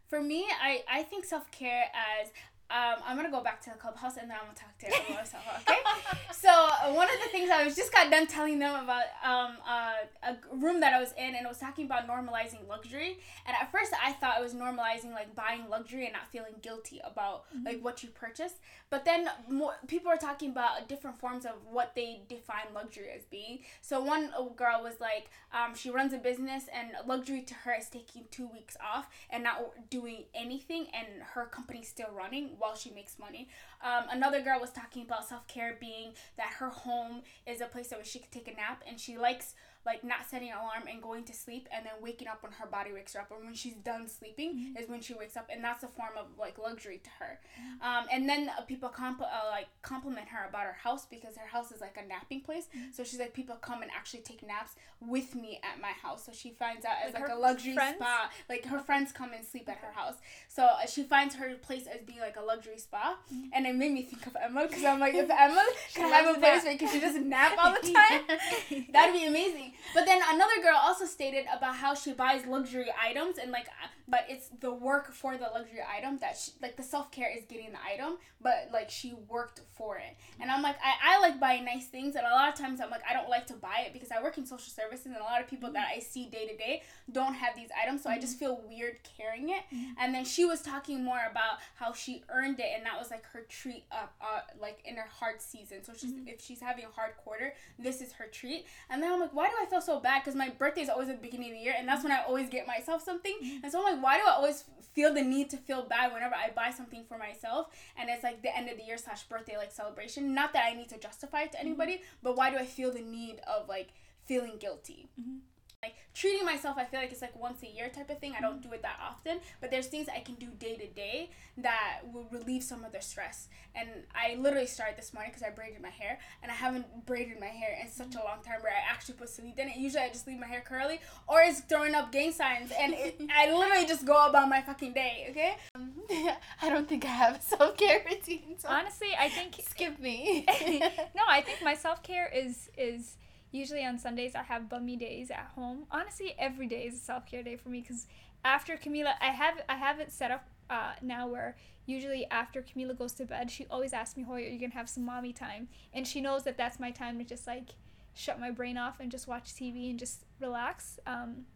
For 0.09 0.21
me, 0.23 0.47
I, 0.51 0.85
I 0.89 1.03
think 1.03 1.25
self 1.25 1.51
care 1.51 1.85
as 1.95 2.33
um, 2.71 3.01
I'm 3.07 3.17
gonna 3.17 3.31
go 3.31 3.43
back 3.43 3.63
to 3.63 3.71
the 3.71 3.77
clubhouse 3.77 4.19
and 4.19 4.31
then 4.31 4.37
I'm 4.39 4.45
gonna 4.47 4.59
talk 4.59 4.77
to 4.79 4.87
everyone 4.95 5.23
myself. 5.23 5.43
Okay. 5.63 5.79
so 6.33 6.49
uh, 6.51 6.93
one 6.93 7.09
of 7.09 7.17
the 7.25 7.31
things 7.31 7.49
I 7.49 7.65
was 7.65 7.75
just 7.75 7.91
got 7.93 8.11
done 8.11 8.27
telling 8.27 8.59
them 8.59 8.85
about 8.85 9.05
um 9.25 9.57
uh, 9.67 9.95
a 10.23 10.37
room 10.55 10.81
that 10.81 10.93
I 10.93 11.01
was 11.01 11.13
in 11.17 11.35
and 11.35 11.47
it 11.47 11.49
was 11.49 11.59
talking 11.59 11.87
about 11.87 12.07
normalizing 12.07 12.69
luxury 12.69 13.19
and 13.47 13.57
at 13.59 13.73
first 13.73 13.93
I 14.05 14.13
thought 14.13 14.39
it 14.39 14.43
was 14.43 14.53
normalizing 14.55 15.13
like 15.13 15.35
buying 15.35 15.69
luxury 15.71 16.05
and 16.05 16.13
not 16.13 16.29
feeling 16.31 16.55
guilty 16.61 17.01
about 17.05 17.45
like 17.65 17.81
what 17.81 18.03
you 18.03 18.11
purchased 18.11 18.57
but 18.91 19.05
then 19.05 19.29
more 19.49 19.75
people 19.87 20.11
are 20.11 20.17
talking 20.17 20.51
about 20.51 20.89
different 20.89 21.19
forms 21.19 21.45
of 21.45 21.53
what 21.71 21.95
they 21.95 22.23
define 22.29 22.67
luxury 22.75 23.09
as 23.15 23.25
being. 23.25 23.61
So 23.81 24.01
one 24.01 24.31
girl 24.57 24.83
was 24.83 25.01
like 25.01 25.31
um, 25.53 25.75
she 25.75 25.91
runs 25.91 26.13
a 26.13 26.19
business 26.19 26.65
and 26.73 26.93
luxury 27.07 27.43
to 27.43 27.55
her 27.55 27.75
is 27.75 27.89
taking 27.89 28.25
two 28.31 28.49
weeks 28.49 28.77
off 28.81 29.09
and 29.31 29.45
not 29.45 29.91
doing 29.91 30.25
anything 30.35 30.87
and 30.95 31.23
her 31.35 31.47
company's 31.47 31.89
still 31.89 32.11
running 32.15 32.51
while 32.59 32.77
she 32.77 32.91
makes 32.91 33.19
money. 33.19 33.49
Um, 33.83 34.05
another 34.11 34.41
girl 34.41 34.61
was 34.61 34.71
talking 34.71 35.03
about 35.03 35.29
self-care 35.29 35.77
being 35.81 36.13
that 36.37 36.49
her 36.59 36.71
home 36.71 37.23
is 37.47 37.61
a 37.61 37.67
place 37.67 37.91
where 37.91 38.05
she 38.05 38.19
could 38.19 38.33
take 38.33 38.49
a 38.49 38.55
nap 38.55 38.83
and 38.89 38.99
she 38.99 39.17
likes 39.17 39.55
like 39.89 40.05
not 40.05 40.29
setting 40.31 40.51
an 40.51 40.59
alarm 40.59 40.85
and 40.91 41.03
going 41.03 41.25
to 41.25 41.33
sleep 41.33 41.67
and 41.75 41.87
then 41.87 41.95
waking 42.03 42.29
up 42.29 42.43
when 42.43 42.53
her 42.53 42.67
body 42.67 42.93
wakes 42.93 43.15
her 43.15 43.21
up. 43.21 43.29
Or 43.31 43.39
when 43.43 43.55
she's 43.55 43.75
done 43.75 44.07
sleeping 44.07 44.75
is 44.79 44.87
when 44.89 45.01
she 45.01 45.15
wakes 45.15 45.35
up 45.37 45.49
and 45.51 45.65
that's 45.65 45.83
a 45.83 45.89
form 45.89 46.11
of 46.19 46.27
like 46.39 46.59
luxury 46.59 47.01
to 47.03 47.11
her. 47.21 47.41
Um, 47.81 48.05
and 48.13 48.29
then 48.29 48.51
uh, 48.57 48.63
people 48.63 48.91
comp- 48.91 49.23
uh, 49.23 49.49
like 49.51 49.69
compliment 49.81 50.29
her 50.29 50.47
about 50.49 50.65
her 50.67 50.77
house 50.85 51.07
because 51.07 51.37
her 51.39 51.47
house 51.49 51.73
is 51.73 51.81
like 51.81 51.97
a 52.03 52.07
napping 52.07 52.43
place. 52.43 52.67
So 52.93 53.03
she's 53.03 53.19
like 53.19 53.33
people 53.33 53.57
come 53.57 53.81
and 53.83 53.91
actually 53.97 54.21
take 54.21 54.47
naps 54.47 54.73
with 55.01 55.35
me 55.35 55.59
at 55.65 55.81
my 55.81 55.93
house. 56.03 56.27
So 56.27 56.33
she 56.33 56.51
finds 56.51 56.85
out 56.85 56.97
as 57.07 57.15
Like 57.15 57.23
like, 57.23 57.33
a 57.33 57.41
luxury 57.41 57.73
friends? 57.75 57.97
spa 57.97 58.31
like 58.51 58.65
her 58.67 58.81
friends 58.81 59.11
come 59.13 59.33
and 59.33 59.45
sleep 59.45 59.69
at 59.71 59.79
her 59.79 59.93
house. 59.93 60.17
So 60.49 60.65
uh, 60.65 60.87
she 60.87 61.03
finds 61.03 61.35
her 61.37 61.55
place 61.63 61.87
as 61.87 62.03
being 62.07 62.21
like 62.21 62.37
a 62.37 62.43
luxury 62.43 62.79
spa 62.79 63.17
and 63.55 63.67
it 63.67 63.75
made 63.75 63.93
me 63.93 64.03
think 64.03 64.27
of 64.27 64.37
Emma 64.37 64.67
because 64.69 64.85
I'm 64.85 65.01
like 65.01 65.15
if 65.15 65.31
Emma 65.47 65.65
could 65.95 66.03
have 66.13 66.37
a 66.37 66.39
place 66.39 66.65
where 66.65 66.79
she 66.79 67.01
just 67.01 67.19
nap 67.21 67.53
all 67.59 67.73
the 67.73 67.93
time 67.93 68.85
That'd 68.93 69.15
be 69.15 69.27
amazing. 69.27 69.73
But 69.95 70.07
then 70.07 70.21
another 70.29 70.61
girl 70.63 70.79
also 70.81 71.07
stated 71.07 71.47
about 71.55 71.77
how 71.77 71.95
she 71.95 72.13
buys 72.13 72.47
luxury 72.47 72.87
items 73.01 73.39
and 73.39 73.51
like, 73.51 73.69
but 74.09 74.25
it's 74.29 74.49
the 74.61 74.73
work 74.73 75.13
for 75.13 75.37
the 75.37 75.45
luxury 75.45 75.81
item 75.97 76.19
that 76.19 76.37
she, 76.37 76.53
like 76.63 76.77
the 76.77 76.83
self 76.83 77.11
care 77.11 77.31
is 77.37 77.45
getting 77.45 77.73
the 77.73 77.79
item, 77.87 78.17
but 78.41 78.69
like 78.73 78.91
she 78.91 79.15
worked 79.29 79.61
for 79.77 79.97
it. 79.99 80.17
And 80.41 80.51
I'm 80.51 80.63
like, 80.63 80.77
I, 80.83 81.17
I 81.17 81.21
like 81.21 81.39
buying 81.39 81.65
nice 81.65 81.87
things, 81.87 82.17
and 82.17 82.27
a 82.27 82.31
lot 82.31 82.49
of 82.49 82.55
times 82.55 82.81
I'm 82.81 82.91
like, 82.91 83.03
I 83.09 83.13
don't 83.13 83.29
like 83.29 83.47
to 83.49 83.55
buy 83.55 83.85
it 83.87 83.93
because 83.93 84.11
I 84.11 84.23
work 84.23 84.39
in 84.39 84.47
social 84.47 84.73
services, 84.73 85.07
and 85.07 85.17
a 85.17 85.23
lot 85.23 85.41
of 85.41 85.49
people 85.49 85.73
that 85.73 85.89
I 85.95 86.01
see 86.01 86.27
day 86.29 86.47
to 86.47 86.57
day 86.57 86.83
don't 87.13 87.35
have 87.35 87.55
these 87.55 87.69
items, 87.81 88.03
so 88.03 88.11
I 88.11 88.19
just 88.19 88.37
mm-hmm. 88.37 88.47
feel 88.47 88.65
weird 88.69 88.99
carrying 89.17 89.51
it. 89.51 89.63
Mm-hmm. 89.75 89.93
And 89.99 90.15
then 90.15 90.25
she 90.25 90.45
was 90.45 90.63
talking 90.63 91.05
more 91.05 91.21
about 91.31 91.59
how 91.75 91.93
she 91.93 92.23
earned 92.31 92.61
it, 92.61 92.73
and 92.75 92.87
that 92.87 92.99
was 92.99 93.11
like 93.11 93.25
her 93.27 93.45
treat, 93.49 93.85
up 93.93 94.15
uh 94.21 94.41
like 94.61 94.81
in 94.85 94.97
her 94.97 95.09
hard 95.09 95.41
season. 95.41 95.85
So 95.85 95.93
she's 95.93 96.13
mm-hmm. 96.13 96.29
if 96.29 96.41
she's 96.41 96.61
having 96.61 96.85
a 96.85 96.89
hard 96.89 97.17
quarter, 97.17 97.55
this 97.79 98.01
is 98.01 98.13
her 98.13 98.27
treat. 98.27 98.67
And 98.91 99.03
then 99.03 99.13
I'm 99.13 99.21
like, 99.21 99.35
why 99.35 99.47
do 99.47 99.55
I 99.61 99.67
feel 99.67 99.81
so 99.81 100.01
bad? 100.01 100.23
Because 100.23 100.35
my 100.35 100.49
birthday 100.51 100.83
is 100.83 100.89
always 100.89 101.09
at 101.09 101.21
the 101.21 101.23
beginning 101.23 101.51
of 101.51 101.57
the 101.57 101.63
year, 101.63 101.75
and 101.79 101.87
that's 101.87 102.03
when 102.03 102.13
I 102.13 102.23
always 102.25 102.49
get 102.49 102.67
myself 102.67 103.05
something. 103.05 103.37
And 103.63 103.71
so 103.71 103.79
I'm 103.79 103.95
like, 103.95 103.98
why 104.03 104.19
do 104.19 104.25
I 104.27 104.33
always 104.33 104.65
feel 104.93 105.13
the 105.13 105.23
need 105.23 105.51
to 105.51 105.57
feel 105.57 105.83
bad 105.83 106.13
whenever 106.13 106.35
I 106.35 106.51
buy 106.51 106.71
something 106.71 107.05
for 107.09 107.19
myself? 107.19 107.69
And 107.97 108.11
it's 108.11 108.23
like 108.23 108.43
the 108.43 108.57
end 108.57 108.69
of 108.69 108.77
the 108.77 108.85
year 108.85 108.99
slash 108.99 109.25
birthday 109.25 109.57
like 109.57 109.73
celebration. 109.73 110.35
Not 110.35 110.53
that 110.53 110.65
I 110.65 110.75
need 110.75 110.89
to 110.91 110.99
justify 110.99 111.43
it 111.43 111.53
to 111.53 111.59
mm-hmm. 111.59 111.67
anybody, 111.67 112.03
but 112.23 112.37
why 112.37 112.51
do 112.51 112.57
I 112.57 112.67
feel 112.67 112.93
the 112.93 113.03
need 113.03 113.41
of 113.47 113.69
like 113.69 113.89
feeling 114.27 114.57
guilty? 114.59 115.09
Mm-hmm. 115.21 115.39
Like 115.83 115.95
treating 116.13 116.45
myself, 116.45 116.77
I 116.77 116.85
feel 116.85 116.99
like 116.99 117.13
it's 117.13 117.23
like 117.23 117.37
once 117.37 117.63
a 117.63 117.69
year 117.69 117.89
type 117.89 118.11
of 118.11 118.19
thing. 118.19 118.35
I 118.37 118.41
don't 118.41 118.61
mm-hmm. 118.61 118.71
do 118.71 118.75
it 118.75 118.83
that 118.83 118.99
often, 119.01 119.39
but 119.61 119.71
there's 119.71 119.87
things 119.87 120.09
I 120.09 120.19
can 120.19 120.35
do 120.35 120.49
day 120.59 120.77
to 120.77 120.89
day 120.89 121.31
that 121.59 122.01
will 122.13 122.27
relieve 122.33 122.65
some 122.65 122.85
of 122.85 122.91
the 122.91 123.01
stress. 123.01 123.47
And 123.77 123.89
I 124.13 124.35
literally 124.41 124.67
started 124.67 124.99
this 124.99 125.15
morning 125.15 125.31
because 125.31 125.47
I 125.47 125.51
braided 125.51 125.81
my 125.81 125.91
hair, 125.91 126.19
and 126.43 126.51
I 126.51 126.55
haven't 126.57 127.07
braided 127.07 127.39
my 127.39 127.47
hair 127.47 127.79
in 127.81 127.89
such 127.89 128.07
a 128.07 128.19
mm-hmm. 128.19 128.27
long 128.27 128.43
time 128.45 128.61
where 128.61 128.73
I 128.73 128.93
actually 128.93 129.15
put 129.15 129.29
sleep 129.29 129.57
in 129.59 129.69
it. 129.69 129.77
Usually 129.77 130.03
I 130.03 130.09
just 130.09 130.27
leave 130.27 130.41
my 130.41 130.49
hair 130.49 130.65
curly, 130.67 131.01
or 131.29 131.43
it's 131.43 131.61
throwing 131.61 131.95
up 131.95 132.11
gang 132.11 132.33
signs, 132.33 132.73
and 132.77 132.93
it, 132.95 133.21
I 133.37 133.55
literally 133.55 133.87
just 133.87 134.05
go 134.05 134.27
about 134.27 134.49
my 134.49 134.63
fucking 134.63 134.95
day. 134.95 135.29
Okay. 135.31 135.57
Um, 135.77 135.93
I 136.63 136.71
don't 136.71 136.89
think 136.89 137.05
I 137.05 137.09
have 137.09 137.37
a 137.37 137.43
self 137.43 137.77
care 137.77 138.05
routine. 138.09 138.59
So 138.59 138.69
honestly 138.69 139.09
I 139.19 139.29
think 139.29 139.61
skip 139.69 139.99
me. 140.01 140.45
no, 141.15 141.23
I 141.29 141.43
think 141.43 141.63
my 141.63 141.75
self 141.75 142.03
care 142.03 142.31
is 142.35 142.69
is 142.77 143.17
usually 143.51 143.85
on 143.85 143.99
Sundays. 143.99 144.35
I 144.35 144.43
have 144.43 144.69
bummy 144.69 144.97
days 144.97 145.31
at 145.31 145.51
home. 145.55 145.85
Honestly, 145.91 146.35
every 146.39 146.67
day 146.67 146.87
is 146.87 146.95
a 146.95 146.99
self 146.99 147.27
care 147.27 147.43
day 147.43 147.57
for 147.57 147.69
me 147.69 147.81
because 147.81 148.07
after 148.45 148.77
Camila, 148.77 149.15
I 149.21 149.27
have 149.27 149.63
I 149.69 149.77
have 149.77 150.01
it 150.01 150.13
set 150.13 150.31
up 150.31 150.49
uh, 150.71 150.93
now 151.03 151.27
where 151.29 151.57
usually 151.87 152.27
after 152.31 152.63
Camila 152.63 152.97
goes 152.97 153.13
to 153.15 153.25
bed, 153.25 153.51
she 153.51 153.67
always 153.71 153.93
asks 153.93 154.17
me, 154.17 154.23
"Hoy, 154.23 154.45
are 154.45 154.49
you 154.49 154.59
gonna 154.59 154.75
have 154.75 154.89
some 154.89 155.05
mommy 155.05 155.33
time?" 155.33 155.69
And 155.93 156.07
she 156.07 156.21
knows 156.21 156.45
that 156.45 156.57
that's 156.57 156.79
my 156.79 156.91
time 156.91 157.19
to 157.19 157.25
just 157.25 157.47
like 157.47 157.71
shut 158.15 158.41
my 158.41 158.51
brain 158.51 158.77
off 158.77 159.01
and 159.01 159.11
just 159.11 159.29
watch 159.29 159.55
TV 159.55 159.91
and 159.91 159.99
just 159.99 160.25
relax. 160.41 160.99
Um, 161.07 161.47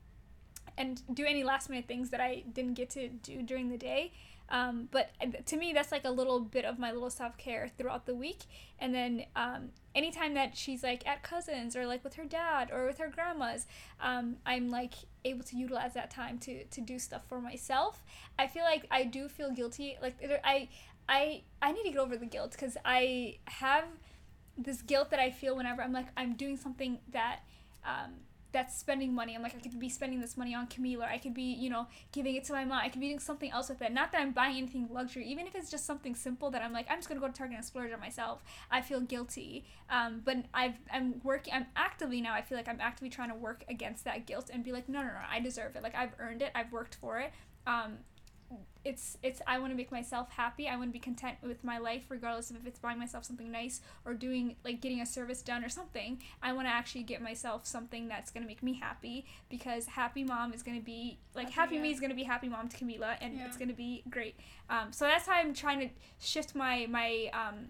and 0.79 1.03
do 1.13 1.25
any 1.27 1.45
last 1.45 1.69
minute 1.69 1.87
things 1.87 2.11
that 2.11 2.21
I 2.21 2.45
didn't 2.51 2.75
get 2.75 2.91
to 2.91 3.09
do 3.09 3.43
during 3.43 3.69
the 3.69 3.77
day. 3.77 4.13
Um, 4.53 4.89
but 4.91 5.11
uh, 5.21 5.29
to 5.47 5.57
me, 5.57 5.73
that's 5.73 5.91
like 5.91 6.05
a 6.05 6.11
little 6.11 6.39
bit 6.39 6.67
of 6.67 6.79
my 6.79 6.93
little 6.93 7.11
self 7.11 7.39
care 7.39 7.71
throughout 7.77 8.05
the 8.05 8.15
week. 8.15 8.41
And 8.79 8.95
then 8.95 9.25
um, 9.35 9.71
anytime 9.95 10.35
that 10.35 10.57
she's 10.57 10.83
like 10.83 11.07
at 11.07 11.23
cousins 11.23 11.75
or 11.75 11.87
like 11.87 12.05
with 12.05 12.15
her 12.15 12.25
dad 12.25 12.71
or 12.71 12.87
with 12.87 12.99
her 12.99 13.09
grandmas, 13.09 13.67
um, 14.01 14.37
I'm 14.45 14.69
like 14.69 14.93
able 15.25 15.43
to 15.45 15.57
utilize 15.57 15.95
that 15.95 16.11
time 16.11 16.39
to 16.41 16.65
to 16.65 16.81
do 16.83 16.99
stuff 16.99 17.23
for 17.29 17.41
myself. 17.41 18.05
I 18.39 18.47
feel 18.47 18.65
like 18.65 18.87
I 18.91 19.05
do 19.05 19.27
feel 19.29 19.51
guilty. 19.51 19.97
Like 20.03 20.17
I 20.45 20.69
I 21.09 21.43
I 21.63 21.73
need 21.73 21.85
to 21.85 21.91
get 21.91 21.99
over 21.99 22.19
the 22.19 22.27
guilt 22.27 22.53
because 22.53 22.77
I 22.85 23.39
have 23.47 23.85
this 24.59 24.83
guilt 24.83 25.11
that 25.11 25.19
I 25.19 25.31
feel 25.31 25.57
whenever 25.57 25.83
I'm 25.83 25.95
like 25.95 26.09
I'm 26.15 26.35
doing 26.35 26.59
something 26.59 26.99
that 27.13 27.41
um, 27.87 28.13
that's 28.53 28.77
spending 28.77 29.15
money. 29.15 29.35
I'm 29.35 29.43
like, 29.43 29.55
I 29.57 29.61
could 29.61 29.79
be 29.79 29.89
spending 29.89 30.21
this 30.21 30.37
money 30.37 30.55
on 30.55 30.67
Camille, 30.67 31.03
or 31.03 31.07
I 31.07 31.19
could 31.19 31.35
be, 31.35 31.43
you 31.43 31.71
know, 31.71 31.87
giving 32.13 32.35
it 32.35 32.45
to 32.45 32.53
my 32.53 32.65
mom. 32.65 32.81
I 32.83 32.89
could 32.89 33.01
be 33.01 33.09
doing 33.09 33.19
something 33.19 33.51
else 33.51 33.69
with 33.69 33.83
it. 33.83 33.93
Not 33.93 34.13
that 34.13 34.21
I'm 34.21 34.33
buying 34.33 34.59
anything 34.59 34.89
luxury, 34.91 35.27
even 35.27 35.47
if 35.47 35.55
it's 35.55 35.71
just 35.71 35.87
something 35.87 36.15
simple 36.15 36.51
that 36.51 36.63
I'm 36.63 36.73
like, 36.73 36.87
I'm 36.91 36.99
just 36.99 37.09
gonna 37.09 37.21
go 37.21 37.29
to 37.29 37.33
Target 37.33 37.57
and 37.57 37.65
splurge 37.65 37.93
on 37.93 38.01
myself. 38.01 38.43
I 38.71 38.81
feel 38.81 39.01
guilty. 39.01 39.65
Um, 39.91 40.23
but 40.25 40.37
I've 40.55 40.77
I'm 40.93 41.21
working. 41.25 41.55
I'm 41.55 41.67
actively 41.77 42.21
now. 42.21 42.35
I 42.35 42.43
feel 42.43 42.57
like 42.59 42.69
I'm 42.69 42.81
actively 42.81 43.11
trying 43.11 43.31
to 43.31 43.35
work 43.35 43.65
against 43.69 44.05
that 44.05 44.27
guilt 44.27 44.51
and 44.53 44.63
be 44.63 44.73
like, 44.73 44.89
no, 44.89 45.01
no, 45.01 45.09
no, 45.09 45.15
I 45.31 45.41
deserve 45.41 45.77
it. 45.77 45.83
Like 45.83 45.95
I've 45.95 46.13
earned 46.19 46.43
it. 46.43 46.53
I've 46.55 46.73
worked 46.73 46.95
for 46.97 47.21
it. 47.21 47.33
Um, 47.67 47.99
it's 48.85 49.17
it's 49.23 49.41
I 49.47 49.59
want 49.59 49.73
to 49.73 49.77
make 49.77 49.93
myself 49.93 50.31
happy. 50.31 50.69
I 50.69 50.77
want 50.77 50.89
to 50.89 50.93
be 50.93 50.99
content 50.99 51.37
with 51.43 51.63
my 51.63 51.79
life 51.79 52.05
regardless 52.09 52.51
of 52.51 52.57
if 52.57 52.67
it's 52.67 52.79
buying 52.79 52.99
myself 52.99 53.25
something 53.25 53.51
nice 53.51 53.81
or 54.05 54.15
doing 54.15 54.57
like 54.65 54.81
getting 54.81 55.01
a 55.01 55.07
service 55.07 55.43
done 55.43 55.65
or 55.65 55.69
something. 55.69 56.21
I 56.43 56.53
want 56.53 56.67
to 56.67 56.73
actually 56.73 57.05
get 57.05 57.23
myself 57.23 57.67
something 57.67 58.09
that's 58.09 58.31
going 58.31 58.43
to 58.43 58.49
make 58.49 58.63
me 58.63 58.75
happy 58.75 59.27
because 59.49 59.87
happy 59.87 60.25
mom 60.25 60.53
is 60.53 60.63
going 60.63 60.79
to 60.79 60.85
be 60.85 61.19
like 61.35 61.47
happy, 61.47 61.55
happy 61.55 61.75
yeah. 61.77 61.83
me 61.83 61.91
is 61.93 62.01
going 62.01 62.11
to 62.11 62.17
be 62.17 62.25
happy 62.25 62.49
mom 62.49 62.69
to 62.69 62.77
Camila 62.77 63.17
and 63.21 63.37
yeah. 63.37 63.47
it's 63.47 63.57
going 63.57 63.69
to 63.69 63.75
be 63.75 64.03
great. 64.11 64.37
Um, 64.69 64.93
so 64.93 65.05
that's 65.05 65.27
how 65.27 65.35
I'm 65.35 65.55
trying 65.55 65.81
to 65.81 65.89
shift 66.21 66.55
my 66.55 66.87
my 66.89 67.31
um 67.33 67.67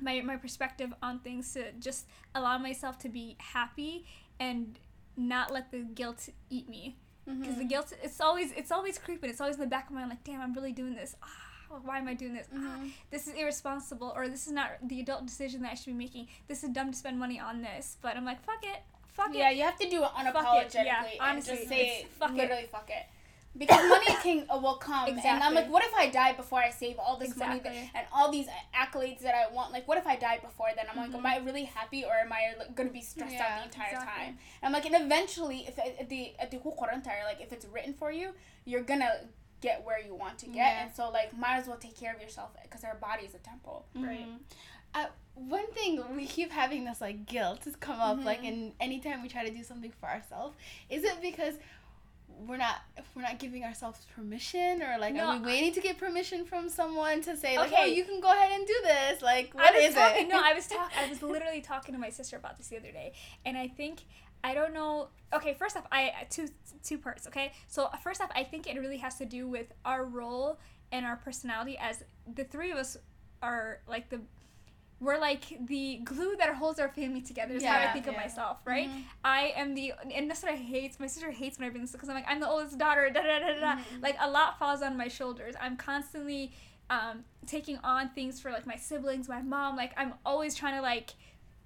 my 0.00 0.20
my 0.20 0.36
perspective 0.36 0.92
on 1.02 1.18
things 1.20 1.52
to 1.54 1.72
just 1.72 2.06
allow 2.34 2.58
myself 2.58 2.98
to 3.00 3.08
be 3.08 3.36
happy 3.38 4.06
and 4.38 4.78
not 5.16 5.52
let 5.52 5.72
the 5.72 5.78
guilt 5.78 6.28
eat 6.48 6.68
me 6.68 6.96
because 7.28 7.50
mm-hmm. 7.50 7.58
the 7.58 7.64
guilt 7.64 7.92
it's 8.02 8.20
always 8.20 8.52
it's 8.52 8.72
always 8.72 8.98
creeping 8.98 9.28
it's 9.28 9.40
always 9.40 9.56
in 9.56 9.60
the 9.60 9.66
back 9.66 9.88
of 9.88 9.94
my 9.94 10.00
mind 10.00 10.10
like 10.10 10.24
damn 10.24 10.40
i'm 10.40 10.54
really 10.54 10.72
doing 10.72 10.94
this 10.94 11.14
ah, 11.22 11.76
why 11.84 11.98
am 11.98 12.08
i 12.08 12.14
doing 12.14 12.32
this 12.32 12.46
ah, 12.52 12.56
mm-hmm. 12.56 12.86
ah, 12.86 12.90
this 13.10 13.28
is 13.28 13.34
irresponsible 13.34 14.12
or 14.16 14.28
this 14.28 14.46
is 14.46 14.52
not 14.52 14.70
the 14.82 15.00
adult 15.00 15.26
decision 15.26 15.62
that 15.62 15.72
i 15.72 15.74
should 15.74 15.86
be 15.86 15.92
making 15.92 16.26
this 16.48 16.64
is 16.64 16.70
dumb 16.70 16.90
to 16.90 16.96
spend 16.96 17.18
money 17.18 17.38
on 17.38 17.60
this 17.60 17.98
but 18.00 18.16
i'm 18.16 18.24
like 18.24 18.42
fuck 18.42 18.62
it 18.62 18.80
fuck 19.08 19.28
yeah, 19.32 19.50
it 19.50 19.56
yeah 19.56 19.58
you 19.58 19.62
have 19.62 19.78
to 19.78 19.88
do 19.88 20.02
it 20.02 20.10
unapologetically 20.10 20.80
it. 20.80 20.86
Yeah, 20.86 21.04
honestly, 21.20 21.52
and 21.52 21.58
just 21.58 21.68
say 21.68 22.06
fuck 22.18 22.32
literally 22.32 22.62
it. 22.62 22.70
fuck 22.70 22.88
it 22.88 23.06
because 23.56 23.88
money 23.88 24.06
can 24.22 24.46
uh, 24.50 24.58
will 24.58 24.74
come 24.74 25.08
exactly. 25.08 25.30
and 25.30 25.42
i'm 25.42 25.54
like 25.54 25.70
what 25.70 25.82
if 25.82 25.92
i 25.94 26.08
die 26.08 26.32
before 26.32 26.58
i 26.58 26.70
save 26.70 26.98
all 26.98 27.16
this 27.16 27.30
exactly. 27.30 27.58
money 27.70 27.90
that, 27.92 27.98
and 27.98 28.06
all 28.12 28.30
these 28.30 28.46
accolades 28.74 29.20
that 29.20 29.34
i 29.34 29.52
want 29.52 29.72
like 29.72 29.86
what 29.88 29.98
if 29.98 30.06
i 30.06 30.16
die 30.16 30.38
before 30.42 30.68
then 30.76 30.84
i'm 30.90 30.98
mm-hmm. 30.98 31.12
like 31.12 31.36
am 31.36 31.42
i 31.42 31.44
really 31.44 31.64
happy 31.64 32.04
or 32.04 32.12
am 32.12 32.32
i 32.32 32.56
like, 32.58 32.74
gonna 32.74 32.90
be 32.90 33.00
stressed 33.00 33.32
yeah, 33.32 33.42
out 33.42 33.58
the 33.58 33.64
entire 33.64 33.92
exactly. 33.92 34.24
time 34.24 34.38
and 34.62 34.66
i'm 34.66 34.72
like 34.72 34.84
and 34.84 35.04
eventually 35.04 35.64
if 35.66 35.78
at 35.78 36.08
the 36.08 36.32
at 36.38 36.50
the 36.50 36.58
like 37.24 37.40
if 37.40 37.52
it's 37.52 37.66
written 37.66 37.94
for 37.94 38.12
you 38.12 38.30
you're 38.64 38.82
gonna 38.82 39.20
get 39.60 39.84
where 39.84 40.00
you 40.00 40.14
want 40.14 40.38
to 40.38 40.46
get 40.46 40.56
yeah. 40.56 40.84
and 40.84 40.94
so 40.94 41.10
like 41.10 41.36
might 41.36 41.56
as 41.56 41.66
well 41.66 41.76
take 41.76 41.98
care 41.98 42.14
of 42.14 42.20
yourself 42.20 42.50
because 42.62 42.84
our 42.84 42.94
body 42.96 43.24
is 43.24 43.34
a 43.34 43.38
temple 43.38 43.86
mm-hmm. 43.96 44.06
right 44.06 44.26
uh, 44.94 45.06
one 45.34 45.66
thing 45.72 46.02
we 46.16 46.26
keep 46.26 46.50
having 46.50 46.84
this 46.84 47.00
like 47.00 47.26
guilt 47.26 47.64
has 47.64 47.76
come 47.76 48.00
up 48.00 48.16
mm-hmm. 48.16 48.26
like 48.26 48.42
in 48.42 48.72
anytime 48.80 49.22
we 49.22 49.28
try 49.28 49.46
to 49.46 49.54
do 49.54 49.62
something 49.62 49.92
for 50.00 50.08
ourselves 50.08 50.56
is 50.90 51.04
it 51.04 51.20
because 51.20 51.54
we're 52.46 52.56
not 52.56 52.76
we're 53.14 53.22
not 53.22 53.38
giving 53.38 53.64
ourselves 53.64 54.06
permission 54.14 54.82
or 54.82 54.98
like 54.98 55.14
no, 55.14 55.24
are 55.26 55.38
we 55.38 55.46
waiting 55.46 55.72
to 55.72 55.80
get 55.80 55.98
permission 55.98 56.44
from 56.44 56.68
someone 56.68 57.20
to 57.22 57.36
say 57.36 57.56
like 57.58 57.72
okay. 57.72 57.82
oh 57.82 57.86
you 57.86 58.04
can 58.04 58.20
go 58.20 58.30
ahead 58.30 58.52
and 58.52 58.66
do 58.66 58.74
this 58.84 59.22
like 59.22 59.52
what 59.54 59.74
is 59.74 59.94
talking, 59.94 60.26
it 60.26 60.28
no 60.28 60.40
i 60.42 60.52
was 60.52 60.66
talking 60.66 60.96
i 60.98 61.08
was 61.08 61.22
literally 61.34 61.60
talking 61.60 61.94
to 61.94 62.00
my 62.00 62.10
sister 62.10 62.36
about 62.36 62.56
this 62.56 62.68
the 62.68 62.76
other 62.76 62.92
day 62.92 63.12
and 63.44 63.56
i 63.56 63.66
think 63.66 64.00
i 64.44 64.54
don't 64.54 64.72
know 64.72 65.08
okay 65.32 65.54
first 65.54 65.76
off 65.76 65.86
i 65.90 66.12
two 66.30 66.48
two 66.84 66.98
parts 66.98 67.26
okay 67.26 67.52
so 67.66 67.88
first 68.02 68.20
off 68.20 68.30
i 68.34 68.44
think 68.44 68.66
it 68.66 68.78
really 68.78 68.98
has 68.98 69.16
to 69.16 69.24
do 69.24 69.48
with 69.48 69.72
our 69.84 70.04
role 70.04 70.58
and 70.92 71.04
our 71.04 71.16
personality 71.16 71.76
as 71.80 72.04
the 72.34 72.44
three 72.44 72.70
of 72.70 72.78
us 72.78 72.96
are 73.42 73.80
like 73.88 74.08
the 74.10 74.20
we're 75.00 75.18
like 75.18 75.66
the 75.66 76.00
glue 76.04 76.36
that 76.36 76.54
holds 76.56 76.80
our 76.80 76.88
family 76.88 77.20
together 77.20 77.54
is 77.54 77.62
yeah, 77.62 77.78
how 77.78 77.88
I 77.88 77.92
think 77.92 78.06
yeah. 78.06 78.12
of 78.12 78.16
myself, 78.16 78.58
right? 78.64 78.88
Mm-hmm. 78.88 79.00
I 79.24 79.52
am 79.56 79.74
the 79.74 79.92
and 80.12 80.28
that's 80.28 80.42
what 80.42 80.52
I 80.52 80.56
hate. 80.56 80.98
My 80.98 81.06
sister 81.06 81.30
hates 81.30 81.58
when 81.58 81.68
I 81.68 81.70
bring 81.70 81.82
this 81.82 81.92
because 81.92 82.08
I'm 82.08 82.16
like 82.16 82.26
I'm 82.28 82.40
the 82.40 82.48
oldest 82.48 82.78
daughter. 82.78 83.08
Da, 83.08 83.22
da, 83.22 83.38
da, 83.38 83.60
da. 83.60 83.72
Mm-hmm. 83.76 84.02
Like 84.02 84.16
a 84.20 84.28
lot 84.28 84.58
falls 84.58 84.82
on 84.82 84.96
my 84.96 85.08
shoulders. 85.08 85.54
I'm 85.60 85.76
constantly 85.76 86.52
um, 86.90 87.24
taking 87.46 87.78
on 87.84 88.10
things 88.10 88.40
for 88.40 88.50
like 88.50 88.66
my 88.66 88.76
siblings, 88.76 89.28
my 89.28 89.42
mom. 89.42 89.76
Like 89.76 89.92
I'm 89.96 90.14
always 90.26 90.54
trying 90.54 90.74
to 90.74 90.82
like, 90.82 91.10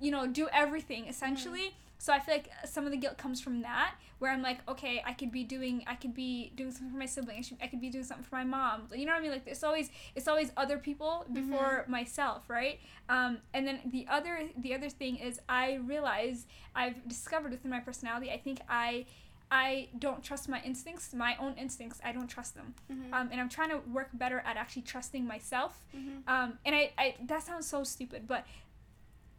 you 0.01 0.11
know, 0.11 0.27
do 0.27 0.49
everything 0.53 1.07
essentially. 1.07 1.61
Mm-hmm. 1.61 1.77
So 2.03 2.13
I 2.13 2.19
feel 2.19 2.35
like 2.35 2.51
some 2.65 2.85
of 2.85 2.91
the 2.91 2.97
guilt 2.97 3.17
comes 3.17 3.41
from 3.41 3.63
that, 3.63 3.95
where 4.19 4.33
I'm 4.33 4.43
like, 4.43 4.59
okay, 4.69 5.01
I 5.07 5.13
could 5.13 5.31
be 5.31 5.45
doing, 5.45 5.85
I 5.87 5.95
could 5.95 6.15
be 6.15 6.51
doing 6.57 6.73
something 6.73 6.91
for 6.91 6.97
my 6.97 7.07
sibling. 7.07 7.39
I, 7.39 7.43
should, 7.43 7.59
I 7.63 7.69
could 7.69 7.81
be 7.81 7.91
doing 7.91 8.03
something 8.03 8.25
for 8.25 8.35
my 8.35 8.43
mom. 8.43 8.89
You 8.93 9.07
know 9.07 9.13
what 9.13 9.21
I 9.21 9.23
mean? 9.23 9.31
Like 9.31 9.47
it's 9.47 9.63
always, 9.63 9.89
it's 10.17 10.27
always 10.27 10.51
other 10.57 10.79
people 10.79 11.25
before 11.33 11.83
mm-hmm. 11.83 11.93
myself, 11.93 12.51
right? 12.51 12.81
Um, 13.09 13.39
and 13.55 13.65
then 13.65 13.79
the 13.87 14.05
other, 14.11 14.49
the 14.57 14.75
other 14.75 14.91
thing 14.91 15.15
is, 15.15 15.41
I 15.49 15.75
realize 15.75 16.47
I've 16.75 17.07
discovered 17.07 17.53
within 17.53 17.71
my 17.71 17.79
personality. 17.79 18.33
I 18.33 18.39
think 18.39 18.59
I. 18.69 19.07
I 19.55 19.89
don't 19.99 20.23
trust 20.25 20.49
my 20.49 20.63
instincts, 20.63 21.13
my 21.13 21.37
own 21.39 21.53
instincts. 21.59 22.01
I 22.03 22.13
don't 22.13 22.27
trust 22.27 22.55
them, 22.55 22.73
mm-hmm. 22.91 23.13
um, 23.13 23.29
and 23.31 23.39
I'm 23.39 23.51
trying 23.51 23.69
to 23.69 23.81
work 23.93 24.09
better 24.15 24.43
at 24.47 24.57
actually 24.57 24.81
trusting 24.81 25.27
myself. 25.27 25.79
Mm-hmm. 25.95 26.27
Um, 26.27 26.59
and 26.65 26.75
I, 26.75 26.93
I, 26.97 27.17
that 27.27 27.43
sounds 27.43 27.67
so 27.69 27.85
stupid, 27.85 28.27
but 28.27 28.47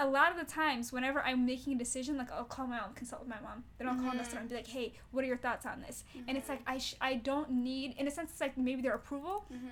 a 0.04 0.08
lot 0.08 0.32
of 0.32 0.38
the 0.38 0.52
times 0.52 0.92
whenever 0.92 1.22
I'm 1.22 1.46
making 1.46 1.74
a 1.74 1.78
decision, 1.78 2.18
like 2.18 2.32
I'll 2.32 2.44
call 2.44 2.68
my 2.68 2.80
mom, 2.80 2.94
consult 2.94 3.22
with 3.22 3.30
my 3.30 3.40
mom, 3.42 3.64
then 3.78 3.88
I'll 3.88 3.96
mm-hmm. 3.96 4.06
call 4.06 4.16
Nestor 4.16 4.38
and 4.38 4.50
be 4.50 4.56
like, 4.56 4.68
hey, 4.68 4.94
what 5.12 5.24
are 5.24 5.28
your 5.28 5.38
thoughts 5.38 5.66
on 5.66 5.82
this? 5.82 6.04
Mm-hmm. 6.10 6.30
And 6.30 6.38
it's 6.38 6.50
like 6.50 6.62
I 6.68 6.78
sh- 6.78 6.96
I 7.00 7.16
don't 7.16 7.50
need, 7.52 7.96
in 7.98 8.08
a 8.08 8.12
sense, 8.12 8.32
it's 8.32 8.42
like 8.42 8.58
maybe 8.58 8.82
their 8.82 8.96
approval. 8.96 9.46
Mm-hmm 9.52 9.68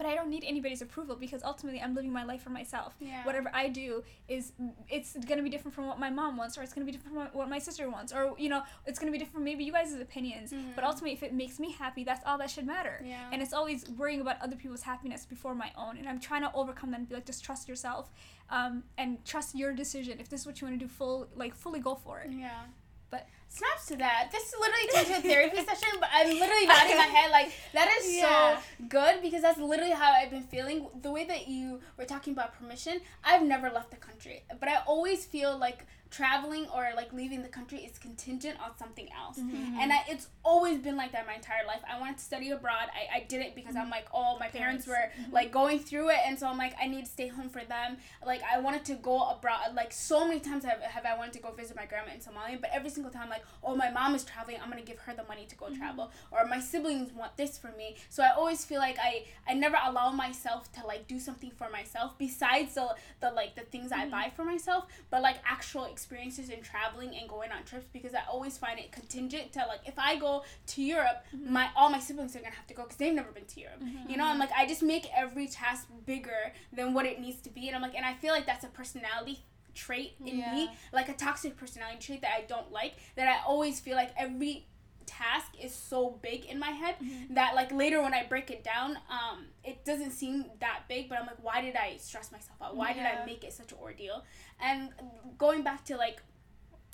but 0.00 0.08
I 0.08 0.14
don't 0.14 0.30
need 0.30 0.44
anybody's 0.46 0.80
approval 0.80 1.14
because 1.14 1.42
ultimately 1.42 1.78
I'm 1.78 1.94
living 1.94 2.10
my 2.10 2.24
life 2.24 2.40
for 2.40 2.48
myself. 2.48 2.94
Yeah. 3.00 3.22
Whatever 3.22 3.50
I 3.52 3.68
do 3.68 4.02
is 4.28 4.52
it's 4.88 5.14
gonna 5.28 5.42
be 5.42 5.50
different 5.50 5.74
from 5.74 5.88
what 5.88 5.98
my 5.98 6.08
mom 6.08 6.38
wants, 6.38 6.56
or 6.56 6.62
it's 6.62 6.72
gonna 6.72 6.86
be 6.86 6.92
different 6.92 7.14
from 7.14 7.38
what 7.38 7.50
my 7.50 7.58
sister 7.58 7.90
wants, 7.90 8.10
or 8.10 8.34
you 8.38 8.48
know, 8.48 8.62
it's 8.86 8.98
gonna 8.98 9.12
be 9.12 9.18
different 9.18 9.34
from 9.34 9.44
maybe 9.44 9.62
you 9.62 9.72
guys' 9.72 9.92
opinions. 9.92 10.54
Mm-hmm. 10.54 10.70
But 10.74 10.84
ultimately, 10.84 11.12
if 11.12 11.22
it 11.22 11.34
makes 11.34 11.60
me 11.60 11.72
happy, 11.72 12.02
that's 12.02 12.24
all 12.24 12.38
that 12.38 12.48
should 12.48 12.66
matter. 12.66 13.02
Yeah. 13.04 13.28
And 13.30 13.42
it's 13.42 13.52
always 13.52 13.90
worrying 13.90 14.22
about 14.22 14.40
other 14.40 14.56
people's 14.56 14.80
happiness 14.80 15.26
before 15.26 15.54
my 15.54 15.70
own. 15.76 15.98
And 15.98 16.08
I'm 16.08 16.18
trying 16.18 16.44
to 16.44 16.50
overcome 16.54 16.92
that 16.92 17.00
and 17.00 17.06
be 17.06 17.16
like, 17.16 17.26
just 17.26 17.44
trust 17.44 17.68
yourself, 17.68 18.10
um, 18.50 18.84
and 18.98 19.24
trust 19.24 19.54
your 19.54 19.72
decision. 19.72 20.18
If 20.20 20.28
this 20.28 20.40
is 20.40 20.46
what 20.46 20.60
you 20.60 20.66
want 20.66 20.78
to 20.78 20.86
do, 20.86 20.90
full 20.90 21.28
like 21.34 21.54
fully 21.54 21.80
go 21.80 21.94
for 21.94 22.20
it. 22.20 22.30
Yeah. 22.30 22.62
But 23.10 23.26
snaps 23.48 23.86
to 23.86 23.96
that. 23.96 24.28
This 24.30 24.54
literally 24.58 24.88
turned 24.94 25.06
to 25.08 25.18
a 25.18 25.32
therapy 25.32 25.56
session, 25.64 25.98
but 25.98 26.08
I'm 26.12 26.28
literally 26.28 26.66
nodding 26.66 26.96
my 26.96 27.02
head 27.04 27.30
like 27.30 27.52
that 27.72 27.88
is 28.00 28.16
yeah. 28.16 28.56
so 28.56 28.62
good 28.88 29.22
because 29.22 29.42
that's 29.42 29.58
literally 29.58 29.92
how 29.92 30.12
I've 30.12 30.30
been 30.30 30.42
feeling. 30.42 30.86
The 31.02 31.10
way 31.10 31.24
that 31.24 31.48
you 31.48 31.80
were 31.96 32.04
talking 32.04 32.32
about 32.32 32.58
permission, 32.58 33.00
I've 33.24 33.42
never 33.42 33.70
left 33.70 33.90
the 33.90 33.96
country, 33.96 34.44
but 34.58 34.68
I 34.68 34.78
always 34.86 35.24
feel 35.24 35.56
like 35.56 35.86
traveling 36.10 36.66
or 36.74 36.90
like 36.96 37.12
leaving 37.12 37.42
the 37.42 37.48
country 37.48 37.78
is 37.78 37.98
contingent 37.98 38.58
on 38.60 38.76
something 38.78 39.08
else. 39.12 39.38
Mm-hmm. 39.38 39.78
And 39.78 39.92
I, 39.92 40.04
it's 40.08 40.28
always 40.44 40.78
been 40.78 40.96
like 40.96 41.12
that 41.12 41.26
my 41.26 41.34
entire 41.34 41.66
life. 41.66 41.82
I 41.90 42.00
wanted 42.00 42.18
to 42.18 42.24
study 42.24 42.50
abroad. 42.50 42.88
I, 42.94 43.18
I 43.18 43.26
did 43.28 43.40
it 43.40 43.54
because 43.54 43.74
mm-hmm. 43.74 43.84
I'm 43.84 43.90
like, 43.90 44.06
oh, 44.12 44.36
my 44.38 44.48
parents, 44.48 44.60
parents 44.84 44.86
were 44.86 45.22
mm-hmm. 45.22 45.32
like 45.32 45.52
going 45.52 45.78
through 45.78 46.10
it. 46.10 46.18
And 46.26 46.38
so 46.38 46.46
I'm 46.46 46.58
like, 46.58 46.74
I 46.80 46.86
need 46.86 47.04
to 47.04 47.10
stay 47.10 47.28
home 47.28 47.48
for 47.48 47.62
them. 47.64 47.96
Like, 48.24 48.42
I 48.42 48.58
wanted 48.58 48.84
to 48.86 48.94
go 48.94 49.28
abroad. 49.30 49.74
Like, 49.74 49.92
so 49.92 50.26
many 50.26 50.40
times 50.40 50.64
have, 50.64 50.80
have 50.80 51.04
I 51.04 51.16
wanted 51.16 51.34
to 51.34 51.40
go 51.40 51.50
visit 51.52 51.76
my 51.76 51.86
grandma 51.86 52.12
in 52.12 52.20
Somalia. 52.20 52.60
But 52.60 52.70
every 52.72 52.90
single 52.90 53.12
time, 53.12 53.28
like, 53.28 53.44
oh, 53.62 53.74
my 53.74 53.90
mom 53.90 54.14
is 54.14 54.24
traveling. 54.24 54.58
I'm 54.62 54.70
going 54.70 54.82
to 54.82 54.86
give 54.88 55.00
her 55.00 55.14
the 55.14 55.24
money 55.24 55.46
to 55.46 55.56
go 55.56 55.66
mm-hmm. 55.66 55.76
travel. 55.76 56.10
Or 56.30 56.46
my 56.46 56.60
siblings 56.60 57.12
want 57.12 57.36
this 57.36 57.58
for 57.58 57.72
me. 57.76 57.96
So 58.08 58.22
I 58.22 58.30
always 58.30 58.64
feel 58.64 58.78
like 58.78 58.98
I, 59.00 59.24
I 59.48 59.54
never 59.54 59.76
allow 59.84 60.10
myself 60.10 60.70
to 60.72 60.86
like 60.86 61.06
do 61.06 61.18
something 61.18 61.50
for 61.50 61.68
myself 61.70 62.16
besides 62.18 62.74
the, 62.74 62.94
the 63.20 63.30
like 63.30 63.54
the 63.54 63.62
things 63.62 63.92
I 63.92 64.02
mm-hmm. 64.02 64.10
buy 64.10 64.32
for 64.34 64.44
myself. 64.44 64.86
But 65.10 65.22
like 65.22 65.36
actual 65.44 65.84
experiences 66.00 66.48
in 66.48 66.62
traveling 66.62 67.14
and 67.14 67.28
going 67.28 67.52
on 67.52 67.62
trips 67.64 67.86
because 67.92 68.14
I 68.14 68.20
always 68.30 68.56
find 68.56 68.78
it 68.78 68.90
contingent 68.90 69.52
to 69.52 69.58
like 69.68 69.80
if 69.84 69.98
I 69.98 70.16
go 70.16 70.44
to 70.68 70.82
Europe, 70.82 71.24
mm-hmm. 71.36 71.52
my 71.52 71.68
all 71.76 71.90
my 71.90 72.00
siblings 72.00 72.34
are 72.34 72.40
gonna 72.40 72.54
have 72.54 72.66
to 72.68 72.74
go 72.74 72.84
because 72.84 72.96
they've 72.96 73.12
never 73.12 73.30
been 73.30 73.44
to 73.44 73.60
Europe. 73.60 73.82
Mm-hmm. 73.82 74.10
You 74.10 74.16
know, 74.16 74.24
I'm 74.24 74.38
like 74.38 74.50
I 74.56 74.66
just 74.66 74.82
make 74.82 75.06
every 75.14 75.46
task 75.46 75.88
bigger 76.06 76.52
than 76.72 76.94
what 76.94 77.04
it 77.04 77.20
needs 77.20 77.42
to 77.42 77.50
be, 77.50 77.66
and 77.66 77.76
I'm 77.76 77.82
like, 77.82 77.94
and 77.94 78.06
I 78.06 78.14
feel 78.14 78.32
like 78.32 78.46
that's 78.46 78.64
a 78.64 78.68
personality 78.68 79.44
trait 79.74 80.14
in 80.24 80.38
yeah. 80.38 80.54
me, 80.54 80.70
like 80.92 81.08
a 81.10 81.14
toxic 81.14 81.56
personality 81.56 81.98
trait 82.00 82.22
that 82.22 82.32
I 82.34 82.44
don't 82.48 82.72
like. 82.72 82.94
That 83.16 83.28
I 83.28 83.46
always 83.46 83.78
feel 83.78 83.96
like 83.96 84.10
every 84.16 84.66
task 85.06 85.52
is 85.60 85.74
so 85.74 86.18
big 86.22 86.46
in 86.46 86.58
my 86.58 86.70
head 86.70 86.96
mm-hmm. 87.02 87.34
that 87.34 87.54
like 87.54 87.72
later 87.72 88.02
when 88.02 88.14
I 88.14 88.24
break 88.26 88.50
it 88.50 88.64
down, 88.64 88.96
um, 89.10 89.46
it 89.64 89.84
doesn't 89.84 90.12
seem 90.12 90.46
that 90.60 90.82
big, 90.88 91.08
but 91.08 91.18
I'm 91.18 91.26
like, 91.26 91.42
why 91.42 91.60
did 91.60 91.76
I 91.76 91.96
stress 91.98 92.32
myself 92.32 92.56
out? 92.62 92.76
Why 92.76 92.90
yeah. 92.90 92.94
did 92.94 93.22
I 93.22 93.26
make 93.26 93.44
it 93.44 93.52
such 93.52 93.72
an 93.72 93.78
ordeal? 93.80 94.24
And 94.60 94.90
going 95.38 95.62
back 95.62 95.84
to 95.86 95.96
like 95.96 96.22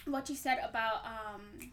what 0.07 0.28
you 0.28 0.36
said 0.36 0.59
about 0.62 1.04
um, 1.04 1.70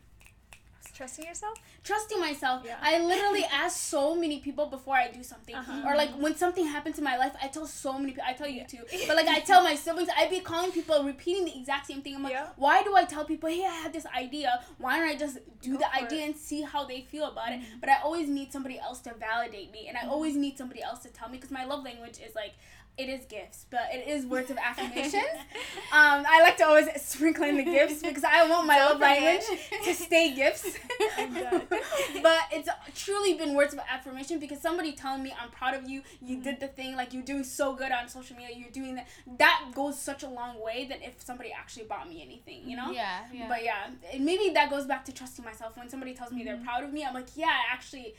Trusting 0.94 1.26
yourself. 1.26 1.58
trusting 1.84 2.20
myself. 2.20 2.62
Yeah. 2.66 2.78
I 2.82 3.00
literally 3.00 3.44
ask 3.52 3.76
so 3.78 4.16
many 4.16 4.40
people 4.40 4.68
before 4.68 4.96
I 4.96 5.10
do 5.10 5.24
something, 5.24 5.56
Uh-huh. 5.56 5.84
or 5.88 5.96
like 5.96 6.12
when 6.12 6.36
something 6.36 6.66
happens 6.68 6.98
in 7.00 7.04
my 7.04 7.18
life, 7.18 7.34
I 7.42 7.48
tell 7.48 7.66
so 7.66 7.94
many 7.94 8.12
people. 8.12 8.24
I 8.28 8.34
tell 8.34 8.48
you 8.48 8.64
too, 8.68 8.84
but 9.08 9.16
like 9.16 9.28
I 9.28 9.40
tell 9.40 9.64
my 9.64 9.76
siblings, 9.76 10.10
I'd 10.16 10.30
be 10.30 10.40
calling 10.40 10.72
people, 10.72 11.04
repeating 11.04 11.46
the 11.46 11.58
exact 11.58 11.88
same 11.88 12.02
thing. 12.04 12.16
I'm 12.16 12.24
like, 12.24 12.34
Yeah. 12.34 12.48
why 12.58 12.84
do 12.84 12.96
I 12.96 13.06
tell 13.06 13.26
people, 13.26 13.50
hey, 13.50 13.66
I 13.66 13.74
had 13.84 13.92
this 13.92 14.06
idea? 14.16 14.62
Why 14.78 15.00
don't 15.00 15.08
I 15.10 15.16
just 15.16 15.40
do 15.62 15.74
Go 15.74 15.80
the 15.80 15.96
idea 15.96 16.22
it. 16.24 16.26
and 16.28 16.36
see 16.38 16.62
how 16.62 16.86
they 16.86 17.02
feel 17.02 17.26
about 17.26 17.52
it? 17.54 17.62
Mhm. 17.62 17.80
But 17.82 17.90
I 17.90 17.98
always 18.04 18.28
need 18.30 18.52
somebody 18.54 18.78
else 18.80 19.00
to 19.02 19.14
validate 19.16 19.72
me, 19.72 19.88
and 19.88 19.98
I 19.98 20.08
always 20.08 20.36
need 20.36 20.58
somebody 20.60 20.82
else 20.84 21.00
to 21.00 21.10
tell 21.10 21.28
me 21.30 21.38
because 21.38 21.52
my 21.52 21.66
love 21.66 21.84
language 21.84 22.20
is 22.28 22.36
like. 22.36 22.54
It 22.96 23.10
is 23.10 23.26
gifts, 23.26 23.66
but 23.72 23.90
it 23.92 24.08
is 24.08 24.24
words 24.24 24.52
of 24.52 24.58
affirmations. 24.58 25.16
um, 25.92 26.24
I 26.30 26.42
like 26.44 26.58
to 26.58 26.66
always 26.66 26.88
sprinkle 27.02 27.44
in 27.44 27.58
the 27.58 27.64
gifts 27.64 28.04
because 28.04 28.24
I 28.24 28.48
want 28.48 28.68
my 28.68 28.78
love 28.86 29.00
language 29.00 29.44
to 29.84 29.94
stay 29.96 30.34
gifts. 30.36 30.78
But 32.22 32.40
it's 32.52 32.70
truly 32.96 33.34
been 33.34 33.56
words 33.56 33.74
of 33.74 33.80
affirmation 33.90 34.40
because 34.40 34.62
somebody 34.62 34.94
telling 34.94 35.24
me 35.24 35.34
I'm 35.42 35.50
proud 35.50 35.74
of 35.74 35.90
you, 35.90 36.04
you 36.22 36.42
did 36.42 36.60
the 36.60 36.68
thing, 36.68 36.96
like 36.96 37.14
you're 37.14 37.24
doing 37.24 37.44
so 37.44 37.74
good 37.76 37.92
on 37.92 38.08
social 38.08 38.38
media, 38.38 38.56
you're 38.56 38.70
doing 38.72 38.96
that. 38.96 39.08
That 39.40 39.72
goes 39.74 40.00
such 40.00 40.24
a 40.24 40.30
long 40.30 40.64
way 40.64 40.86
than 40.88 41.02
if 41.02 41.22
somebody 41.22 41.52
actually 41.52 41.86
bought 41.86 42.08
me 42.08 42.22
anything, 42.22 42.62
you 42.70 42.78
know. 42.78 42.92
Yeah, 42.92 43.22
yeah. 43.34 43.48
But 43.48 43.64
yeah, 43.64 43.88
maybe 44.20 44.54
that 44.54 44.70
goes 44.70 44.86
back 44.86 45.04
to 45.06 45.12
trusting 45.12 45.44
myself. 45.44 45.76
When 45.78 45.90
somebody 45.90 46.14
tells 46.14 46.32
me 46.32 46.44
they're 46.44 46.58
Mhm. 46.58 46.64
proud 46.66 46.84
of 46.84 46.94
me, 46.94 47.04
I'm 47.04 47.14
like, 47.14 47.36
yeah, 47.36 47.58
actually 47.72 48.16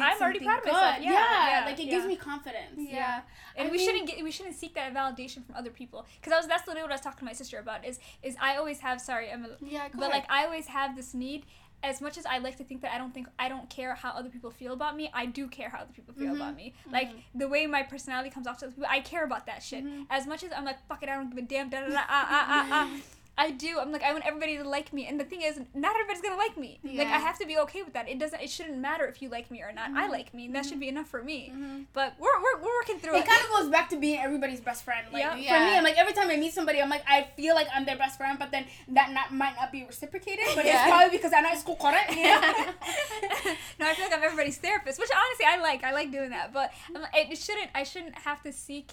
I'm 0.00 0.20
already 0.20 0.40
proud 0.40 0.58
of 0.58 0.64
myself. 0.66 0.96
Yeah, 1.00 1.10
yeah, 1.12 1.62
like 1.66 1.78
it 1.78 1.84
yeah. 1.86 1.90
gives 1.90 2.06
me 2.06 2.16
confidence. 2.16 2.74
yeah. 2.76 3.20
and 3.56 3.68
I 3.68 3.70
we 3.70 3.78
mean- 3.78 3.86
shouldn't 3.86 4.06
get 4.08 4.22
we 4.22 4.30
shouldn't 4.30 4.56
seek 4.56 4.74
that 4.74 4.92
validation 4.94 5.44
from 5.46 5.54
other 5.56 5.70
people 5.70 6.04
because 6.20 6.32
I 6.32 6.36
was 6.36 6.46
that's 6.46 6.66
literally 6.66 6.82
what 6.84 6.92
I 6.92 6.94
was 6.94 7.00
talking 7.00 7.20
to 7.20 7.24
my 7.24 7.32
sister 7.32 7.58
about 7.58 7.84
is 7.84 7.98
is 8.22 8.36
I 8.40 8.56
always 8.56 8.80
have 8.80 9.00
sorry 9.00 9.30
I'm 9.30 9.44
a, 9.44 9.48
Yeah, 9.60 9.88
go 9.88 9.98
but 10.00 10.10
ahead. 10.10 10.22
like 10.22 10.30
I 10.30 10.44
always 10.44 10.66
have 10.66 10.96
this 10.96 11.14
need 11.14 11.44
as 11.84 12.00
much 12.00 12.18
as 12.18 12.26
I 12.26 12.38
like 12.38 12.56
to 12.56 12.64
think 12.64 12.82
that 12.82 12.92
I 12.92 12.98
don't 12.98 13.14
think 13.14 13.28
I 13.38 13.48
don't 13.48 13.70
care 13.70 13.94
how 13.94 14.10
other 14.10 14.28
people 14.30 14.50
feel 14.50 14.72
about 14.72 14.96
me, 14.96 15.10
I 15.14 15.26
do 15.26 15.46
care 15.46 15.68
how 15.68 15.78
other 15.78 15.92
people 15.94 16.12
feel 16.12 16.32
Mhm. 16.32 16.36
about 16.36 16.56
me. 16.56 16.74
Like 16.90 17.10
the 17.36 17.46
way 17.46 17.68
my 17.68 17.84
personality 17.84 18.30
comes 18.30 18.48
off 18.48 18.58
to 18.58 18.66
other 18.66 18.74
people, 18.74 18.90
I 18.90 18.98
care 18.98 19.22
about 19.24 19.46
that 19.46 19.62
shit. 19.62 19.84
Mhm. 19.84 20.06
As 20.10 20.26
much 20.26 20.42
as 20.42 20.50
I'm 20.52 20.64
like, 20.64 20.84
fuck 20.88 21.04
it, 21.04 21.08
I 21.08 21.14
don't 21.14 21.30
give 21.30 21.38
a 21.38 21.42
damn, 21.46 21.68
da 21.68 21.82
da 21.82 21.88
da, 21.90 22.00
ah 22.00 22.04
ah 22.08 22.46
ah 22.48 22.68
ah. 22.72 22.90
I 23.38 23.52
do. 23.52 23.78
I'm 23.78 23.92
like, 23.92 24.02
I 24.02 24.12
want 24.12 24.26
everybody 24.26 24.56
to 24.58 24.68
like 24.68 24.92
me, 24.92 25.06
and 25.06 25.18
the 25.18 25.24
thing 25.24 25.42
is, 25.42 25.60
not 25.72 25.94
everybody's 25.94 26.20
gonna 26.20 26.36
like 26.36 26.56
me. 26.58 26.80
Like, 26.82 27.06
I 27.06 27.18
have 27.18 27.38
to 27.38 27.46
be 27.46 27.56
okay 27.58 27.82
with 27.84 27.92
that. 27.94 28.08
It 28.08 28.18
doesn't. 28.18 28.42
It 28.42 28.50
shouldn't 28.50 28.78
matter 28.78 29.06
if 29.06 29.22
you 29.22 29.28
like 29.28 29.48
me 29.50 29.62
or 29.62 29.70
not. 29.72 29.90
I 29.94 30.08
like 30.08 30.34
me, 30.34 30.46
and 30.46 30.54
that 30.56 30.66
should 30.66 30.80
be 30.80 30.88
enough 30.88 31.06
for 31.08 31.22
me. 31.22 31.52
Mhm. 31.54 31.84
But 31.92 32.14
we're, 32.18 32.26
we're, 32.42 32.58
we're 32.62 32.76
working 32.80 32.98
through 32.98 33.14
It 33.14 33.20
it. 33.20 33.28
kind 33.28 33.40
of 33.44 33.48
goes 33.50 33.70
back 33.70 33.88
to 33.90 33.96
being 33.96 34.18
everybody's 34.18 34.60
best 34.60 34.82
friend. 34.84 35.06
Like 35.12 35.22
Yeah. 35.22 35.34
for 35.34 35.64
me, 35.70 35.76
I'm 35.78 35.84
like 35.84 35.96
every 35.96 36.12
time 36.12 36.28
I 36.30 36.36
meet 36.36 36.52
somebody, 36.52 36.82
I'm 36.82 36.90
like 36.90 37.04
I 37.08 37.28
feel 37.36 37.54
like 37.54 37.68
I'm 37.72 37.84
their 37.84 37.96
best 37.96 38.18
friend, 38.18 38.38
but 38.38 38.50
then 38.50 38.64
that 38.88 39.12
not 39.12 39.32
might 39.32 39.54
not 39.54 39.70
be 39.70 39.84
reciprocated. 39.86 40.44
But 40.56 40.64
Yeah. 40.64 40.82
it's 40.82 40.90
probably 40.90 41.16
because 41.16 41.32
I'm 41.32 41.44
not 41.44 41.56
school 41.58 41.76
correct. 41.76 42.10
You 42.16 42.24
know? 42.24 42.40
no, 43.80 43.86
I 43.86 43.94
feel 43.94 44.06
like 44.06 44.14
I'm 44.14 44.22
everybody's 44.24 44.58
therapist, 44.58 44.98
which 44.98 45.10
honestly 45.14 45.46
I 45.46 45.56
like. 45.62 45.84
I 45.84 45.92
like 45.92 46.10
doing 46.10 46.30
that, 46.30 46.52
but 46.52 46.72
I'm 46.94 47.02
like, 47.02 47.14
it 47.14 47.38
shouldn't. 47.38 47.70
I 47.74 47.84
shouldn't 47.84 48.16
have 48.18 48.42
to 48.42 48.52
seek 48.52 48.92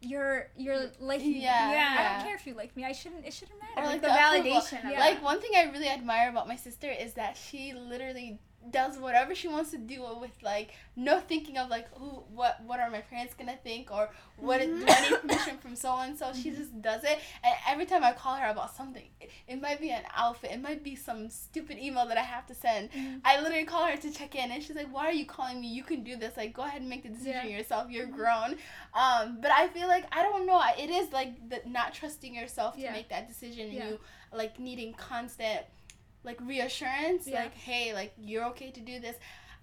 your 0.00 0.48
your 0.56 0.86
liking. 1.00 1.32
me. 1.32 1.42
Yeah, 1.42 1.96
I 1.98 2.14
don't 2.14 2.26
care 2.26 2.36
if 2.36 2.46
you 2.46 2.54
like 2.54 2.76
me. 2.76 2.84
I 2.84 2.92
shouldn't. 2.92 3.26
It 3.26 3.32
shouldn't 3.34 3.58
Or 3.76 3.82
matter. 3.82 3.86
like 3.92 4.00
the 4.00 4.08
the, 4.08 4.12
validation 4.12 4.84
of 4.84 4.90
Yeah. 4.92 5.00
Like 5.00 5.22
one 5.22 5.40
thing 5.40 5.50
I 5.56 5.64
really 5.64 5.88
admire 5.88 6.28
about 6.30 6.46
my 6.48 6.56
sister 6.56 6.90
is 6.90 7.14
that 7.14 7.36
she 7.36 7.72
literally 7.74 8.38
does 8.70 8.98
whatever 8.98 9.34
she 9.34 9.48
wants 9.48 9.70
to 9.70 9.78
do 9.78 10.02
with 10.20 10.30
like 10.42 10.70
no 10.96 11.20
thinking 11.20 11.56
of 11.58 11.68
like 11.68 11.86
who 11.98 12.08
what 12.34 12.60
what 12.66 12.80
are 12.80 12.90
my 12.90 13.00
parents 13.00 13.34
gonna 13.34 13.56
think 13.62 13.90
or 13.90 14.10
what 14.36 14.60
Mhm. 14.60 14.80
do 14.80 14.84
I 14.88 15.00
need 15.10 15.20
permission 15.20 15.58
from 15.58 15.74
so 15.76 15.96
and 15.98 16.16
so 16.18 16.32
she 16.32 16.50
just 16.50 16.80
does 16.82 17.04
it 17.04 17.18
and 17.44 17.54
every 17.68 17.86
time 17.86 18.02
I 18.04 18.12
call 18.12 18.36
her 18.36 18.48
about 18.48 18.74
something 18.74 19.08
it, 19.20 19.30
it 19.46 19.60
might 19.60 19.80
be 19.80 19.90
an 19.90 20.02
outfit 20.14 20.50
it 20.52 20.60
might 20.60 20.82
be 20.82 20.94
some 20.96 21.28
stupid 21.30 21.78
email 21.78 22.06
that 22.06 22.18
I 22.18 22.22
have 22.22 22.46
to 22.46 22.54
send 22.54 22.90
Mhm. 22.92 23.20
I 23.24 23.40
literally 23.40 23.64
call 23.64 23.84
her 23.86 23.96
to 23.96 24.10
check 24.10 24.34
in 24.34 24.50
and 24.52 24.62
she's 24.62 24.76
like 24.76 24.92
why 24.92 25.06
are 25.06 25.12
you 25.12 25.26
calling 25.26 25.60
me 25.60 25.68
you 25.68 25.82
can 25.82 26.02
do 26.02 26.16
this 26.16 26.36
like 26.36 26.52
go 26.52 26.62
ahead 26.62 26.80
and 26.80 26.90
make 26.90 27.02
the 27.04 27.08
decision 27.10 27.46
Yeah. 27.48 27.56
yourself 27.58 27.90
you're 27.90 28.06
grown 28.06 28.56
um 28.94 29.38
but 29.40 29.50
I 29.50 29.68
feel 29.68 29.88
like 29.88 30.04
I 30.12 30.22
don't 30.22 30.46
know 30.46 30.60
it 30.78 30.90
is 30.90 31.12
like 31.12 31.48
the 31.48 31.60
not 31.66 31.94
trusting 31.94 32.34
yourself 32.34 32.74
to 32.74 32.80
Yeah. 32.82 32.92
make 32.92 33.08
that 33.10 33.28
decision 33.28 33.70
Yeah. 33.72 33.80
and 33.82 33.90
you 33.90 34.00
like 34.32 34.58
needing 34.58 34.92
constant 34.94 35.62
like 36.24 36.38
reassurance 36.40 37.26
Yeah. 37.26 37.42
like 37.44 37.54
hey 37.54 37.92
like 37.94 38.12
you're 38.18 38.46
okay 38.46 38.70
to 38.70 38.80
do 38.80 39.00
this 39.00 39.16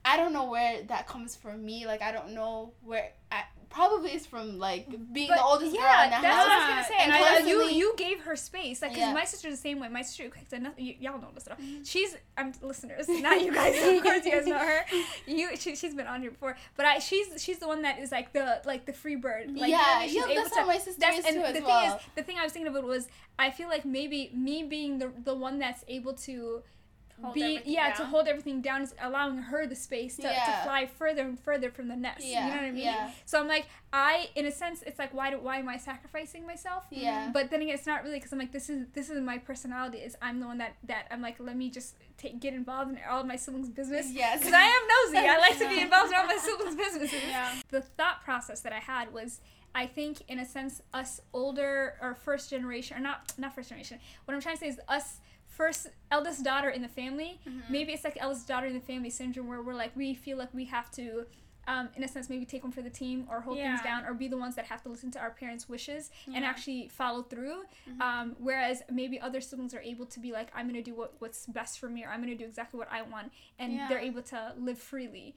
i 0.03 0.18
don't 0.18 0.34
know 0.34 0.45
where 0.45 0.84
that 0.84 1.08
comes 1.08 1.36
from 1.36 1.64
me 1.66 1.86
like 1.86 2.01
i 2.01 2.12
don't 2.12 2.32
know 2.34 2.74
where 2.84 3.12
I, 3.32 3.43
probably 3.70 4.11
it's 4.11 4.26
from 4.26 4.57
like 4.59 4.88
being 5.13 5.28
But 5.30 5.38
the 5.38 5.43
oldest 5.43 5.74
yeah, 5.76 5.82
girl 5.82 6.03
in 6.03 6.09
the 6.09 6.28
that's 6.28 6.36
house 6.36 6.45
what 6.47 6.51
I 6.51 6.57
was 6.59 6.70
gonna 6.70 6.84
say. 6.88 7.03
and 7.03 7.13
And 7.13 7.45
I, 7.45 7.49
you 7.49 7.63
you 7.70 7.93
gave 7.97 8.22
her 8.22 8.36
space, 8.36 8.82
like, 8.82 8.91
cause 8.91 8.99
Yeah. 8.99 9.13
my 9.13 9.26
sister's 9.26 9.51
the 9.53 9.57
same 9.57 9.80
way. 9.80 9.88
My 9.89 10.01
sister, 10.01 10.30
y- 10.78 10.97
y'all 10.99 11.20
know 11.20 11.30
this. 11.34 11.45
Mm-hmm. 11.45 11.84
She's 11.84 12.16
I'm 12.38 12.53
listeners, 12.61 13.07
not 13.09 13.41
you 13.41 13.53
guys. 13.53 13.76
of 13.76 14.03
course, 14.03 14.26
you 14.26 14.32
guys 14.32 14.45
know 14.47 14.57
her. 14.57 14.86
You 15.28 15.55
she, 15.57 15.76
she's 15.76 15.93
been 15.95 16.07
on 16.07 16.22
here 16.22 16.32
before, 16.32 16.55
but 16.78 16.86
I 16.86 16.99
she's 16.99 17.28
she's 17.43 17.59
the 17.59 17.68
one 17.68 17.82
that 17.84 17.99
is 17.99 18.11
like 18.11 18.34
the 18.34 18.61
like 18.66 18.86
the 18.86 18.93
free 18.93 19.16
bird. 19.16 19.47
Like, 19.47 19.70
you 19.70 19.78
know 19.78 19.78
yeah? 19.78 20.03
Yeah 20.05 20.36
that's 20.36 20.55
how 20.55 20.66
my 20.66 20.78
sister 20.78 20.99
that's 20.99 21.20
is 21.20 21.26
and 21.26 21.36
too 21.36 21.41
the 21.41 21.47
as 21.47 21.53
thing 21.53 21.63
well 21.66 21.95
is 21.97 22.01
the 22.16 22.24
thing 22.24 22.38
I 22.38 22.43
was 22.43 22.51
thinking 22.53 22.72
about 22.72 22.84
was 22.84 23.07
I 23.38 23.51
feel 23.51 23.68
like 23.68 23.86
maybe 23.86 24.32
me 24.34 24.63
being 24.63 24.99
the 24.99 25.11
the 25.24 25.34
one 25.34 25.59
that's 25.59 25.84
able 25.88 26.13
to 26.28 26.61
be 27.34 27.59
yeah 27.66 27.93
to 27.93 28.03
hold 28.05 28.28
everything 28.28 28.61
down 28.61 28.82
is 28.82 28.93
allowing 29.01 29.38
her 29.38 29.66
the 29.66 29.76
space 29.76 30.18
to, 30.18 30.24
Yeah. 30.24 30.45
to 30.45 30.63
fly 30.66 30.86
further 30.86 31.22
and 31.24 31.39
further 31.39 31.72
from 31.72 31.88
the 31.88 31.95
nest. 31.95 32.26
yeah 32.26 32.45
you 32.47 32.51
know 32.51 32.57
what 32.57 32.66
I 32.68 32.72
mean? 32.72 32.84
yeah 32.84 33.11
So 33.26 33.39
I'm 33.39 33.47
like 33.47 33.68
I 33.93 34.28
in 34.36 34.45
a 34.45 34.51
sense 34.51 34.84
it's 34.86 34.99
like 34.99 35.13
why 35.13 35.30
do 35.32 35.38
why 35.39 35.57
am 35.59 35.70
I 35.70 35.78
sacrificing 35.78 36.45
myself? 36.45 36.84
yeah 36.89 37.30
But 37.34 37.49
then 37.51 37.61
again, 37.61 37.74
it's 37.76 37.88
not 37.88 38.03
really 38.03 38.18
because 38.18 38.34
I'm 38.34 38.39
like 38.39 38.51
this 38.51 38.70
is 38.70 38.88
this 38.93 39.09
is 39.09 39.22
my 39.22 39.38
personality. 39.38 39.99
Is 39.99 40.16
I'm 40.22 40.39
the 40.39 40.47
one 40.47 40.57
that 40.57 40.76
that 40.84 41.07
I'm 41.11 41.22
like 41.22 41.38
let 41.39 41.55
me 41.55 41.70
just 41.70 41.95
take 42.18 42.39
get 42.39 42.53
involved 42.53 42.91
in 42.91 42.99
all 43.09 43.22
of 43.22 43.28
my 43.28 43.38
siblings' 43.38 43.70
business. 43.70 44.07
yes 44.11 44.39
Because 44.39 44.53
I 44.53 44.63
am 44.63 44.82
nosy. 45.13 45.28
I 45.28 45.38
like 45.38 45.57
to 45.59 45.70
be 45.70 45.80
involved 45.88 46.11
in 46.11 46.18
all 46.18 46.26
my 46.26 46.38
siblings' 46.38 46.76
businesses. 46.76 47.22
Yeah. 47.28 47.53
The 47.70 47.82
thought 47.82 48.22
process 48.24 48.59
that 48.61 48.74
I 48.74 48.80
had 48.80 49.13
was, 49.13 49.39
I 49.74 49.88
think, 49.88 50.22
in 50.28 50.39
a 50.39 50.45
sense, 50.45 50.82
us 50.93 51.22
older 51.34 51.95
or 52.01 52.16
first 52.16 52.49
generation, 52.49 52.97
or 52.97 52.99
not 52.99 53.34
not 53.38 53.55
first 53.55 53.70
generation. 53.70 53.99
What 54.26 54.34
I'm 54.36 54.41
trying 54.41 54.55
to 54.55 54.59
say 54.61 54.68
is 54.70 54.80
us 54.89 55.20
first 55.56 55.88
eldest 56.12 56.43
daughter 56.43 56.70
in 56.70 56.82
the 56.82 56.88
family. 57.01 57.39
Mhm. 57.47 57.70
Maybe 57.70 57.93
it's 57.93 58.03
like 58.03 58.18
eldest 58.20 58.47
daughter 58.47 58.68
in 58.68 58.74
the 58.74 58.80
family 58.91 59.10
syndrome, 59.10 59.47
where 59.47 59.62
we're 59.62 59.74
like 59.86 59.95
we 59.95 60.14
feel 60.14 60.38
like 60.38 60.53
we 60.53 60.66
have 60.66 60.89
to. 60.91 61.26
Um, 61.68 61.89
in 61.95 62.03
a 62.03 62.08
sense, 62.08 62.30
maybe 62.30 62.45
take 62.45 62.62
one 62.64 62.72
for 62.72 62.84
the 62.84 62.91
team 62.91 63.26
or 63.28 63.41
hold 63.41 63.58
things 63.70 63.82
down 63.82 64.06
or 64.06 64.14
be 64.14 64.28
the 64.28 64.38
ones 64.38 64.53
that 64.56 64.66
have 64.66 64.84
to 64.84 64.89
listen 64.89 65.10
to 65.12 65.20
our 65.20 65.32
parents' 65.32 65.68
wishes 65.68 66.12
and 66.36 66.45
actually 66.45 66.89
follow 66.89 67.24
through. 67.24 67.64
Mhm. 67.89 68.01
Um, 68.01 68.36
whereas 68.38 68.84
maybe 68.91 69.20
other 69.20 69.41
siblings 69.41 69.74
are 69.74 69.82
able 69.82 70.06
to 70.06 70.20
be 70.20 70.32
like, 70.32 70.49
I'm 70.53 70.68
gonna 70.68 70.84
do 70.84 70.93
what, 70.93 71.16
what's 71.20 71.47
best 71.47 71.80
for 71.80 71.89
me 71.89 72.03
or 72.03 72.10
I'm 72.10 72.22
gonna 72.22 72.36
do 72.36 72.45
exactly 72.45 72.78
what 72.78 72.91
I 72.91 73.01
want, 73.01 73.32
and 73.58 73.74
they're 73.89 73.97
able 74.12 74.22
to 74.24 74.53
live 74.58 74.78
freely. 74.78 75.36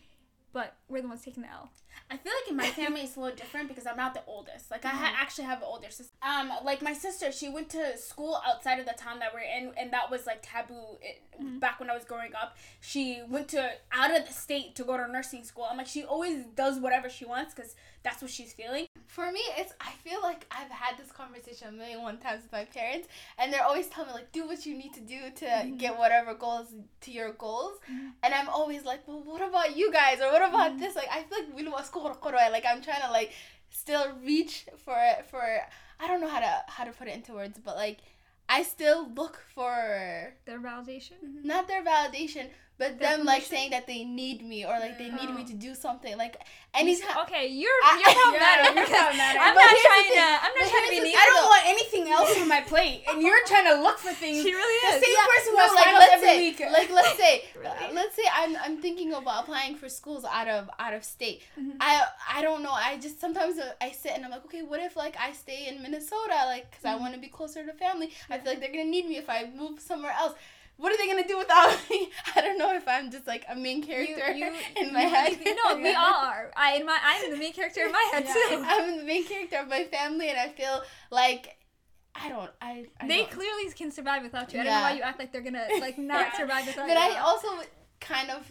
But 0.53 0.77
we're 0.89 1.03
the 1.03 1.09
ones 1.09 1.23
taking 1.23 1.43
the 1.43 1.51
L. 1.51 1.71
I 2.11 2.17
feel 2.17 2.33
like 2.43 2.51
in 2.51 2.57
my 2.57 2.71
family 2.83 3.03
it's 3.03 3.17
a 3.17 3.21
little 3.21 3.37
different 3.37 3.69
because 3.69 3.87
I'm 3.87 3.97
not 3.97 4.15
the 4.15 4.23
oldest. 4.27 4.71
Like 4.71 4.85
I 4.85 4.89
ha- 4.89 5.15
actually 5.17 5.45
have 5.45 5.59
an 5.59 5.65
older 5.67 5.91
sister. 5.91 6.13
Um, 6.23 6.51
like 6.65 6.81
my 6.81 6.95
sister, 6.95 7.31
she 7.33 7.49
went 7.51 7.69
to 7.71 7.97
school 7.99 8.41
outside 8.47 8.79
of 8.81 8.87
the 8.87 8.95
town 8.97 9.19
that 9.19 9.35
we're 9.35 9.41
in, 9.41 9.73
and 9.79 9.93
that 9.93 10.11
was 10.11 10.27
like 10.27 10.39
taboo 10.43 10.97
it, 11.03 11.23
Mhm. 11.41 11.61
back 11.61 11.79
when 11.79 11.91
I 11.91 11.95
was 11.95 12.05
growing 12.05 12.35
up. 12.35 12.57
She 12.81 13.23
went 13.29 13.49
to 13.49 13.73
out 13.93 14.11
of 14.17 14.27
the 14.27 14.33
state 14.33 14.75
to 14.77 14.85
go 14.85 14.97
to 14.97 15.07
nursing 15.07 15.45
school. 15.45 15.67
I'm 15.71 15.77
like, 15.77 15.87
she 15.87 16.03
always 16.03 16.45
does 16.57 16.81
whatever 16.81 17.09
she 17.11 17.25
wants 17.25 17.55
because 17.55 17.77
that's 18.03 18.23
what 18.23 18.31
she's 18.31 18.53
feeling. 18.53 18.87
For 19.09 19.27
me, 19.33 19.41
it's 19.61 19.73
I 19.81 19.93
feel 20.05 20.21
like 20.23 20.47
I've 20.59 20.71
had 20.71 20.97
this 21.01 21.11
conversation 21.11 21.69
a 21.69 21.73
million 21.73 22.03
one 22.03 22.19
times 22.19 22.43
with 22.45 22.53
my 22.53 22.67
parents, 22.79 23.09
and 23.39 23.47
they're 23.53 23.65
always 23.65 23.89
telling 23.89 24.09
me 24.11 24.15
like, 24.21 24.31
do 24.33 24.47
what 24.47 24.65
you 24.67 24.75
need 24.83 24.93
to 24.95 25.01
do 25.15 25.21
to 25.43 25.47
Mhm. 25.47 25.79
get 25.79 25.93
whatever 26.03 26.35
goals 26.35 26.69
to 27.05 27.11
your 27.11 27.33
goals, 27.33 27.77
Mhm. 27.91 28.13
and 28.23 28.31
I'm 28.39 28.49
always 28.59 28.83
like, 28.85 29.01
well, 29.09 29.23
what 29.31 29.43
about 29.51 29.77
you 29.77 29.91
guys, 30.01 30.21
or 30.21 30.29
what 30.35 30.43
about 30.51 30.73
Mhm. 30.73 30.79
this? 30.81 30.95
Like, 30.95 31.09
I 31.11 31.23
feel 31.25 31.39
like 31.41 31.57
we 31.57 31.63
like 32.57 32.67
I'm 32.67 32.83
trying 32.83 33.03
to 33.03 33.11
like 33.11 33.33
still 33.71 34.13
reach 34.31 34.67
for 34.85 34.99
for 35.31 35.43
I 36.01 36.07
don't 36.09 36.21
know 36.21 36.29
how 36.37 36.41
to 36.41 36.65
how 36.69 36.85
to 36.85 36.93
put 36.93 37.09
it 37.09 37.15
into 37.15 37.33
words, 37.33 37.59
but 37.59 37.77
like 37.77 37.99
I 38.49 38.63
still 38.63 39.01
look 39.21 39.37
for 39.55 40.35
Their 40.47 40.61
validation. 40.61 41.19
not 41.45 41.67
their 41.69 41.83
validation, 41.85 42.49
but 42.79 42.99
them 42.99 43.25
like 43.25 43.43
saying 43.43 43.71
that 43.71 43.87
they 43.87 44.05
need 44.05 44.41
me 44.47 44.65
or 44.65 44.79
like 44.79 44.97
they 44.99 45.11
need 45.11 45.31
me 45.35 45.43
Oh. 45.45 45.51
to 45.51 45.55
do 45.55 45.75
something. 45.75 46.17
Like 46.17 46.37
anytime 46.75 47.17
Okay, 47.27 47.49
you're 47.49 47.71
I- 47.83 47.99
you're 47.99 48.15
problematic. 48.15 48.65
you're 48.65 48.75
because 48.87 48.99
problematic. 49.03 49.41
I'm 49.43 49.55
But 49.55 49.65
not 49.67 49.75
the 49.75 49.83
trying 49.83 50.09
to. 50.15 50.27
I'm 50.47 50.55
not 50.59 50.67
trying 50.71 50.85
to 50.87 50.91
be 50.95 50.99
the 51.03 51.05
needy. 51.11 51.17
I 51.19 51.27
don't 51.35 51.49
want 51.55 51.65
anything 51.75 52.05
else 52.17 52.31
on 52.41 52.49
my 52.49 52.61
plate, 52.63 53.03
and 53.11 53.21
you're 53.21 53.45
trying 53.47 53.67
to 53.73 53.77
look 53.83 53.99
for 53.99 54.13
things. 54.15 54.43
She 54.45 54.53
really 54.55 54.79
The 54.87 54.97
is. 54.97 55.03
same 55.05 55.27
person 55.35 55.51
who 55.53 55.59
no, 55.59 55.67
has 55.67 55.75
like 55.75 55.93
let's 55.99 56.13
every 56.15 56.29
say, 56.29 56.39
week. 56.39 56.59
like 56.79 56.91
let's 56.91 57.17
say, 57.19 57.35
Really? 57.59 57.67
uh, 57.69 57.93
let's 57.99 58.15
say 58.15 58.27
I'm 58.33 58.57
I'm 58.65 58.77
thinking 58.81 59.13
about 59.13 59.43
applying 59.43 59.75
for 59.75 59.89
schools 59.89 60.25
out 60.25 60.49
of 60.49 60.71
out 60.79 60.95
of 60.95 61.03
state. 61.05 61.43
Mhm. 61.59 61.77
I 61.81 62.07
I 62.37 62.43
don't 62.43 62.63
know. 62.63 62.73
I 62.73 62.97
just 62.99 63.21
sometimes 63.21 63.57
I 63.81 63.91
sit 63.91 64.13
and 64.15 64.25
I'm 64.25 64.31
like, 64.31 64.45
okay, 64.47 64.63
what 64.63 64.81
if 64.81 64.95
like 64.97 65.17
I 65.19 65.33
stay 65.33 65.67
in 65.69 65.83
Minnesota, 65.83 66.39
like, 66.47 66.71
because 66.71 66.85
I 66.85 66.95
Mhm. 66.95 67.01
want 67.01 67.15
to 67.15 67.21
be 67.21 67.29
closer 67.29 67.67
to 67.67 67.73
family. 67.73 68.13
I 68.31 68.39
feel 68.39 68.53
like 68.53 68.61
they're 68.61 68.71
gonna 68.79 68.85
need 68.97 69.07
me 69.09 69.17
if 69.17 69.29
I 69.29 69.51
move 69.63 69.81
somewhere 69.81 70.13
else. 70.13 70.35
What 70.79 70.93
are 70.93 70.97
they 70.97 71.07
gonna 71.09 71.27
do 71.27 71.37
without 71.37 71.77
me? 71.91 72.11
I 72.35 72.41
don't 72.41 72.57
know 72.57 72.73
if 72.75 72.87
I'm 72.89 73.11
just 73.11 73.27
like 73.27 73.45
a 73.49 73.55
main 73.57 73.83
character 73.83 74.33
you, 74.33 74.53
in 74.77 74.93
my 74.93 75.03
you 75.03 75.09
head. 75.09 75.39
no, 75.45 75.77
we 75.77 75.93
all 75.95 76.15
are. 76.25 76.51
I 76.57 76.77
in 76.77 76.87
my 76.87 76.99
I'm 77.03 77.31
the 77.31 77.37
main 77.37 77.53
character 77.53 77.85
in 77.85 77.93
my 77.93 78.09
head 78.13 78.25
Yeah. 78.25 78.33
too. 78.35 78.63
I'm 78.65 78.97
the 78.99 79.05
main 79.05 79.25
character 79.27 79.57
of 79.59 79.69
my 79.69 79.85
family, 79.85 80.29
and 80.31 80.39
I 80.39 80.49
feel 80.49 80.83
like 81.11 81.57
I 82.15 82.29
don't. 82.29 82.51
I. 82.61 82.87
I 83.01 83.07
they 83.09 83.19
don't. 83.19 83.31
clearly 83.31 83.71
can 83.73 83.91
survive 83.93 84.23
without 84.23 84.53
you. 84.53 84.61
I 84.61 84.65
don't 84.65 84.73
know 84.73 84.81
why 84.83 84.93
you 84.93 85.03
act 85.03 85.19
like 85.19 85.33
they're 85.33 85.43
gonna 85.43 85.67
like 85.81 85.99
not 85.99 86.29
Yeah. 86.33 86.37
survive 86.39 86.67
without 86.67 86.87
But 86.89 86.95
you. 86.97 87.01
But 87.09 87.17
I 87.17 87.19
also 87.21 87.49
kind 88.01 88.31
of 88.31 88.51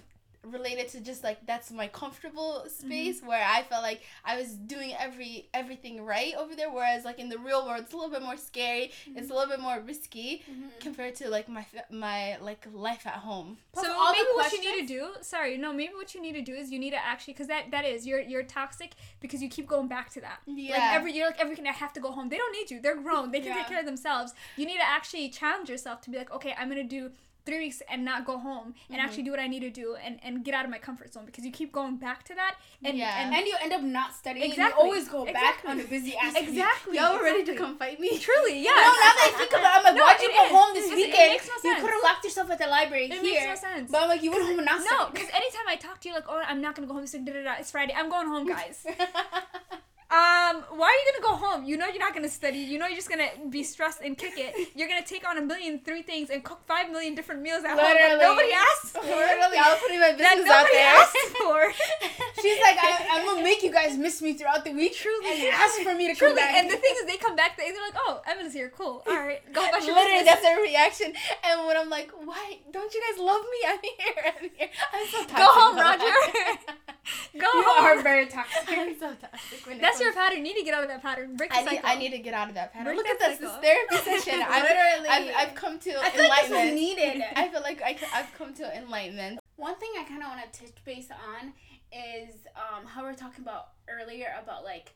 related 0.52 0.90
to 0.90 1.02
just 1.02 1.24
like 1.24 1.46
that's 1.46 1.72
my 1.72 1.88
comfortable 1.88 2.64
mm-hmm. 2.66 2.88
space 2.88 3.22
where 3.24 3.46
I 3.46 3.64
felt 3.64 3.84
like 3.84 4.02
I 4.26 4.38
was 4.38 4.54
doing 4.54 4.94
every 5.00 5.50
everything 5.54 6.04
right 6.04 6.34
over 6.38 6.56
there. 6.56 6.72
Whereas 6.72 7.06
like 7.06 7.20
in 7.20 7.30
the 7.30 7.38
real 7.38 7.66
world, 7.66 7.82
it's 7.82 7.94
a 7.94 7.96
little 7.96 8.12
bit 8.12 8.22
more 8.22 8.38
scary. 8.38 8.92
Mm-hmm. 9.08 9.18
It's 9.18 9.30
a 9.30 9.34
little 9.34 9.50
bit 9.50 9.60
more 9.60 9.80
risky 9.80 10.44
mm-hmm. 10.50 10.68
compared 10.80 11.16
to 11.16 11.30
like 11.30 11.48
my 11.50 11.66
my 11.90 12.38
like 12.42 12.68
life 12.74 13.06
at 13.06 13.14
home. 13.14 13.58
Plus 13.74 13.86
so 13.86 13.92
all 13.92 14.12
the 14.12 14.18
maybe 14.18 14.28
what 14.36 14.52
you 14.52 14.62
need 14.62 14.88
to 14.88 14.88
do 14.88 15.08
sorry 15.22 15.58
no 15.58 15.74
maybe 15.74 15.94
what 15.94 16.14
you 16.14 16.22
need 16.22 16.34
to 16.34 16.42
do 16.42 16.54
is 16.54 16.72
you 16.72 16.80
need 16.80 16.92
to 16.92 17.06
actually 17.06 17.34
because 17.34 17.48
that 17.48 17.72
that 17.72 17.86
is 17.86 18.06
you're 18.06 18.22
you're 18.22 18.44
toxic 18.44 18.94
because 19.20 19.42
you 19.42 19.50
keep 19.50 19.68
going 19.68 19.88
back 19.88 20.10
to 20.12 20.22
that. 20.22 20.40
Yeah. 20.46 20.74
like 20.74 20.94
every 20.94 21.14
you're 21.14 21.28
like 21.28 21.40
every 21.40 21.52
weekend 21.52 21.68
i 21.68 21.72
have 21.72 21.94
to 21.94 22.00
go 22.00 22.12
home. 22.12 22.30
They 22.30 22.38
don't 22.38 22.52
need 22.52 22.72
you. 22.72 22.82
They're 22.82 23.02
grown. 23.02 23.32
They 23.32 23.40
can 23.40 23.50
Yeah. 23.50 23.56
take 23.56 23.68
care 23.68 23.80
of 23.80 23.86
themselves. 23.86 24.34
You 24.56 24.66
need 24.66 24.78
to 24.78 24.88
actually 24.88 25.30
challenge 25.30 25.70
yourself 25.70 26.02
to 26.02 26.10
be 26.10 26.18
like 26.18 26.32
okay 26.32 26.54
i'm 26.58 26.70
gonna 26.70 26.84
do 26.84 27.12
three 27.48 27.60
weeks 27.66 27.82
and 27.92 28.00
not 28.12 28.20
go 28.30 28.36
home 28.38 28.68
and 28.68 28.76
mm-hmm. 28.76 29.00
actually 29.06 29.24
do 29.28 29.32
what 29.36 29.40
i 29.40 29.48
need 29.54 29.62
to 29.70 29.74
do 29.84 29.88
and 30.06 30.20
and 30.26 30.34
get 30.48 30.54
out 30.58 30.66
of 30.68 30.72
my 30.76 30.82
comfort 30.88 31.10
zone 31.14 31.26
because 31.30 31.44
you 31.48 31.52
keep 31.60 31.72
going 31.80 31.96
back 32.08 32.20
to 32.30 32.34
that 32.42 32.54
and 32.84 32.94
Yeah. 32.98 33.22
and, 33.22 33.34
And 33.36 33.44
you 33.50 33.56
end 33.66 33.74
up 33.78 33.82
not 34.00 34.10
studying. 34.22 34.46
Exactly. 34.52 34.64
And 34.66 34.74
you 34.78 34.84
always 34.86 35.08
go 35.18 35.22
back 35.26 35.36
Exactly. 35.64 35.72
on 35.72 35.76
a 35.80 35.88
busy 35.96 36.14
ass. 36.24 36.34
exactly 36.46 36.98
Y'all 36.98 37.16
are 37.18 37.24
ready 37.30 37.44
to 37.50 37.54
come 37.62 37.74
fight 37.82 37.98
me? 38.04 38.10
truly 38.28 38.56
yeah 38.68 38.78
No, 38.78 38.92
now 39.06 39.06
that 39.10 39.18
I 39.28 39.30
think 39.40 39.52
about 39.60 39.72
it, 39.74 39.78
I'm 39.78 39.84
like, 39.88 39.96
No, 40.00 40.04
why'd 40.06 40.22
you 40.26 40.32
go 40.40 40.46
is. 40.46 40.52
home 40.58 40.72
this 40.78 40.86
It's- 40.86 41.00
it 41.00 41.08
weekend? 41.08 41.30
makes 41.34 41.48
no 41.48 41.56
sense. 41.64 41.66
You 41.66 41.76
could 41.84 41.94
have 41.98 42.04
locked 42.10 42.24
yourself 42.28 42.48
at 42.56 42.60
the 42.64 42.68
library 42.78 43.06
it 43.06 43.14
here. 43.14 43.48
makes 43.48 43.62
no 43.64 43.70
sense 43.70 43.88
But 43.92 44.00
I'm 44.04 44.10
like, 44.14 44.22
you 44.26 44.32
went 44.36 44.44
home 44.50 44.60
and 44.62 44.66
not 44.72 44.82
no 44.92 45.00
because 45.14 45.30
anytime 45.42 45.68
i 45.74 45.76
talk 45.88 45.98
to 46.02 46.06
you 46.10 46.14
like 46.20 46.28
oh 46.34 46.42
i'm 46.52 46.62
not 46.66 46.72
gonna 46.76 46.88
go 46.92 46.94
home 46.98 47.04
this 47.08 47.14
week, 47.14 47.26
da, 47.26 47.34
da, 47.34 47.44
da, 47.50 47.54
it's 47.62 47.72
friday 47.72 47.94
i'm 47.98 48.10
going 48.16 48.28
home 48.28 48.46
guys 48.58 48.86
Um, 50.10 50.64
why 50.80 50.88
are 50.88 51.00
you 51.04 51.06
gonna 51.12 51.36
go 51.36 51.36
home? 51.46 51.66
You 51.66 51.76
know 51.76 51.86
you're 51.88 52.00
not 52.00 52.14
gonna 52.14 52.30
study. 52.30 52.60
You 52.60 52.80
know 52.80 52.88
you're 52.88 52.96
just 52.96 53.10
gonna 53.10 53.28
be 53.50 53.62
stressed 53.64 54.00
and 54.00 54.18
kick 54.18 54.36
it. 54.38 54.70
You're 54.78 54.88
gonna 54.88 55.06
take 55.06 55.28
on 55.28 55.38
a 55.38 55.42
million 55.42 55.80
three 55.84 56.02
things 56.02 56.30
and 56.30 56.42
cook 56.46 56.62
five 56.66 56.90
million 56.92 57.14
different 57.14 57.42
meals 57.42 57.66
at 57.66 57.72
home 57.72 57.80
that 57.84 57.94
Literally. 57.94 58.24
nobody 58.24 58.52
asked 58.56 58.96
for. 58.96 59.02
Literally, 59.04 59.58
I 59.60 59.68
was 59.76 59.80
putting 59.84 60.00
my 60.00 60.12
business 60.16 60.48
out 60.48 60.64
nobody 60.64 60.80
there. 60.80 60.96
asked 60.96 61.18
for. 61.36 61.60
She's 62.42 62.60
like, 62.64 62.78
I, 62.80 63.08
I'm 63.20 63.26
gonna 63.26 63.44
make 63.44 63.62
you 63.64 63.72
guys 63.72 63.98
miss 63.98 64.22
me 64.22 64.32
throughout 64.32 64.64
the 64.64 64.72
week. 64.72 64.96
Truly. 64.96 65.28
And 65.28 65.54
ask 65.54 65.76
for 65.82 65.94
me 65.94 66.08
to 66.08 66.16
come 66.16 66.32
Truly, 66.32 66.36
back. 66.40 66.56
and 66.56 66.70
the 66.72 66.78
thing 66.78 66.94
is, 67.04 67.06
they 67.06 67.18
come 67.18 67.36
back. 67.36 67.58
They, 67.58 67.72
they're 67.72 67.82
like, 67.82 68.00
"Oh, 68.00 68.22
Evan's 68.28 68.54
here. 68.54 68.70
Cool. 68.70 69.04
All 69.06 69.20
right, 69.20 69.42
go 69.52 69.60
about 69.68 69.84
your 69.84 69.92
Literally, 69.96 70.24
business." 70.24 70.40
that's 70.40 70.42
their 70.48 70.62
reaction. 70.64 71.12
And 71.44 71.68
when 71.68 71.76
I'm 71.76 71.90
like, 71.90 72.12
why 72.24 72.60
don't 72.72 72.94
you 72.94 73.02
guys 73.12 73.20
love 73.20 73.42
me? 73.44 73.60
I'm 73.68 73.80
here. 73.84 74.24
I'm 74.40 74.50
here. 74.56 74.70
I'm 74.94 75.08
so 75.12 75.18
toxic. 75.28 75.36
Go 75.36 75.48
home. 75.52 75.76
Roger. 75.76 76.16
Go 77.40 77.48
you 77.54 77.64
home. 77.64 77.86
are 77.86 78.02
very 78.04 78.26
toxic. 78.28 78.68
I'm 78.70 78.98
so 79.00 79.12
toxic. 79.20 79.68
It 79.68 79.82
That's 79.98 80.02
your 80.02 80.14
comes- 80.14 80.30
pattern. 80.30 80.38
You 80.38 80.44
need 80.54 80.60
to 80.60 80.64
get 80.66 80.74
out 80.74 80.84
of 80.84 80.90
that 80.90 81.02
pattern. 81.02 81.36
Break 81.36 81.50
the 81.52 81.58
I 81.58 81.62
need, 81.62 81.70
cycle. 81.70 81.90
I 81.90 81.96
need 81.96 82.12
to 82.12 82.20
get 82.20 82.34
out 82.34 82.48
of 82.50 82.56
that 82.56 82.74
pattern. 82.74 82.86
Break 82.86 82.98
Look 82.98 83.08
at 83.08 83.20
that 83.20 83.30
this, 83.32 83.40
this 83.40 83.50
cycle. 83.50 83.62
therapy 83.64 83.96
session. 83.98 84.42
I've, 84.48 84.64
Literally. 84.64 85.10
I've, 85.10 85.36
I've 85.50 85.56
come 85.56 85.80
to 85.80 86.00
I 86.00 86.10
feel 86.10 86.30
like 86.30 86.44
enlightenment. 86.46 86.76
needed. 86.76 87.24
I 87.36 87.48
feel 87.50 87.62
like 87.62 87.82
I've 87.84 88.34
come 88.38 88.54
to 88.56 88.78
enlightenment. 88.78 89.40
One 89.56 89.76
thing 89.78 89.92
I 90.00 90.04
kind 90.04 90.22
of 90.24 90.30
want 90.30 90.54
to 90.54 90.60
touch 90.60 90.84
base 90.86 91.10
on 91.12 91.54
is 91.92 92.36
um, 92.56 92.86
how 92.86 93.04
we 93.04 93.10
are 93.10 93.14
talking 93.16 93.44
about 93.44 93.70
earlier 93.90 94.28
about 94.42 94.64
like 94.64 94.94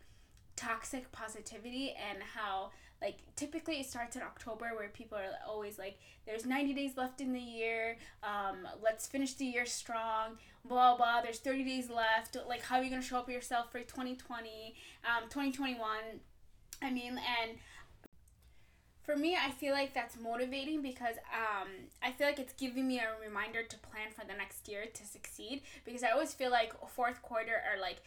toxic 0.56 1.12
positivity 1.12 1.95
and 2.10 2.20
how 2.36 2.72
like 3.02 3.18
typically 3.36 3.80
it 3.80 3.86
starts 3.86 4.16
in 4.16 4.22
October 4.22 4.72
where 4.76 4.89
people 4.89 5.18
are 5.18 5.32
always 5.47 5.80
like 5.80 5.97
there's 6.26 6.45
90 6.45 6.74
days 6.74 6.97
left 6.97 7.22
in 7.22 7.34
the 7.34 7.39
year 7.39 7.97
um, 8.24 8.68
let's 8.84 9.08
finish 9.08 9.34
the 9.34 9.45
year 9.45 9.66
strong 9.66 10.38
blah 10.66 10.95
blah 10.95 11.22
there's 11.22 11.39
30 11.39 11.64
days 11.64 11.89
left 11.89 12.38
like 12.47 12.62
how 12.62 12.78
are 12.78 12.84
you 12.84 12.89
to 13.02 13.08
show 13.08 13.18
up 13.18 13.30
yourself 13.30 13.72
for 13.72 13.80
2020 13.80 14.76
um, 15.06 15.24
2021 15.30 15.88
I 16.82 16.91
mean 16.91 17.20
and 17.20 17.58
for 19.04 19.16
me, 19.16 19.36
I 19.36 19.52
feel 19.52 19.74
like 19.74 19.93
that's 19.93 20.18
motivating 20.20 20.82
because 20.82 21.16
um, 21.34 21.68
I 22.04 22.12
feel 22.12 22.28
like 22.28 22.39
it's 22.39 22.54
giving 22.54 22.88
me 22.88 22.99
a 22.99 23.10
reminder 23.22 23.64
to 23.64 23.78
plan 23.78 24.10
for 24.16 24.26
the 24.26 24.34
next 24.34 24.68
year 24.70 24.86
to 24.93 25.06
succeed. 25.06 25.64
Because 25.86 26.04
I 26.04 26.12
always 26.12 26.34
feel 26.34 26.52
like 26.52 26.74
fourth 26.88 27.22
quarter 27.22 27.62
or 27.74 27.82
like 27.82 27.97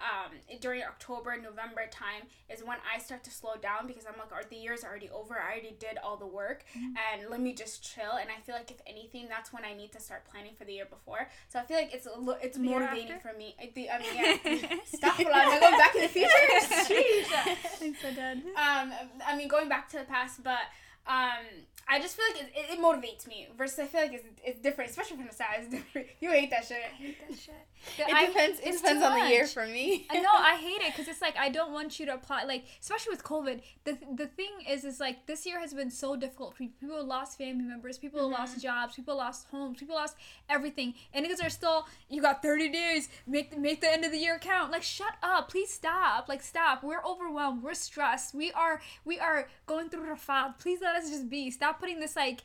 um, 0.00 0.32
during 0.60 0.82
October, 0.82 1.36
November 1.40 1.82
time 1.90 2.24
is 2.50 2.62
when 2.64 2.78
I 2.92 2.98
start 2.98 3.22
to 3.24 3.30
slow 3.30 3.52
down 3.60 3.86
because 3.86 4.04
I'm 4.06 4.18
like, 4.18 4.32
are 4.32 4.42
the 4.48 4.56
year's 4.56 4.84
already 4.84 5.08
over? 5.10 5.38
I 5.38 5.52
already 5.52 5.76
did 5.78 5.98
all 6.02 6.16
the 6.16 6.26
work, 6.26 6.64
and 6.74 7.30
let 7.30 7.40
me 7.40 7.52
just 7.54 7.82
chill. 7.82 8.12
And 8.20 8.28
I 8.30 8.40
feel 8.44 8.54
like 8.54 8.70
if 8.70 8.80
anything, 8.86 9.26
that's 9.28 9.52
when 9.52 9.64
I 9.64 9.72
need 9.74 9.92
to 9.92 10.00
start 10.00 10.24
planning 10.30 10.52
for 10.56 10.64
the 10.64 10.72
year 10.72 10.86
before. 10.86 11.28
So 11.48 11.58
I 11.58 11.62
feel 11.62 11.76
like 11.76 11.94
it's 11.94 12.06
a 12.06 12.18
lo- 12.18 12.36
it's 12.42 12.56
The 12.58 12.64
motivating 12.64 13.20
for 13.20 13.32
me. 13.38 13.54
I, 13.60 13.70
the, 13.74 13.90
I 13.90 13.98
mean, 13.98 14.14
yeah. 14.14 14.76
Stop! 14.84 15.16
Going 15.18 15.30
back 15.30 15.94
in 15.94 16.02
the 16.02 16.08
future? 16.08 16.28
Jeez. 16.88 17.82
I'm 17.82 17.94
so 17.94 18.12
dead. 18.14 18.42
um 18.56 18.92
i 19.26 19.36
mean 19.36 19.48
going 19.48 19.68
back 19.68 19.88
to 19.90 19.98
the 19.98 20.04
past 20.04 20.42
but 20.42 20.58
um 21.06 21.44
i 21.88 21.98
just 22.00 22.16
feel 22.16 22.24
like 22.32 22.42
it, 22.44 22.52
it, 22.54 22.78
it 22.78 22.80
motivates 22.80 23.26
me 23.28 23.46
versus 23.56 23.78
i 23.78 23.86
feel 23.86 24.00
like 24.02 24.12
it's, 24.12 24.24
it's 24.44 24.60
different 24.60 24.90
especially 24.90 25.16
from 25.16 25.26
the 25.26 25.34
side 25.34 25.56
it's 25.60 25.70
different 25.70 26.06
you 26.20 26.30
hate 26.30 26.50
that 26.50 26.64
shit 26.64 26.78
I 26.84 26.94
hate 26.96 27.16
That 27.28 27.38
shit. 27.38 27.66
It 27.98 28.14
I- 28.14 28.26
depends. 28.26 28.60
It 28.60 28.72
depends 28.72 29.02
on 29.02 29.18
the 29.18 29.28
year 29.28 29.46
for 29.46 29.66
me. 29.66 30.06
I 30.10 30.20
know 30.20 30.30
I 30.32 30.56
hate 30.56 30.82
it 30.82 30.92
because 30.92 31.08
it's 31.08 31.20
like 31.22 31.36
I 31.36 31.48
don't 31.48 31.72
want 31.72 31.98
you 31.98 32.06
to 32.06 32.14
apply 32.14 32.44
like 32.44 32.64
especially 32.80 33.10
with 33.10 33.22
COVID. 33.24 33.60
The 33.84 33.98
the 34.14 34.26
thing 34.26 34.50
is 34.68 34.84
is 34.84 35.00
like 35.00 35.26
this 35.26 35.46
year 35.46 35.60
has 35.60 35.72
been 35.74 35.90
so 35.90 36.16
difficult. 36.16 36.56
Pe- 36.56 36.68
People 36.80 37.04
lost 37.04 37.38
family 37.38 37.64
members. 37.64 37.98
People 37.98 38.22
mm-hmm. 38.22 38.32
lost 38.32 38.60
jobs. 38.62 38.94
People 38.94 39.16
lost 39.16 39.46
homes. 39.50 39.78
People 39.78 39.94
lost 39.96 40.16
everything. 40.48 40.94
And 41.12 41.24
niggas 41.24 41.44
are 41.44 41.50
still 41.50 41.86
you 42.08 42.20
got 42.22 42.42
thirty 42.42 42.68
days. 42.68 43.08
Make 43.26 43.50
the, 43.50 43.58
make 43.58 43.80
the 43.80 43.90
end 43.90 44.04
of 44.04 44.12
the 44.12 44.18
year 44.18 44.38
count. 44.38 44.70
Like 44.72 44.82
shut 44.82 45.14
up. 45.22 45.50
Please 45.50 45.70
stop. 45.70 46.28
Like 46.28 46.42
stop. 46.42 46.82
We're 46.82 47.04
overwhelmed. 47.04 47.62
We're 47.62 47.74
stressed. 47.74 48.34
We 48.34 48.52
are 48.52 48.80
we 49.04 49.18
are 49.18 49.48
going 49.66 49.88
through 49.88 50.06
rafad. 50.06 50.58
Please 50.58 50.80
let 50.82 50.96
us 50.96 51.10
just 51.10 51.28
be. 51.28 51.50
Stop 51.50 51.80
putting 51.80 52.00
this 52.00 52.16
like. 52.16 52.40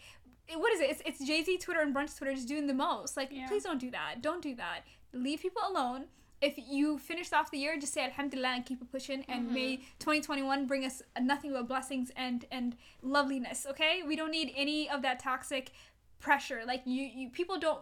What 0.56 0.74
is 0.74 0.80
it? 0.82 0.90
It's, 0.90 1.02
it's 1.06 1.26
Jay 1.28 1.44
Z 1.44 1.60
Twitter 1.60 1.80
and 1.82 1.94
Brunch 1.96 2.18
Twitter 2.18 2.34
just 2.34 2.48
doing 2.48 2.66
the 2.66 2.74
most. 2.74 3.16
Like, 3.16 3.30
Yeah. 3.32 3.48
please 3.48 3.64
don't 3.64 3.80
do 3.80 3.92
that. 3.92 4.24
Don't 4.24 4.42
do 4.42 4.56
that. 4.56 4.80
Leave 5.14 5.42
people 5.42 5.62
alone 5.68 6.06
if 6.42 6.56
you 6.58 6.98
finished 6.98 7.34
off 7.34 7.52
the 7.52 7.58
year, 7.58 7.78
just 7.78 7.94
say 7.94 8.04
Alhamdulillah 8.06 8.50
and 8.50 8.66
keep 8.66 8.82
it 8.82 8.92
pushing. 8.92 9.26
And 9.28 9.46
mm-hmm. 9.46 9.54
may 9.54 9.76
2021 10.00 10.68
bring 10.68 10.86
us 10.86 11.02
nothing 11.20 11.54
but 11.54 11.68
blessings 11.68 12.12
and 12.16 12.46
and 12.52 12.76
loveliness. 13.02 13.66
Okay, 13.70 14.02
we 14.08 14.16
don't 14.16 14.32
need 14.32 14.54
any 14.56 14.90
of 14.90 15.02
that 15.02 15.20
toxic 15.20 15.72
pressure. 16.20 16.62
Like 16.66 16.84
you, 16.86 17.04
you 17.04 17.30
people 17.30 17.60
don't 17.60 17.82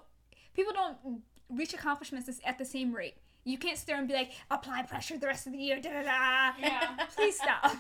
people 0.56 0.74
don't 0.74 1.22
reach 1.50 1.74
accomplishments 1.74 2.30
at 2.46 2.58
the 2.58 2.66
same 2.66 2.94
rate. 2.94 3.18
You 3.48 3.58
can't 3.58 3.78
sit 3.78 3.88
there 3.88 3.98
and 3.98 4.08
be 4.08 4.14
like 4.14 4.32
apply 4.52 4.84
pressure 4.84 5.18
the 5.18 5.28
rest 5.28 5.48
of 5.48 5.54
the 5.54 5.58
year. 5.60 5.80
Da 5.80 5.90
da 5.90 6.04
da. 6.04 6.52
Yeah. 6.60 7.06
Please 7.16 7.38
stop. 7.38 7.72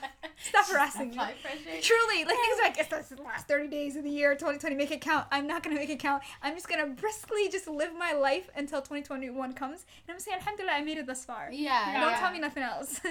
Stop 0.49 0.67
harassing 0.67 1.09
me. 1.09 1.15
Apply 1.15 1.33
pressure. 1.41 1.81
Truly, 1.81 2.23
like 2.23 2.35
things 2.35 2.57
like 2.61 2.77
it's 2.79 3.09
the 3.09 3.21
last 3.23 3.47
30 3.47 3.67
days 3.67 3.95
of 3.95 4.03
the 4.03 4.09
year, 4.09 4.33
2020, 4.33 4.75
make 4.75 4.91
it 4.91 5.01
count. 5.01 5.25
I'm 5.31 5.45
not 5.47 5.63
gonna 5.63 5.75
make 5.75 5.89
it 5.89 5.99
count. 5.99 6.23
I'm 6.41 6.53
just 6.53 6.69
gonna 6.69 6.87
briskly 6.87 7.49
just 7.49 7.67
live 7.67 7.91
my 7.97 8.13
life 8.13 8.49
until 8.55 8.79
2021 8.81 9.53
comes. 9.53 9.85
And 10.07 10.13
I'm 10.13 10.19
saying, 10.19 10.37
Alhamdulillah, 10.37 10.73
I 10.73 10.81
made 10.81 10.97
it 10.99 11.05
thus 11.07 11.25
far. 11.25 11.49
Yeah. 11.51 11.99
Don't 12.01 12.11
Yeah. 12.11 12.19
tell 12.19 12.31
me 12.31 12.39
nothing 12.39 12.63
else. 12.63 13.01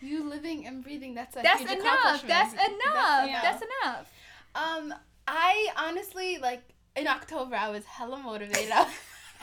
You 0.00 0.22
living 0.28 0.66
and 0.66 0.84
breathing. 0.84 1.14
That's 1.14 1.34
a 1.36 1.40
That's 1.42 1.60
huge 1.62 1.72
enough. 1.80 1.98
accomplishment. 1.98 2.28
That's 2.28 2.52
enough. 2.52 3.26
yeah. 3.28 3.40
That's 3.42 3.64
enough. 3.82 4.12
Um, 4.54 4.94
I 5.26 5.68
honestly 5.78 6.38
like 6.38 6.62
in 6.94 7.06
October 7.08 7.56
I 7.56 7.70
was 7.70 7.84
hella 7.86 8.18
motivated. 8.18 8.72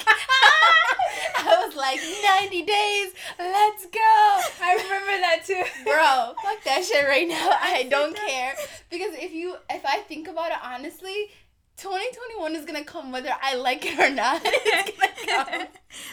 I 1.38 1.66
was 1.66 1.76
like 1.76 2.00
90 2.42 2.62
days, 2.64 3.14
let's 3.40 3.86
go. 3.86 4.00
i 4.62 4.80
remember 4.84 5.22
that 5.22 5.42
too 5.46 5.64
Bro, 5.84 6.36
fuck 6.44 6.64
that 6.66 6.84
shit 6.86 7.06
right 7.08 7.28
now. 7.28 7.50
I 7.62 7.88
don't 7.90 8.16
care 8.16 8.54
because 8.90 9.14
if 9.16 9.34
you 9.34 9.56
if 9.70 9.86
I 9.86 10.00
think 10.00 10.28
about 10.28 10.52
it 10.52 10.58
honestly, 10.64 11.30
2021 11.78 12.56
is 12.56 12.66
gonna 12.66 12.84
come 12.84 13.12
whether 13.12 13.32
I 13.42 13.56
like 13.56 13.86
it 13.86 14.00
or 14.00 14.14
not. 14.14 14.42
It's 14.54 15.26
gonna 15.26 15.48
come. 15.48 15.68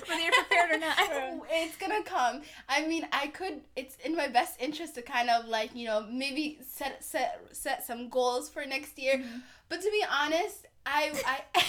Whether 0.07 0.20
you're 0.22 0.32
prepared 0.32 0.70
or 0.70 0.78
not. 0.78 0.97
it's 1.51 1.76
gonna 1.76 2.03
come. 2.03 2.43
I 2.68 2.86
mean, 2.86 3.07
I 3.12 3.28
could. 3.28 3.61
It's 3.76 3.97
in 4.05 4.16
my 4.16 4.28
best 4.28 4.61
interest 4.61 4.95
to 4.95 5.03
kind 5.03 5.28
of 5.28 5.47
like 5.47 5.74
you 5.74 5.86
know 5.86 6.07
maybe 6.11 6.59
set 6.66 7.05
set 7.05 7.41
set 7.53 7.84
some 7.84 8.09
goals 8.09 8.49
for 8.49 8.64
next 8.64 8.99
year. 8.99 9.18
Mm-hmm. 9.18 9.39
But 9.68 9.82
to 9.82 9.91
be 9.91 10.05
honest, 10.11 10.66
I 10.89 11.12
I 11.26 11.39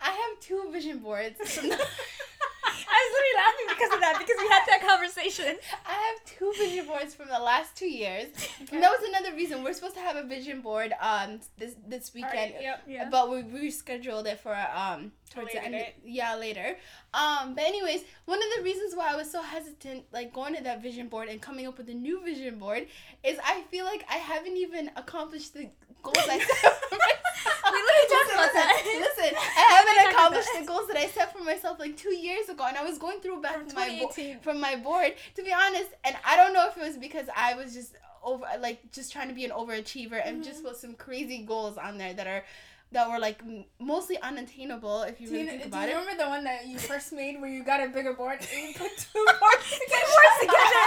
I 0.00 0.10
have 0.10 0.40
two 0.40 0.68
vision 0.70 0.98
boards. 0.98 1.36
I 2.90 3.00
was 3.00 3.12
literally 3.14 3.36
laughing 3.36 3.66
because 3.68 3.94
of 3.94 4.00
that, 4.00 4.16
because 4.18 4.36
we 4.38 4.48
had 4.48 4.62
that 4.66 4.86
conversation. 4.86 5.56
I 5.86 5.92
have 5.92 6.24
two 6.26 6.52
vision 6.58 6.86
boards 6.86 7.14
from 7.14 7.28
the 7.28 7.38
last 7.38 7.76
two 7.76 7.88
years, 7.88 8.26
and 8.70 8.82
that 8.82 8.90
was 8.90 9.08
another 9.08 9.34
reason 9.34 9.62
we're 9.62 9.72
supposed 9.72 9.94
to 9.94 10.00
have 10.00 10.16
a 10.16 10.22
vision 10.22 10.60
board 10.60 10.92
um 11.00 11.40
this 11.56 11.74
this 11.86 12.12
weekend. 12.14 12.52
Alright, 12.52 12.62
yep. 12.62 12.82
Yeah. 12.86 13.08
But 13.10 13.30
we 13.30 13.42
rescheduled 13.42 14.26
it 14.26 14.40
for 14.40 14.54
um 14.74 15.12
towards 15.30 15.52
the 15.52 15.64
end. 15.64 15.72
date. 15.72 15.94
yeah, 16.04 16.34
later. 16.36 16.76
Um, 17.14 17.54
but 17.54 17.64
anyways, 17.64 18.02
one 18.26 18.38
of 18.38 18.48
the 18.56 18.62
reasons 18.62 18.94
why 18.94 19.12
I 19.12 19.16
was 19.16 19.30
so 19.30 19.42
hesitant, 19.42 20.04
like 20.12 20.32
going 20.32 20.54
to 20.56 20.62
that 20.64 20.82
vision 20.82 21.08
board 21.08 21.28
and 21.28 21.40
coming 21.40 21.66
up 21.66 21.78
with 21.78 21.88
a 21.88 21.94
new 21.94 22.22
vision 22.24 22.58
board, 22.58 22.86
is 23.24 23.38
I 23.44 23.62
feel 23.70 23.84
like 23.84 24.04
I 24.10 24.16
haven't 24.16 24.56
even 24.56 24.90
accomplished 24.96 25.54
the 25.54 25.68
goals 26.02 26.16
I 26.28 26.38
set 26.38 26.48
for 26.48 26.96
myself. 26.96 27.62
We 27.72 27.78
literally 27.78 28.08
talked 28.08 28.32
about 28.32 28.54
listen, 28.54 28.54
that. 28.54 29.04
Listen, 29.16 29.36
I 29.36 29.64
haven't 29.76 30.12
accomplished 30.12 30.48
the 30.58 30.66
goals 30.66 30.88
that 30.88 30.96
I 30.96 31.06
set 31.06 31.36
for 31.36 31.44
myself 31.44 31.78
like 31.78 31.96
two 31.96 32.14
years 32.14 32.48
ago, 32.48 32.64
and 32.66 32.76
I 32.76 32.84
was 32.84 32.98
going 32.98 33.20
through 33.20 33.40
back 33.42 33.56
From 33.56 33.74
my 33.74 33.98
bo- 34.00 34.38
from 34.42 34.60
my 34.60 34.76
board 34.76 35.14
to 35.36 35.42
be 35.42 35.52
honest. 35.52 35.90
And 36.04 36.16
I 36.24 36.36
don't 36.36 36.52
know 36.52 36.66
if 36.68 36.76
it 36.76 36.82
was 36.82 36.96
because 36.96 37.26
I 37.36 37.54
was 37.54 37.74
just 37.74 37.94
over 38.22 38.44
like 38.60 38.90
just 38.92 39.12
trying 39.12 39.28
to 39.28 39.34
be 39.34 39.44
an 39.44 39.50
overachiever 39.52 40.20
and 40.24 40.42
just 40.42 40.58
Mm-hmm. 40.58 40.68
put 40.68 40.76
some 40.76 40.94
crazy 40.94 41.44
goals 41.44 41.76
on 41.78 41.98
there 41.98 42.12
that 42.14 42.26
are 42.26 42.44
that 42.92 43.04
were 43.10 43.18
like 43.18 43.38
m- 43.44 43.64
mostly 43.78 44.16
unattainable 44.22 45.02
if 45.02 45.20
you 45.20 45.28
Do 45.28 45.34
you, 45.34 45.38
really 45.44 45.50
think 45.60 45.62
do 45.62 45.68
about 45.68 45.88
you 45.88 45.94
it. 45.94 45.98
remember 46.00 46.24
the 46.24 46.28
one 46.30 46.44
that 46.44 46.66
you 46.66 46.78
first 46.78 47.12
made 47.12 47.36
where 47.40 47.50
you 47.50 47.62
got 47.62 47.84
a 47.84 47.88
bigger 47.92 48.14
board 48.14 48.40
and 48.40 48.60
you 48.64 48.72
put 48.72 48.88
two 48.96 49.20
boards 49.40 49.68
together? 49.68 50.08
two 50.08 50.08
boards 50.08 50.38
together. 50.40 50.80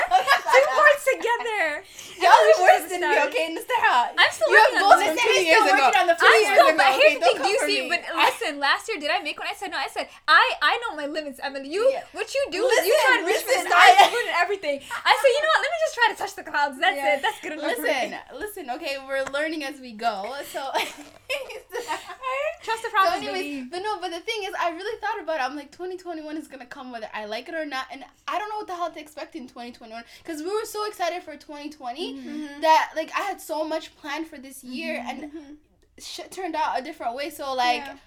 Two 0.49 0.65
boards 0.73 1.03
together. 1.05 1.61
Y'all 2.21 2.33
I 2.33 2.41
wish 2.41 2.57
are 2.57 2.65
worse 2.65 2.85
I 2.85 2.89
than 2.89 3.01
was 3.01 3.05
me, 3.05 3.13
started. 3.13 3.29
okay? 3.29 3.45
Nastara. 3.53 3.97
I'm 4.17 4.31
still 4.33 4.49
you 4.49 4.57
have 4.57 4.65
working 4.65 4.81
on 4.81 4.81
goals 4.81 4.97
this. 4.97 5.05
from 5.05 5.13
Listen, 5.13 5.29
two 5.29 5.45
years 5.45 5.61
still 5.61 5.65
ago. 5.69 5.81
working 5.85 6.01
on 6.01 6.07
the 6.09 6.17
Two 6.17 6.25
two 6.25 6.33
I'm 6.33 6.41
years 6.41 6.51
still, 6.57 6.69
ago. 6.73 6.77
but 6.81 6.87
okay? 6.89 6.97
here's 6.97 7.13
the 7.13 7.21
thing. 7.21 7.37
Do 7.41 7.49
you 7.53 7.59
see? 7.69 7.79
me. 7.85 7.89
But 7.93 8.01
listen, 8.17 8.51
last 8.57 8.83
year 8.89 8.97
did 8.97 9.11
I 9.13 9.19
make 9.21 9.37
one? 9.37 9.45
I 9.49 9.53
said 9.57 9.69
no. 9.69 9.77
I 9.77 9.89
said 9.93 10.05
I 10.25 10.43
I 10.57 10.73
know 10.81 10.91
my 10.97 11.05
limits, 11.05 11.37
Emily. 11.37 11.69
You 11.69 11.85
Yeah. 11.93 12.01
what 12.17 12.25
you 12.33 12.41
do 12.49 12.65
is 12.65 12.81
you 12.89 12.97
Listen, 12.97 13.05
try 13.05 13.13
to 13.21 13.25
reach 13.29 13.45
for 13.45 13.53
the 13.53 13.61
listen, 13.61 13.69
stars, 13.69 13.93
I- 13.93 14.09
you 14.09 14.17
ruin 14.17 14.29
everything. 14.41 14.77
I 14.89 15.13
said, 15.21 15.29
you 15.37 15.41
know 15.45 15.51
what? 15.53 15.61
Let 15.61 15.69
me 15.69 15.79
just 15.85 15.93
try 15.93 16.05
to 16.09 16.17
touch 16.17 16.33
the 16.33 16.45
clouds. 16.49 16.75
That's 16.81 16.97
Yeah. 16.97 17.13
it. 17.13 17.21
That's 17.21 17.39
good 17.45 17.53
enough. 17.53 17.77
Listen, 17.77 18.09
listen, 18.41 18.63
okay, 18.81 18.97
we're 19.05 19.21
learning 19.29 19.61
as 19.69 19.77
we 19.79 19.93
go. 19.93 20.33
So 20.49 20.65
trust 22.63 22.81
the 22.83 22.89
So 22.89 22.91
process, 22.91 23.17
anyways, 23.17 23.41
baby. 23.43 23.67
but 23.71 23.79
no, 23.79 23.99
but 23.99 24.11
the 24.11 24.19
thing 24.19 24.43
is, 24.43 24.53
I 24.59 24.69
really 24.71 24.99
thought 24.99 25.19
about 25.21 25.37
it. 25.39 25.43
I'm 25.43 25.55
like, 25.55 25.71
2021 25.71 26.37
is 26.37 26.47
gonna 26.47 26.65
come 26.65 26.91
whether 26.91 27.07
I 27.13 27.25
like 27.25 27.49
it 27.49 27.55
or 27.55 27.65
not, 27.65 27.85
and 27.91 28.03
I 28.27 28.37
don't 28.39 28.49
know 28.49 28.57
what 28.57 28.67
the 28.67 28.75
hell 28.75 28.91
to 28.91 28.99
expect 28.99 29.35
in 29.35 29.47
2021 29.47 30.03
because 30.23 30.41
we 30.41 30.47
were 30.49 30.65
so 30.65 30.85
excited 30.87 31.23
for 31.23 31.33
2020 31.35 32.13
Mm-hmm. 32.15 32.61
that 32.61 32.91
like 32.95 33.11
I 33.15 33.21
had 33.21 33.41
so 33.41 33.63
much 33.67 33.95
planned 33.97 34.27
for 34.27 34.37
this 34.37 34.63
year, 34.63 35.03
and 35.07 35.23
Mhm. 35.31 35.55
shit 35.99 36.31
turned 36.31 36.55
out 36.55 36.79
a 36.79 36.81
different 36.81 37.15
way. 37.15 37.29
So 37.29 37.53
like. 37.53 37.81
Yeah. 37.85 37.97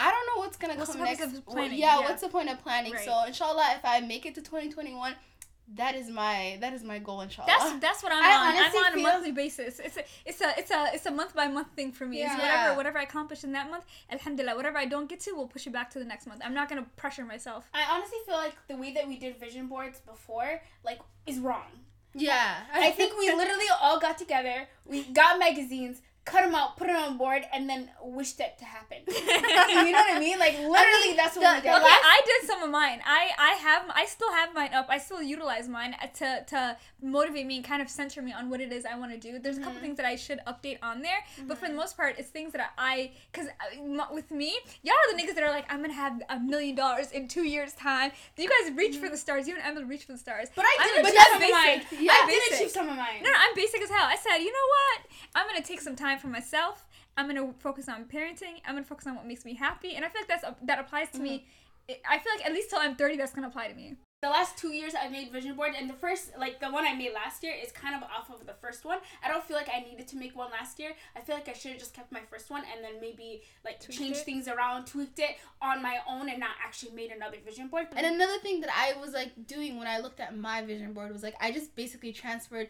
I 0.00 0.12
don't 0.12 0.26
know 0.28 0.42
what's 0.44 0.56
gonna 0.56 0.76
What's 0.76 0.92
come 0.92 1.02
next. 1.02 1.20
Yeah, 1.56 1.64
Yeah. 1.72 1.98
what's 2.02 2.22
the 2.22 2.28
point 2.28 2.48
of 2.48 2.62
planning? 2.62 2.92
Right. 2.92 3.04
So 3.04 3.24
inshallah, 3.26 3.72
if 3.74 3.84
I 3.84 3.98
make 3.98 4.26
it 4.26 4.34
to 4.36 4.40
2021, 4.40 5.16
that 5.74 5.94
is 5.94 6.08
my 6.10 6.56
that 6.60 6.72
is 6.72 6.82
my 6.82 6.98
goal. 6.98 7.20
Inshallah. 7.20 7.46
That's 7.46 7.78
that's 7.80 8.02
what 8.02 8.12
I'm 8.12 8.22
I 8.24 8.32
on. 8.32 8.56
I'm 8.56 8.94
on 8.94 8.98
a 8.98 9.02
monthly 9.02 9.32
basis. 9.32 9.78
It's 9.80 9.96
a 9.96 10.04
it's 10.24 10.40
a 10.40 10.54
it's 10.58 10.70
a 10.70 10.90
it's 10.94 11.06
a 11.06 11.10
month 11.10 11.34
by 11.34 11.46
month 11.48 11.68
thing 11.76 11.92
for 11.92 12.06
me. 12.06 12.22
It's 12.22 12.32
Yeah. 12.32 12.38
whatever 12.40 12.76
whatever 12.76 12.98
I 12.98 13.02
accomplish 13.02 13.44
in 13.44 13.52
that 13.52 13.70
month, 13.70 13.84
alhamdulillah. 14.10 14.56
Whatever 14.56 14.78
I 14.78 14.86
don't 14.86 15.08
get 15.08 15.20
to, 15.20 15.32
we'll 15.34 15.46
push 15.46 15.66
it 15.66 15.72
back 15.72 15.90
to 15.90 15.98
the 15.98 16.04
next 16.04 16.26
month. 16.26 16.40
I'm 16.44 16.54
not 16.54 16.68
gonna 16.68 16.86
pressure 16.96 17.24
myself. 17.24 17.68
I 17.74 17.84
honestly 17.94 18.18
feel 18.26 18.36
like 18.36 18.54
the 18.68 18.76
way 18.76 18.92
that 18.94 19.06
we 19.06 19.18
did 19.18 19.36
vision 19.38 19.66
boards 19.68 20.00
before, 20.00 20.62
like, 20.84 21.00
is 21.26 21.38
wrong. 21.38 21.66
yeah. 22.14 22.60
I 22.72 22.90
think 22.90 23.18
we 23.18 23.26
literally 23.32 23.66
all 23.82 24.00
got 24.00 24.16
together, 24.18 24.66
we 24.86 25.04
got 25.04 25.38
magazines, 25.38 26.00
cut 26.30 26.44
them 26.44 26.54
out, 26.54 26.76
put 26.76 26.88
it 26.88 26.96
on 26.96 27.16
board, 27.16 27.42
and 27.52 27.68
then 27.68 27.90
wished 28.02 28.40
it 28.40 28.58
to 28.58 28.64
happen. 28.64 28.98
you 29.06 29.92
know 29.92 29.98
what 29.98 30.16
I 30.16 30.18
mean? 30.18 30.38
Like 30.38 30.58
literally, 30.58 31.16
that's 31.16 31.36
what 31.36 31.42
the- 31.42 31.54
we 31.56 31.60
did. 31.62 31.74
Okay, 31.76 31.84
last- 31.84 32.04
I 32.04 32.20
did 32.24 32.48
some 32.48 32.62
of 32.62 32.70
mine. 32.70 33.00
I 33.04 33.30
I 33.38 33.52
have 33.54 33.84
I 33.94 34.06
still 34.06 34.32
have 34.32 34.54
mine 34.54 34.72
up. 34.74 34.86
I 34.88 34.98
still 34.98 35.22
utilize 35.22 35.68
mine 35.68 35.96
uh, 36.02 36.06
to 36.18 36.44
to 36.48 36.76
motivate 37.02 37.46
me 37.46 37.56
and 37.56 37.64
kind 37.64 37.82
of 37.82 37.88
center 37.88 38.22
me 38.22 38.32
on 38.32 38.50
what 38.50 38.60
it 38.60 38.72
is 38.72 38.84
I 38.84 38.98
want 38.98 39.12
to 39.12 39.18
do. 39.18 39.38
There's 39.38 39.56
a 39.56 39.60
couple 39.60 39.74
mm-hmm. 39.74 39.82
things 39.82 39.96
that 39.98 40.06
I 40.06 40.16
should 40.16 40.40
update 40.46 40.78
on 40.82 41.02
there, 41.02 41.24
but 41.46 41.58
for 41.58 41.62
the 41.62 41.68
mm-hmm. 41.68 41.76
most 41.76 41.96
part, 41.96 42.16
it's 42.18 42.30
things 42.30 42.52
that 42.52 42.72
I 42.76 43.12
because 43.32 43.48
uh, 43.48 44.06
with 44.12 44.30
me, 44.30 44.58
y'all 44.82 44.94
are 44.94 45.16
the 45.16 45.22
niggas 45.22 45.34
that 45.34 45.44
are 45.44 45.50
like 45.50 45.66
I'm 45.72 45.80
gonna 45.80 45.92
have 45.92 46.20
a 46.28 46.38
million 46.38 46.74
dollars 46.74 47.12
in 47.12 47.28
two 47.28 47.44
years 47.44 47.72
time. 47.74 48.12
You 48.36 48.48
guys 48.48 48.72
reach 48.76 48.96
for 48.96 49.06
mm-hmm. 49.06 49.12
the 49.12 49.18
stars. 49.18 49.48
You 49.48 49.54
and 49.54 49.64
Emily 49.64 49.84
reach 49.84 50.04
for 50.04 50.12
the 50.12 50.18
stars. 50.18 50.48
but 50.54 50.64
I 50.64 50.76
did 50.84 51.04
achieve 51.04 51.14
that's 51.14 51.30
some 51.30 51.42
of 51.42 51.50
mine. 51.50 51.78
basic. 51.78 52.00
Yeah, 52.00 52.12
I 52.12 52.26
did 52.26 52.52
achieve 52.54 52.70
some 52.70 52.88
of 52.88 52.96
mine. 52.96 53.22
No, 53.22 53.30
no, 53.30 53.36
I'm 53.38 53.54
basic 53.54 53.80
as 53.82 53.90
hell. 53.90 54.06
I 54.06 54.16
said, 54.16 54.38
you 54.38 54.52
know 54.52 54.68
what? 54.68 54.98
I'm 55.34 55.46
gonna 55.46 55.62
take 55.62 55.80
some 55.80 55.96
time 55.96 56.17
for 56.20 56.28
myself. 56.28 56.86
I'm 57.16 57.26
gonna 57.26 57.52
focus 57.58 57.88
on 57.88 58.04
parenting. 58.04 58.60
I'm 58.66 58.74
gonna 58.74 58.84
focus 58.84 59.06
on 59.06 59.16
what 59.16 59.26
makes 59.26 59.44
me 59.44 59.54
happy, 59.54 59.94
and 59.94 60.04
I 60.04 60.08
feel 60.08 60.22
like 60.22 60.28
that's 60.28 60.44
that 60.62 60.78
applies 60.78 61.10
to 61.10 61.20
me. 61.20 61.46
Mm-hmm. 61.90 61.94
I 62.08 62.18
feel 62.18 62.32
like 62.36 62.46
at 62.46 62.52
least 62.52 62.70
till 62.70 62.78
I'm 62.78 62.96
30, 62.96 63.16
that's 63.16 63.32
gonna 63.32 63.48
apply 63.48 63.68
to 63.68 63.74
me. 63.74 63.96
The 64.20 64.28
last 64.28 64.58
two 64.58 64.70
years 64.74 64.94
I've 65.00 65.12
made 65.12 65.30
vision 65.30 65.54
board, 65.54 65.74
and 65.78 65.88
the 65.88 65.94
first, 65.94 66.32
like 66.36 66.58
the 66.58 66.70
one 66.70 66.84
I 66.84 66.92
made 66.92 67.12
last 67.14 67.44
year, 67.44 67.54
is 67.54 67.70
kind 67.70 67.94
of 67.94 68.02
off 68.02 68.30
of 68.30 68.46
the 68.46 68.54
first 68.54 68.84
one. 68.84 68.98
I 69.22 69.28
don't 69.28 69.44
feel 69.44 69.56
like 69.56 69.68
I 69.72 69.78
needed 69.88 70.08
to 70.08 70.16
make 70.16 70.34
one 70.36 70.50
last 70.50 70.80
year. 70.80 70.90
I 71.14 71.20
feel 71.20 71.36
like 71.36 71.48
I 71.48 71.52
should 71.52 71.70
have 71.70 71.80
just 71.80 71.94
kept 71.94 72.10
my 72.10 72.22
first 72.28 72.50
one 72.50 72.64
and 72.74 72.84
then 72.84 73.00
maybe 73.00 73.42
like 73.64 73.78
Tweaked 73.78 74.00
changed 74.00 74.20
it? 74.20 74.24
things 74.24 74.48
around, 74.48 74.86
tweaked 74.86 75.20
it 75.20 75.36
on 75.62 75.80
my 75.82 75.98
own, 76.08 76.28
and 76.28 76.40
not 76.40 76.50
actually 76.64 76.90
made 76.96 77.12
another 77.12 77.36
vision 77.44 77.68
board. 77.68 77.86
And 77.94 78.06
another 78.06 78.38
thing 78.38 78.60
that 78.62 78.70
I 78.76 78.98
was 79.00 79.12
like 79.12 79.46
doing 79.46 79.78
when 79.78 79.86
I 79.86 80.00
looked 80.00 80.18
at 80.18 80.36
my 80.36 80.62
vision 80.62 80.94
board 80.94 81.12
was 81.12 81.22
like 81.22 81.36
I 81.40 81.52
just 81.52 81.76
basically 81.76 82.12
transferred 82.12 82.68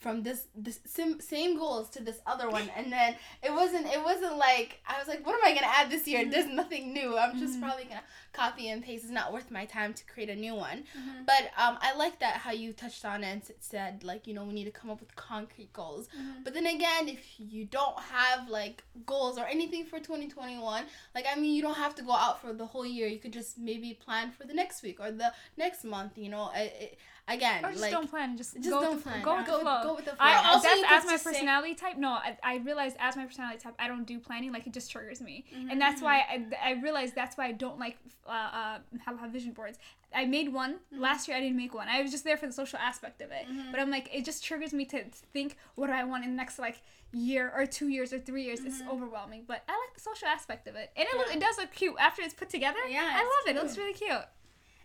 from 0.00 0.22
this 0.22 0.46
this 0.54 0.80
sim, 0.86 1.20
same 1.20 1.58
goals 1.58 1.90
to 1.90 2.02
this 2.02 2.20
other 2.26 2.48
one. 2.50 2.68
And 2.76 2.90
then 2.92 3.14
it 3.42 3.52
wasn't 3.52 3.86
it 3.86 4.02
wasn't 4.02 4.36
like 4.38 4.80
I 4.88 4.98
was 4.98 5.06
like 5.06 5.24
what 5.26 5.34
am 5.34 5.44
I 5.44 5.54
gonna 5.54 5.72
add 5.78 5.90
this 5.90 6.08
year? 6.08 6.28
There's 6.28 6.48
nothing 6.48 6.92
new. 6.92 7.16
I'm 7.18 7.38
just 7.38 7.60
probably 7.60 7.84
gonna 7.84 8.02
copy 8.32 8.68
and 8.68 8.82
paste. 8.82 9.04
It's 9.04 9.12
not 9.12 9.32
worth 9.32 9.50
my 9.50 9.64
time 9.66 9.92
to 9.94 10.02
create 10.12 10.30
a 10.30 10.36
new 10.36 10.54
one. 10.54 10.84
Mhm. 10.96 11.26
but 11.26 11.42
um 11.62 11.74
I 11.82 11.94
like 11.96 12.18
that 12.20 12.34
how 12.44 12.52
you 12.62 12.72
touched 12.72 13.04
on 13.04 13.22
it 13.24 13.30
and 13.32 13.42
said 13.60 14.02
like 14.10 14.26
you 14.26 14.34
know 14.34 14.44
we 14.44 14.54
need 14.54 14.64
to 14.72 14.76
come 14.80 14.90
up 14.90 15.00
with 15.00 15.14
concrete 15.16 15.72
goals. 15.72 16.08
Mhm. 16.08 16.44
but 16.44 16.54
then 16.54 16.66
again 16.66 17.08
if 17.16 17.22
you 17.38 17.64
don't 17.78 17.98
have 18.16 18.48
like 18.48 18.82
goals 19.04 19.36
or 19.38 19.46
anything 19.46 19.84
for 19.84 19.98
2021 20.00 20.84
like 21.14 21.26
I 21.30 21.38
mean 21.38 21.52
you 21.54 21.62
don't 21.62 21.76
have 21.86 21.94
to 21.96 22.02
go 22.02 22.12
out 22.12 22.40
for 22.40 22.52
the 22.54 22.66
whole 22.66 22.86
year. 22.86 23.06
You 23.06 23.18
could 23.18 23.32
just 23.34 23.58
maybe 23.58 23.92
plan 24.06 24.30
for 24.30 24.44
the 24.46 24.54
next 24.54 24.82
week 24.82 24.98
or 24.98 25.10
the 25.12 25.32
next 25.58 25.84
month 25.84 26.12
you 26.16 26.30
know? 26.30 26.50
It, 26.54 26.72
it, 26.86 26.98
again 27.30 27.64
Or 27.64 27.70
just 27.70 27.80
like 27.82 27.90
don't 27.92 28.08
plan. 28.10 28.36
Just, 28.36 28.54
just 28.56 28.68
go 28.70 28.80
don't 28.80 28.94
with 28.96 29.04
the, 29.04 29.10
plan 29.10 29.22
Go 29.22 29.36
with 29.36 29.46
go, 29.46 29.52
the 29.58 29.62
flow. 29.64 29.82
go 29.82 29.94
with 29.94 30.04
the 30.04 30.10
flow 30.12 30.18
I, 30.20 30.34
But 30.34 30.46
also 30.46 30.68
that's 30.68 30.82
as 30.92 31.04
my 31.06 31.12
just 31.12 31.24
say- 31.24 31.30
personality 31.32 31.74
type. 31.74 31.96
No, 31.96 32.10
I, 32.10 32.36
I 32.42 32.56
realized 32.56 32.96
as 32.98 33.16
my 33.16 33.24
personality 33.24 33.58
type, 33.58 33.74
I 33.78 33.88
don't 33.88 34.04
do 34.06 34.18
planning. 34.18 34.52
Like 34.52 34.66
it 34.66 34.72
just 34.72 34.90
triggers 34.90 35.20
me, 35.20 35.44
Mhm, 35.54 35.70
and 35.72 35.80
that's 35.80 36.02
why 36.02 36.18
I, 36.20 36.44
I 36.62 36.72
realized 36.82 37.14
that's 37.14 37.36
why 37.36 37.46
I 37.46 37.52
don't 37.52 37.78
like 37.78 37.96
uh, 38.26 38.30
uh 38.30 38.78
have, 39.04 39.18
have 39.20 39.30
vision 39.30 39.52
boards. 39.52 39.78
I 40.12 40.24
made 40.24 40.52
one 40.52 40.76
last 40.90 41.28
year. 41.28 41.36
I 41.36 41.40
didn't 41.40 41.56
make 41.56 41.72
one. 41.72 41.86
I 41.88 42.02
was 42.02 42.10
just 42.10 42.24
there 42.24 42.36
for 42.36 42.46
the 42.48 42.52
social 42.52 42.78
aspect 42.80 43.22
of 43.22 43.30
it. 43.30 43.46
Mhm. 43.48 43.70
But 43.70 43.78
I'm 43.80 43.90
like, 43.90 44.10
it 44.12 44.24
just 44.24 44.42
triggers 44.44 44.72
me 44.72 44.84
to 44.86 45.04
think, 45.32 45.56
what 45.76 45.86
do 45.86 45.92
I 45.92 46.02
want 46.02 46.24
in 46.24 46.30
the 46.30 46.36
next 46.36 46.58
like 46.58 46.82
year 47.12 47.52
or 47.54 47.64
two 47.64 47.86
years 47.88 48.12
or 48.12 48.18
three 48.18 48.42
years? 48.44 48.60
It's 48.64 48.82
Mhm. 48.82 48.88
overwhelming. 48.90 49.44
But 49.46 49.62
I 49.68 49.72
like 49.72 49.94
the 49.94 50.00
social 50.00 50.26
aspect 50.26 50.66
of 50.66 50.74
it, 50.74 50.90
and 50.96 51.06
it 51.08 51.16
look, 51.16 51.28
Yeah. 51.28 51.34
it 51.36 51.40
does 51.40 51.58
look 51.58 51.70
cute 51.72 51.94
after 52.00 52.22
it's 52.22 52.34
put 52.34 52.50
together. 52.50 52.80
Yeah, 52.88 53.02
I 53.04 53.20
it's 53.20 53.30
love 53.46 53.46
it. 53.46 53.56
It 53.56 53.62
looks 53.62 53.78
really 53.78 53.92
cute. 53.94 54.24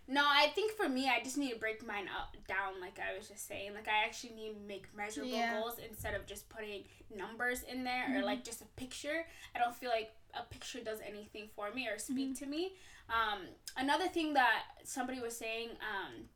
No, 0.08 0.22
I 0.24 0.48
think 0.54 0.72
for 0.72 0.88
me, 0.88 1.08
I 1.08 1.22
just 1.22 1.36
need 1.36 1.52
to 1.52 1.58
break 1.58 1.84
mine 1.86 2.06
up 2.08 2.36
down, 2.46 2.80
like 2.80 2.98
I 3.00 3.16
was 3.18 3.28
just 3.28 3.48
saying. 3.48 3.74
Like 3.74 3.88
I 3.88 4.04
actually 4.04 4.34
need 4.34 4.54
to 4.54 4.60
make 4.66 4.86
measurable 4.96 5.30
Yeah. 5.32 5.60
goals 5.60 5.78
instead 5.88 6.14
of 6.14 6.26
just 6.26 6.48
putting 6.48 6.84
numbers 7.14 7.62
in 7.64 7.82
there 7.84 8.04
or 8.04 8.18
Mm-hmm. 8.18 8.24
like 8.24 8.44
just 8.44 8.60
a 8.62 8.66
picture. 8.76 9.26
I 9.54 9.58
don't 9.58 9.74
feel 9.74 9.90
like 9.90 10.12
a 10.34 10.42
picture 10.44 10.80
does 10.80 11.00
anything 11.06 11.48
for 11.56 11.72
me 11.72 11.88
or 11.88 11.98
speak 11.98 12.34
Mm-hmm. 12.34 12.44
to 12.44 12.46
me. 12.46 12.72
Um, 13.08 13.40
another 13.76 14.06
thing 14.08 14.34
that 14.34 14.62
somebody 14.84 15.20
was 15.20 15.36
saying, 15.36 15.70
um, 15.70 16.28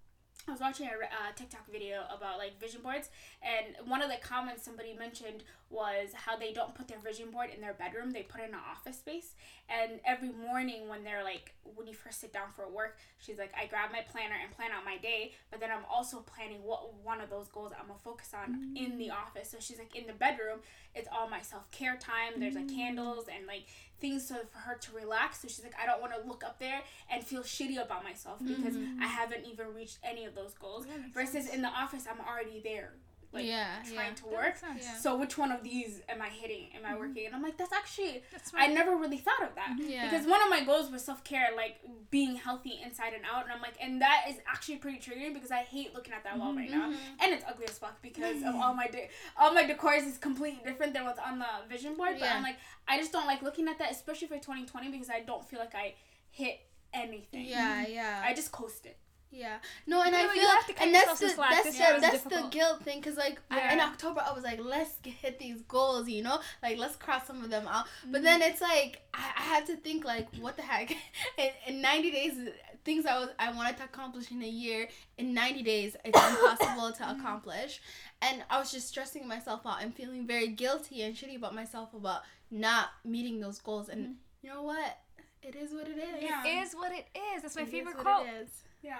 I 0.48 0.52
was 0.52 0.60
watching 0.60 0.86
a 0.86 0.90
uh, 0.90 1.32
TikTok 1.36 1.70
video 1.70 2.02
about 2.16 2.38
like 2.38 2.58
vision 2.58 2.80
boards, 2.82 3.08
and 3.42 3.88
one 3.88 4.02
of 4.02 4.08
the 4.10 4.16
comments 4.16 4.64
somebody 4.64 4.94
mentioned 4.94 5.44
was 5.70 6.10
how 6.12 6.36
they 6.36 6.52
don't 6.52 6.74
put 6.74 6.88
their 6.88 6.98
vision 6.98 7.30
board 7.30 7.50
in 7.54 7.60
their 7.60 7.74
bedroom; 7.74 8.10
they 8.10 8.22
put 8.22 8.40
it 8.40 8.48
in 8.48 8.54
an 8.54 8.60
office 8.70 8.98
space. 8.98 9.34
And 9.68 10.00
every 10.04 10.32
morning 10.32 10.88
when 10.88 11.04
they're 11.04 11.22
like, 11.22 11.54
when 11.76 11.86
you 11.86 11.94
first 11.94 12.20
sit 12.20 12.32
down 12.32 12.48
for 12.56 12.68
work, 12.68 12.98
she's 13.18 13.38
like, 13.38 13.52
I 13.56 13.66
grab 13.66 13.92
my 13.92 14.00
planner 14.00 14.34
and 14.42 14.50
plan 14.50 14.72
out 14.72 14.84
my 14.84 14.96
day, 14.96 15.32
but 15.50 15.60
then 15.60 15.70
I'm 15.70 15.84
also 15.88 16.18
planning 16.18 16.64
what 16.64 16.92
one 17.04 17.20
of 17.20 17.30
those 17.30 17.46
goals 17.48 17.72
I'm 17.78 17.86
gonna 17.86 18.00
focus 18.02 18.32
on 18.34 18.74
in 18.76 18.98
the 18.98 19.10
office. 19.10 19.48
So 19.48 19.58
she's 19.60 19.78
like, 19.78 19.94
in 19.94 20.08
the 20.08 20.12
bedroom, 20.12 20.58
it's 20.94 21.08
all 21.12 21.30
my 21.30 21.40
self 21.40 21.70
care 21.70 21.96
time. 21.96 22.40
There's 22.40 22.54
like 22.54 22.66
mm. 22.66 22.74
candles 22.74 23.26
and 23.32 23.46
like 23.46 23.66
things 24.00 24.26
so 24.26 24.36
for 24.50 24.58
her 24.58 24.76
to 24.76 24.92
relax. 24.92 25.40
So 25.40 25.48
she's 25.48 25.62
like, 25.62 25.74
I 25.80 25.86
don't 25.86 26.00
want 26.00 26.12
to 26.20 26.28
look 26.28 26.42
up 26.42 26.58
there 26.58 26.80
and 27.10 27.22
feel 27.22 27.42
shitty 27.42 27.80
about 27.80 28.02
myself 28.02 28.38
because 28.40 28.74
mm. 28.74 28.98
I 29.00 29.06
haven't 29.06 29.46
even 29.46 29.72
reached 29.74 29.98
any 30.02 30.24
of 30.24 30.34
those 30.34 30.54
goals. 30.54 30.86
Versus 31.14 31.44
sense. 31.44 31.50
in 31.50 31.62
the 31.62 31.68
office, 31.68 32.06
I'm 32.10 32.20
already 32.26 32.60
there, 32.62 32.94
like 33.32 33.46
yeah 33.46 33.76
trying 33.84 34.08
yeah. 34.08 34.14
to 34.14 34.26
work. 34.26 34.54
Yeah. 34.62 34.96
So 34.96 35.16
which 35.16 35.38
one 35.38 35.52
of 35.52 35.62
these 35.62 36.00
am 36.08 36.20
I 36.20 36.28
hitting? 36.28 36.66
Am 36.76 36.84
I 36.84 36.98
working? 36.98 37.26
And 37.26 37.34
I'm 37.34 37.42
like, 37.42 37.56
that's 37.56 37.72
actually 37.72 38.22
That's 38.32 38.50
I 38.54 38.66
never 38.66 38.96
really 38.96 39.18
thought 39.18 39.42
of 39.42 39.54
that 39.54 39.76
Yeah. 39.78 40.10
because 40.10 40.26
one 40.26 40.42
of 40.42 40.50
my 40.50 40.64
goals 40.64 40.90
was 40.90 41.04
self 41.04 41.22
care, 41.22 41.50
like 41.54 41.76
being 42.10 42.34
healthy 42.34 42.80
inside 42.84 43.12
and 43.14 43.24
out. 43.32 43.44
And 43.44 43.52
I'm 43.52 43.60
like, 43.60 43.74
and 43.80 44.02
that 44.02 44.24
is 44.28 44.36
actually 44.52 44.76
pretty 44.76 44.98
triggering 44.98 45.32
because 45.32 45.50
I 45.52 45.58
hate 45.58 45.94
looking 45.94 46.12
at 46.12 46.24
that 46.24 46.38
wall 46.38 46.54
right 46.54 46.70
now, 46.70 46.86
and 47.20 47.32
it's 47.32 47.44
ugly 47.48 47.66
as 47.68 47.78
fuck 47.78 48.02
because 48.02 48.42
of 48.42 48.54
all 48.56 48.74
my 48.74 48.88
de- 48.88 49.08
all 49.38 49.52
my 49.54 49.62
decors 49.64 50.06
is 50.06 50.18
completely 50.18 50.62
different 50.64 50.92
than 50.94 51.04
what's 51.04 51.20
on 51.20 51.38
the 51.38 51.46
vision 51.68 51.94
board. 51.96 52.16
But. 52.18 52.30
I'm 52.30 52.42
like, 52.42 52.56
I 52.88 52.98
just 52.98 53.12
don't 53.12 53.26
like 53.26 53.42
looking 53.42 53.68
at 53.68 53.78
that, 53.78 53.92
especially 53.92 54.28
for 54.28 54.34
2020 54.38 54.90
because 54.90 55.10
I 55.10 55.20
don't 55.20 55.48
feel 55.48 55.60
like 55.60 55.74
I 55.74 55.94
hit 56.30 56.60
anything. 56.92 57.44
yeah 57.46 57.86
yeah 57.86 58.22
I 58.24 58.34
just 58.34 58.50
coasted. 58.50 58.94
Yeah. 59.32 59.58
No, 59.86 60.02
and 60.02 60.14
I 60.14 60.26
feel 60.28 60.44
like 60.48 60.82
and 60.82 60.94
that's 60.94 61.20
the 61.20 61.34
that's 61.36 61.62
This 61.64 61.76
the 61.78 62.00
that's 62.00 62.22
difficult. 62.24 62.50
the 62.50 62.56
guilt 62.58 62.82
thing 62.82 62.98
because 63.00 63.16
like 63.16 63.40
I, 63.50 63.72
in 63.72 63.80
October 63.80 64.22
I 64.26 64.32
was 64.32 64.42
like 64.42 64.58
let's 64.62 64.92
hit 65.04 65.38
these 65.38 65.60
goals 65.62 66.08
you 66.08 66.22
know 66.22 66.40
like 66.62 66.78
let's 66.78 66.96
cross 66.96 67.26
some 67.26 67.42
of 67.44 67.50
them 67.50 67.66
out 67.68 67.86
Mm-hmm. 67.86 68.12
but 68.12 68.22
then 68.22 68.42
it's 68.42 68.60
like 68.60 69.02
I, 69.14 69.30
I 69.36 69.42
had 69.42 69.66
to 69.66 69.76
think 69.76 70.04
like 70.04 70.26
what 70.40 70.56
the 70.56 70.62
heck 70.62 70.90
in, 71.38 71.50
in 71.68 71.80
90 71.80 72.10
days 72.10 72.34
things 72.84 73.06
I 73.06 73.18
was 73.20 73.28
I 73.38 73.52
wanted 73.52 73.76
to 73.76 73.84
accomplish 73.84 74.30
in 74.32 74.42
a 74.42 74.48
year 74.48 74.88
in 75.16 75.32
90 75.32 75.62
days 75.62 75.96
it's 76.04 76.18
impossible 76.30 76.90
to 76.92 77.02
Mm-hmm. 77.04 77.20
accomplish 77.20 77.80
and 78.22 78.42
I 78.50 78.58
was 78.58 78.72
just 78.72 78.88
stressing 78.88 79.28
myself 79.28 79.60
out 79.64 79.80
and 79.82 79.94
feeling 79.94 80.26
very 80.26 80.48
guilty 80.48 81.02
and 81.02 81.14
shitty 81.14 81.36
about 81.36 81.54
myself 81.54 81.94
about 81.94 82.22
not 82.50 82.88
meeting 83.04 83.40
those 83.40 83.60
goals 83.60 83.88
and 83.88 84.00
Mm-hmm. 84.00 84.12
you 84.42 84.50
know 84.52 84.62
what 84.62 84.98
it 85.42 85.54
is 85.54 85.72
what 85.72 85.86
it 85.88 85.98
is 85.98 86.20
Yeah. 86.22 86.44
It 86.44 86.66
is 86.66 86.74
what 86.74 86.92
it 86.92 87.06
is. 87.34 87.42
That's 87.42 87.54
my 87.56 87.62
It 87.62 87.66
is 87.66 87.70
favorite 87.70 87.96
quote. 87.96 88.26
Yeah. 88.82 88.98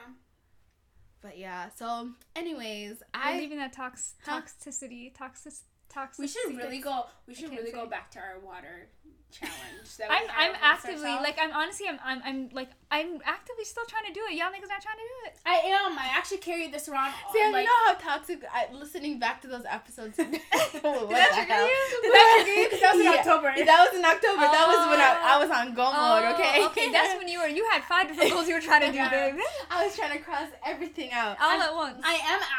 But 1.22 1.38
yeah. 1.38 1.68
So, 1.76 2.10
anyways, 2.36 3.02
I'm 3.14 3.36
I 3.36 3.38
leaving 3.38 3.58
that 3.58 3.72
tox 3.72 4.14
Huh? 4.24 4.40
toxicity, 4.42 5.12
toxic, 5.14 5.52
toxic. 5.88 6.18
We 6.22 6.28
should 6.28 6.56
really 6.56 6.78
go. 6.80 7.06
We 7.26 7.34
should 7.34 7.50
can't 7.50 7.60
really 7.60 7.72
go 7.72 7.86
back 7.86 8.10
to 8.12 8.18
our 8.18 8.38
water 8.44 8.88
challenge. 9.32 9.96
That 9.98 10.10
I'm, 10.10 10.26
I'm 10.36 10.56
actively 10.60 11.06
ourselves. 11.06 11.22
like 11.22 11.38
I'm 11.40 11.52
honestly 11.52 11.86
I'm, 11.88 12.00
I'm 12.04 12.20
I'm 12.24 12.48
like 12.52 12.70
I'm 12.90 13.20
actively 13.24 13.64
still 13.64 13.84
trying 13.86 14.06
to 14.06 14.12
do 14.12 14.20
it. 14.28 14.34
Y'all 14.34 14.48
niggas 14.50 14.66
not 14.68 14.82
trying 14.82 14.98
to 14.98 15.06
do 15.06 15.18
it. 15.30 15.38
I 15.46 15.54
am. 15.70 15.96
I 15.96 16.10
actually 16.18 16.38
carried 16.38 16.72
this 16.74 16.88
around. 16.88 17.12
see. 17.32 17.38
I 17.40 17.50
like, 17.52 17.64
know 17.64 17.78
how 17.86 17.94
toxic. 17.94 18.42
I, 18.52 18.66
listening 18.74 19.20
back 19.20 19.40
to 19.42 19.46
those 19.48 19.62
episodes. 19.70 20.18
what 20.18 20.26
Did 20.72 21.14
that 21.14 21.30
trigger 21.38 21.62
you? 21.62 22.02
Did 22.02 22.10
that 22.12 22.42
trigger 22.42 22.60
you? 22.60 22.68
'Cause 22.70 22.80
that 22.82 22.90
was 22.92 23.00
in 23.06 23.12
Yeah. 23.12 23.18
October. 23.22 23.52
That 23.54 23.80
was 23.86 23.92
in 23.98 24.04
October. 24.04 24.42
That 24.50 24.66
was 24.66 24.82
when 24.90 24.98
I, 25.00 25.10
oh. 25.14 25.22
I 25.22 25.32
Oh. 25.36 25.38
was 25.46 25.50
on 25.54 25.74
go 25.78 25.84
mode. 25.94 25.94
Oh, 26.26 26.34
Okay. 26.34 26.66
okay, 26.66 26.90
that's 26.90 27.14
when 27.16 27.28
you 27.28 27.38
were. 27.38 27.46
You 27.46 27.64
had 27.70 27.84
five 27.84 28.08
different 28.08 28.32
goals 28.32 28.48
you 28.48 28.54
were 28.54 28.60
trying 28.60 28.80
to 28.82 28.90
do, 28.90 28.98
Yeah. 28.98 29.30
I 29.70 29.86
was 29.86 29.94
trying 29.94 30.10
to 30.18 30.24
cross 30.24 30.48
everything 30.66 31.09
out. 31.12 31.36
All 31.40 31.60
at 31.60 31.74
once. 31.74 32.00
I 32.04 32.14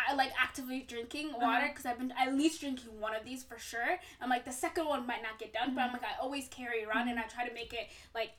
am 0.10 0.18
like 0.18 0.32
actively 0.39 0.82
drinking 0.88 1.34
water 1.34 1.45
Uh-huh. 1.45 1.68
because 1.70 1.86
I've 1.86 1.97
been 1.97 2.14
at 2.20 2.34
least 2.36 2.60
drinking 2.62 2.99
one 2.99 3.16
of 3.16 3.24
these 3.24 3.43
for 3.43 3.58
sure. 3.58 3.97
I'm 4.22 4.30
like 4.30 4.45
the 4.45 4.52
second 4.52 4.86
one 4.86 5.06
might 5.08 5.22
not 5.24 5.39
get 5.39 5.54
done, 5.54 5.74
but 5.76 5.82
I'm 5.82 5.93
like 5.93 6.04
I 6.04 6.20
always 6.22 6.47
carry 6.49 6.84
around 6.84 7.10
and 7.10 7.20
I 7.20 7.24
try 7.24 7.47
to 7.47 7.54
make 7.54 7.74
it 7.74 7.89
like 8.14 8.32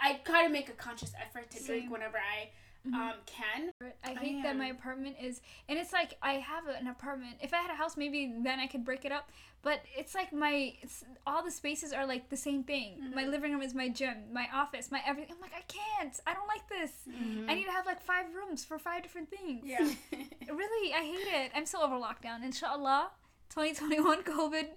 I 0.00 0.20
try 0.24 0.44
to 0.46 0.52
make 0.52 0.68
a 0.68 0.72
conscious 0.72 1.12
effort 1.20 1.50
to 1.50 1.62
drink 1.64 1.90
whenever 1.90 2.18
I. 2.18 2.50
um 2.94 3.12
can. 3.26 3.70
I 3.82 4.10
I 4.10 4.14
hate 4.14 4.42
that 4.42 4.56
my 4.56 4.66
apartment 4.66 5.16
is, 5.20 5.40
and 5.68 5.78
it's 5.78 5.92
like 5.92 6.16
I 6.22 6.34
have 6.34 6.66
an 6.68 6.86
apartment. 6.86 7.36
If 7.40 7.52
I 7.52 7.58
had 7.58 7.70
a 7.70 7.74
house, 7.74 7.96
maybe 7.96 8.32
then 8.42 8.60
I 8.60 8.66
could 8.66 8.84
break 8.84 9.04
it 9.04 9.12
up. 9.12 9.30
But 9.62 9.80
it's 9.96 10.14
like 10.14 10.32
my, 10.32 10.74
it's, 10.80 11.02
all 11.26 11.42
the 11.42 11.50
spaces 11.50 11.92
are 11.92 12.06
like 12.06 12.28
the 12.28 12.36
same 12.36 12.62
thing. 12.62 13.02
My 13.14 13.24
Mhm. 13.24 13.30
living 13.30 13.52
room 13.52 13.62
is 13.62 13.74
my 13.74 13.88
gym, 13.88 14.32
my 14.32 14.46
office, 14.54 14.92
my 14.92 15.02
everything. 15.04 15.34
I'm 15.34 15.40
like, 15.40 15.54
I 15.56 15.62
can't. 15.62 16.18
I 16.24 16.34
don't 16.34 16.46
like 16.46 16.68
this. 16.68 16.92
Mhm. 17.08 17.50
I 17.50 17.54
need 17.54 17.64
to 17.64 17.72
have 17.72 17.84
like 17.86 18.00
five 18.00 18.26
rooms 18.32 18.64
for 18.64 18.78
five 18.78 19.02
different 19.02 19.28
things. 19.30 19.64
Yeah. 19.66 19.88
Really, 20.48 20.94
I 20.94 21.00
hate 21.04 21.26
it. 21.44 21.50
I'm 21.56 21.66
still 21.66 21.80
over 21.80 21.96
lockdown. 21.96 22.44
Inshallah, 22.44 23.10
2021 23.50 24.22
COVID, 24.22 24.68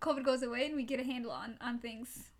COVID 0.00 0.24
goes 0.24 0.42
away 0.42 0.64
and 0.66 0.74
we 0.76 0.82
get 0.84 0.98
a 1.00 1.04
handle 1.04 1.30
on 1.32 1.56
on 1.60 1.78
things. 1.78 2.30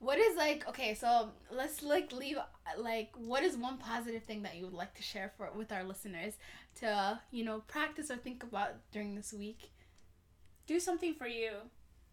What 0.00 0.18
is 0.18 0.36
like 0.36 0.66
okay, 0.68 0.94
so 0.94 1.30
let's 1.52 1.82
like 1.82 2.10
leave 2.12 2.38
like 2.78 3.10
what 3.16 3.44
is 3.44 3.56
one 3.56 3.76
positive 3.76 4.24
thing 4.24 4.42
that 4.42 4.56
you 4.56 4.64
would 4.64 4.72
like 4.74 4.94
to 4.94 5.02
share 5.02 5.30
for 5.36 5.50
with 5.54 5.70
our 5.72 5.84
listeners 5.84 6.34
to 6.76 7.20
you 7.30 7.44
know 7.44 7.62
practice 7.68 8.10
or 8.10 8.16
think 8.16 8.42
about 8.42 8.76
during 8.92 9.14
this 9.14 9.32
week? 9.32 9.70
Do 10.66 10.80
something 10.80 11.14
for 11.14 11.26
you. 11.26 11.50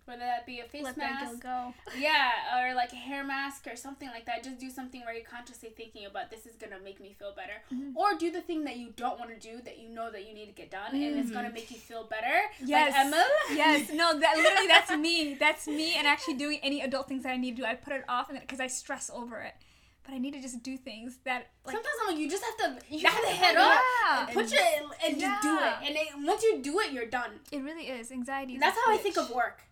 Whether 0.08 0.22
that 0.22 0.46
be 0.46 0.62
a 0.62 0.64
face 0.64 0.84
Let 0.84 0.96
mask, 0.96 1.42
go. 1.42 1.74
yeah, 1.98 2.32
or 2.58 2.74
like 2.74 2.94
a 2.94 2.96
hair 2.96 3.26
mask 3.26 3.68
or 3.68 3.76
something 3.76 4.08
like 4.08 4.26
that. 4.26 4.42
Just 4.42 4.58
do 4.58 4.70
something 4.70 5.02
where 5.04 5.14
you're 5.14 5.26
consciously 5.26 5.68
thinking 5.76 6.06
about 6.06 6.32
this 6.32 6.46
is 6.46 6.56
gonna 6.56 6.80
make 6.82 7.02
me 7.02 7.14
feel 7.20 7.34
better, 7.36 7.62
Mhm. 7.74 7.94
or 7.94 8.14
do 8.18 8.32
the 8.32 8.40
thing 8.42 8.64
that 8.64 8.78
you 8.78 8.94
don't 8.96 9.20
want 9.20 9.32
to 9.32 9.36
do 9.52 9.60
that 9.64 9.78
you 9.80 9.90
know 9.90 10.10
that 10.10 10.26
you 10.26 10.34
need 10.34 10.46
to 10.46 10.54
get 10.54 10.72
done, 10.72 10.96
and 10.96 11.20
it's 11.20 11.30
gonna 11.30 11.50
Mhm. 11.50 11.54
make 11.56 11.72
you 11.72 11.78
feel 11.78 12.06
better. 12.06 12.50
Yes. 12.64 12.94
like 12.94 13.06
Emma. 13.06 13.26
Yes, 13.52 13.90
no, 14.02 14.18
that 14.18 14.38
literally 14.38 14.68
that's 14.68 14.92
me. 14.92 15.34
That's 15.34 15.68
me, 15.68 15.96
and 15.98 16.08
actually 16.08 16.36
doing 16.36 16.60
any 16.64 16.80
adult 16.82 17.10
things 17.10 17.24
that 17.24 17.34
I 17.34 17.38
need 17.38 17.58
to 17.58 17.64
do. 17.64 17.66
I 17.68 17.76
put 17.76 17.92
it 17.92 18.06
off, 18.08 18.30
and 18.30 18.40
because 18.40 18.62
I 18.62 18.68
stress 18.68 19.10
over 19.14 19.42
it. 19.42 19.56
But 20.04 20.14
I 20.14 20.20
need 20.20 20.36
to 20.36 20.40
just 20.42 20.64
do 20.64 20.78
things 20.78 21.18
that 21.26 21.48
like 21.66 21.76
Sometimes 21.76 21.96
I'm 22.02 22.08
like, 22.14 22.18
you 22.18 22.30
just 22.30 22.42
have 22.46 22.56
to 22.80 22.96
You 22.96 23.06
have 23.10 23.22
to 23.24 23.28
head 23.44 23.56
yeah. 23.56 23.82
up, 24.22 24.28
and 24.30 24.34
put 24.34 24.50
your 24.54 24.62
and 25.06 25.20
just 25.20 25.42
do 25.42 25.58
it, 25.60 25.74
and 25.84 25.96
it, 25.98 26.08
once 26.20 26.44
you 26.44 26.60
do 26.62 26.80
it, 26.80 26.94
you're 26.94 27.08
done. 27.08 27.42
It 27.52 27.62
really 27.62 27.90
is 27.90 28.10
anxiety. 28.10 28.58
That's 28.58 28.78
how 28.86 28.94
I 28.94 28.98
think 28.98 29.18
of 29.18 29.30
work. 29.32 29.64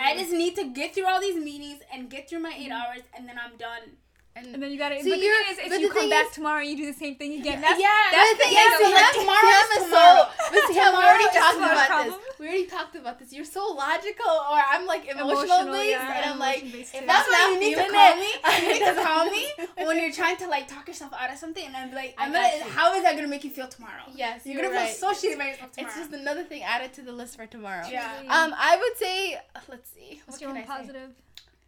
I 0.00 0.16
just 0.16 0.32
need 0.32 0.56
to 0.56 0.64
get 0.64 0.94
through 0.94 1.06
all 1.06 1.20
these 1.20 1.36
meetings 1.36 1.80
and 1.92 2.10
get 2.10 2.28
through 2.28 2.40
my 2.40 2.50
8 2.50 2.62
Mm-hmm. 2.62 2.72
hours, 2.72 3.02
and 3.16 3.28
then 3.28 3.38
I'm 3.38 3.56
done. 3.56 3.96
And 4.36 4.54
and 4.54 4.62
then 4.62 4.70
you 4.70 4.78
gotta. 4.78 5.02
See, 5.02 5.10
but 5.10 5.16
the 5.18 5.22
thing 5.22 5.66
is, 5.66 5.72
if 5.72 5.80
you 5.80 5.90
come 5.90 6.08
back 6.08 6.26
is- 6.28 6.32
tomorrow 6.34 6.60
and 6.60 6.70
you 6.70 6.76
do 6.76 6.86
the 6.86 6.96
same 6.96 7.16
thing 7.16 7.40
again, 7.40 7.58
Yeah, 7.58 7.60
that's 7.60 7.80
yeah, 7.80 8.06
that's 8.12 8.30
the 8.30 8.44
thing 8.44 8.54
thing 8.54 8.62
is, 8.62 8.72
of, 8.72 8.86
Sam, 8.86 8.92
like, 8.94 9.12
tomorrow 9.18 9.50
is 9.50 9.66
Sam 9.66 9.82
tomorrow. 9.82 10.22
so. 10.22 10.46
But 10.48 10.62
Sam, 10.62 10.68
we 10.68 10.74
Tomorrow 10.78 11.06
already 11.08 11.24
is 11.24 11.34
talked 11.34 11.56
about 11.58 11.86
problem. 11.88 12.14
this. 12.22 12.38
We 12.38 12.46
already 12.46 12.66
talked 12.66 12.94
about 12.94 13.18
this. 13.18 13.32
You're 13.32 13.44
so 13.44 13.64
logical, 13.74 14.30
or 14.30 14.60
I'm 14.62 14.86
like 14.86 15.08
emotional, 15.10 15.42
Emotional, 15.42 15.72
based, 15.74 15.90
yeah, 15.90 16.16
and 16.22 16.30
I'm 16.30 16.38
like, 16.38 16.62
emotion-based 16.62 16.94
if 16.94 17.06
that's 17.06 17.26
That's 17.26 17.28
why 17.34 17.50
you 17.50 17.58
need 17.58 17.74
to 17.82 17.88
call 17.90 18.12
it, 18.14 18.18
me. 18.22 18.30
You 18.62 18.72
need 18.78 18.84
to 18.86 18.94
call 19.02 19.24
me 19.26 19.44
when 19.86 19.98
you're 19.98 20.12
trying 20.12 20.36
to 20.38 20.46
like 20.46 20.68
talk 20.68 20.86
yourself 20.86 21.12
out 21.18 21.32
of 21.32 21.38
something, 21.38 21.66
and 21.66 21.74
I'm 21.76 21.90
like, 21.92 22.14
I 22.16 22.26
I'm 22.26 22.32
got 22.32 22.52
gonna. 22.60 22.70
How 22.70 22.94
is 22.94 23.02
that 23.02 23.16
gonna 23.16 23.26
make 23.26 23.42
you 23.42 23.50
feel 23.50 23.66
tomorrow? 23.66 24.06
Yes, 24.14 24.46
You're, 24.46 24.54
you're, 24.54 24.70
gonna 24.70 24.76
right. 24.86 24.94
feel 24.94 25.12
so 25.14 25.18
shitty 25.18 25.34
about 25.34 25.48
yourself 25.48 25.72
tomorrow. 25.72 25.90
It's 25.90 25.98
just 25.98 26.12
another 26.12 26.44
thing 26.44 26.62
added 26.62 26.92
to 26.94 27.02
the 27.02 27.12
list 27.12 27.34
for 27.36 27.46
tomorrow. 27.46 27.86
Yeah. 27.90 28.06
Um, 28.28 28.54
I 28.56 28.76
would 28.76 28.96
say, 28.96 29.40
let's 29.68 29.90
see. 29.90 30.22
What's 30.26 30.40
your 30.40 30.54
one 30.54 30.62
positive? 30.64 31.10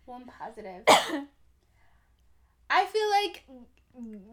One 0.07 0.25
positive. 0.27 0.85
I 2.71 2.87
feel 2.87 3.11
like 3.11 3.45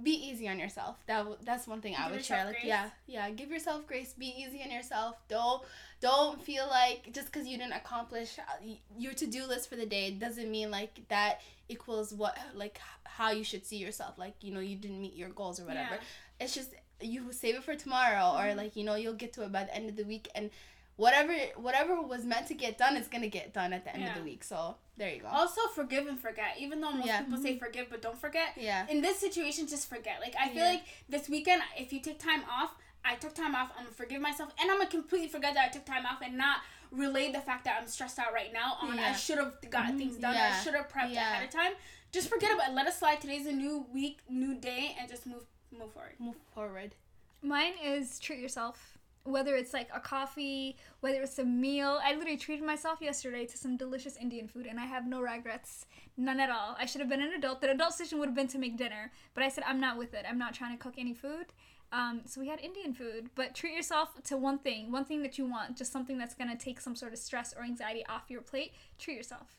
be 0.03 0.11
easy 0.11 0.47
on 0.47 0.59
yourself. 0.59 0.97
That 1.07 1.19
w- 1.19 1.37
that's 1.43 1.67
one 1.67 1.81
thing 1.81 1.95
I 1.97 2.09
would 2.11 2.23
share. 2.23 2.45
Like 2.45 2.55
grace. 2.55 2.65
yeah, 2.67 2.89
yeah, 3.07 3.29
give 3.31 3.49
yourself 3.49 3.87
grace. 3.87 4.13
Be 4.13 4.27
easy 4.37 4.61
on 4.63 4.71
yourself. 4.71 5.17
Don't 5.27 5.63
don't 5.99 6.41
feel 6.41 6.67
like 6.69 7.11
just 7.11 7.31
because 7.31 7.47
you 7.47 7.57
didn't 7.57 7.73
accomplish 7.73 8.37
uh, 8.39 8.65
your 8.97 9.13
to 9.13 9.25
do 9.27 9.45
list 9.45 9.67
for 9.67 9.75
the 9.75 9.85
day 9.85 10.11
doesn't 10.11 10.49
mean 10.51 10.69
like 10.71 11.01
that 11.09 11.41
equals 11.69 12.13
what 12.13 12.37
like 12.53 12.79
how 13.03 13.31
you 13.31 13.43
should 13.43 13.65
see 13.65 13.77
yourself. 13.77 14.17
Like 14.17 14.35
you 14.41 14.53
know 14.53 14.59
you 14.61 14.75
didn't 14.77 15.01
meet 15.01 15.15
your 15.15 15.29
goals 15.29 15.59
or 15.59 15.65
whatever. 15.65 15.95
Yeah. 15.95 16.45
It's 16.45 16.53
just 16.53 16.69
you 17.01 17.31
save 17.31 17.55
it 17.55 17.63
for 17.63 17.75
tomorrow 17.75 18.33
or 18.37 18.43
Mhm. 18.53 18.57
like 18.57 18.75
you 18.75 18.83
know 18.83 18.95
you'll 18.95 19.13
get 19.13 19.33
to 19.33 19.43
it 19.43 19.51
by 19.51 19.63
the 19.63 19.75
end 19.75 19.89
of 19.89 19.95
the 19.95 20.03
week 20.03 20.29
and 20.35 20.49
whatever 20.97 21.33
whatever 21.55 22.01
was 22.01 22.25
meant 22.25 22.47
to 22.47 22.53
get 22.53 22.77
done 22.77 22.97
is 22.97 23.07
gonna 23.07 23.27
get 23.29 23.53
done 23.53 23.71
at 23.73 23.83
the 23.85 23.95
end 23.95 24.07
of 24.07 24.15
the 24.15 24.23
week. 24.23 24.43
So 24.43 24.75
there 24.97 25.09
you 25.13 25.21
go. 25.21 25.27
Also, 25.27 25.61
forgive 25.73 26.07
and 26.07 26.19
forget. 26.19 26.55
Even 26.59 26.81
though 26.81 26.91
most 26.91 27.07
Yeah. 27.07 27.21
people 27.21 27.39
say 27.41 27.57
forgive 27.57 27.89
but 27.89 28.01
don't 28.01 28.19
forget, 28.19 28.49
yeah. 28.57 28.85
in 28.89 29.01
this 29.01 29.17
situation, 29.19 29.67
just 29.67 29.87
forget. 29.89 30.19
Like 30.19 30.35
I 30.39 30.49
feel 30.49 30.57
Yeah. 30.65 30.71
like 30.71 30.83
this 31.07 31.29
weekend, 31.29 31.61
if 31.77 31.93
you 31.93 31.99
take 32.01 32.19
time 32.19 32.43
off, 32.49 32.75
I 33.05 33.15
took 33.15 33.33
time 33.33 33.55
off. 33.55 33.71
I'm 33.77 33.85
gonna 33.85 33.95
forgive 33.95 34.21
myself, 34.21 34.51
and 34.59 34.69
I'm 34.69 34.77
gonna 34.77 34.89
completely 34.89 35.29
forget 35.29 35.53
that 35.53 35.69
I 35.69 35.71
took 35.71 35.85
time 35.85 36.05
off 36.05 36.21
and 36.21 36.35
not 36.37 36.57
relay 36.91 37.31
the 37.31 37.41
fact 37.41 37.63
that 37.65 37.79
I'm 37.79 37.87
stressed 37.87 38.17
out 38.19 38.33
right 38.33 38.51
now. 38.51 38.77
On 38.81 38.97
Yeah. 38.97 39.09
I 39.09 39.13
should 39.13 39.37
have 39.37 39.53
got 39.69 39.85
Mhm. 39.87 39.97
things 39.97 40.17
done. 40.17 40.33
Yeah. 40.33 40.55
I 40.59 40.63
should 40.63 40.73
have 40.73 40.89
prepped 40.89 41.11
Yeah. 41.13 41.31
ahead 41.31 41.43
of 41.43 41.49
time. 41.51 41.73
Just 42.11 42.29
forget 42.29 42.51
about 42.53 42.69
it. 42.69 42.73
Let 42.73 42.87
it 42.87 42.93
slide. 42.93 43.19
Today's 43.21 43.45
a 43.45 43.51
new 43.51 43.79
week, 43.93 44.21
new 44.29 44.55
day, 44.55 44.95
and 44.99 45.07
just 45.09 45.25
move 45.25 45.45
move 45.71 45.91
forward. 45.93 46.15
Move 46.19 46.37
forward. 46.55 46.95
Mine 47.41 47.73
is 47.83 48.19
treat 48.19 48.39
yourself. 48.39 48.96
Whether 49.27 49.55
it's 49.55 49.73
like 49.73 49.89
a 49.93 49.99
coffee, 49.99 50.77
whether 51.01 51.21
it's 51.21 51.37
a 51.37 51.43
meal. 51.43 51.99
I 52.03 52.15
literally 52.15 52.37
treated 52.37 52.65
myself 52.65 53.01
yesterday 53.01 53.45
to 53.45 53.57
some 53.57 53.75
delicious 53.75 54.15
Indian 54.17 54.47
food 54.47 54.65
and 54.65 54.79
I 54.79 54.85
have 54.85 55.05
no 55.05 55.21
regrets. 55.21 55.85
None 56.15 56.39
at 56.39 56.49
all. 56.49 56.75
I 56.79 56.85
should 56.85 57.01
have 57.01 57.09
been 57.09 57.21
an 57.21 57.33
adult. 57.33 57.61
The 57.61 57.71
adult 57.71 57.91
decision 57.91 58.19
would 58.19 58.29
have 58.29 58.35
been 58.35 58.47
to 58.47 58.57
make 58.57 58.77
dinner. 58.77 59.11
But 59.33 59.43
I 59.43 59.49
said, 59.49 59.65
I'm 59.67 59.81
not 59.81 59.97
with 59.97 60.13
it. 60.13 60.25
I'm 60.27 60.39
not 60.39 60.53
trying 60.53 60.77
to 60.77 60.81
cook 60.81 60.95
any 60.97 61.13
food. 61.13 61.47
Um, 61.91 62.21
so 62.25 62.39
we 62.39 62.47
had 62.47 62.59
Indian 62.61 62.93
food. 62.93 63.29
But 63.35 63.53
treat 63.53 63.73
yourself 63.73 64.09
to 64.23 64.37
one 64.37 64.59
thing, 64.59 64.91
one 64.91 65.05
thing 65.05 65.21
that 65.23 65.37
you 65.37 65.45
want, 65.45 65.77
just 65.77 65.91
something 65.91 66.17
that's 66.17 66.35
to 66.35 66.55
take 66.57 66.79
some 66.79 66.95
sort 66.95 67.11
of 67.13 67.19
stress 67.19 67.53
or 67.55 67.63
anxiety 67.63 68.05
off 68.07 68.23
your 68.29 68.41
plate. 68.41 68.73
Treat 68.97 69.17
yourself. 69.17 69.57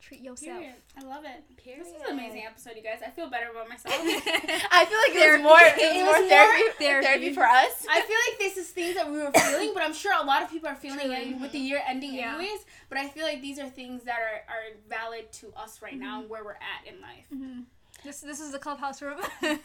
Treat 0.00 0.20
yourself. 0.22 0.58
Period. 0.58 0.74
I 0.98 1.02
love 1.02 1.24
it. 1.24 1.56
Period. 1.62 1.84
This 1.84 1.92
is 1.94 2.00
an 2.02 2.12
amazing 2.14 2.44
episode, 2.46 2.72
you 2.74 2.82
guys. 2.82 3.00
I 3.06 3.10
feel 3.10 3.28
better 3.28 3.50
about 3.50 3.68
myself. 3.68 3.94
I 4.00 4.84
feel 4.86 4.98
like 4.98 5.14
it 5.14 5.32
was 5.32 5.42
more, 5.42 5.58
it 5.62 5.76
was 5.76 6.18
It 6.18 6.22
was 6.22 6.28
therapy, 6.30 6.62
more 6.64 6.72
therapy. 6.78 7.06
therapy. 7.06 7.32
for 7.34 7.44
us. 7.44 7.86
I 7.88 8.00
feel 8.00 8.16
like 8.30 8.38
this 8.38 8.56
is 8.56 8.70
things 8.70 8.94
that 8.96 9.10
we 9.10 9.18
were 9.18 9.30
feeling, 9.34 9.72
but 9.74 9.82
I'm 9.82 9.92
sure 9.92 10.12
a 10.20 10.24
lot 10.24 10.42
of 10.42 10.50
people 10.50 10.68
are 10.68 10.74
feeling 10.74 11.00
Truly. 11.00 11.14
it 11.36 11.40
with 11.40 11.52
the 11.52 11.58
year 11.58 11.82
ending 11.86 12.14
Yeah. 12.14 12.34
anyways. 12.34 12.60
But 12.88 12.98
I 12.98 13.08
feel 13.08 13.24
like 13.24 13.42
these 13.42 13.58
are 13.58 13.68
things 13.68 14.02
that 14.04 14.18
are, 14.18 14.40
are 14.52 14.76
valid 14.88 15.30
to 15.32 15.52
us 15.54 15.80
right 15.82 15.96
now 15.98 16.20
and 16.22 16.30
where 16.30 16.44
we're 16.44 16.52
at 16.52 16.86
in 16.92 17.00
life. 17.00 17.26
Mhm. 17.32 17.64
This 18.02 18.20
this 18.20 18.40
is 18.40 18.52
the 18.52 18.58
clubhouse 18.58 19.02
room. 19.02 19.18
Room 19.42 19.58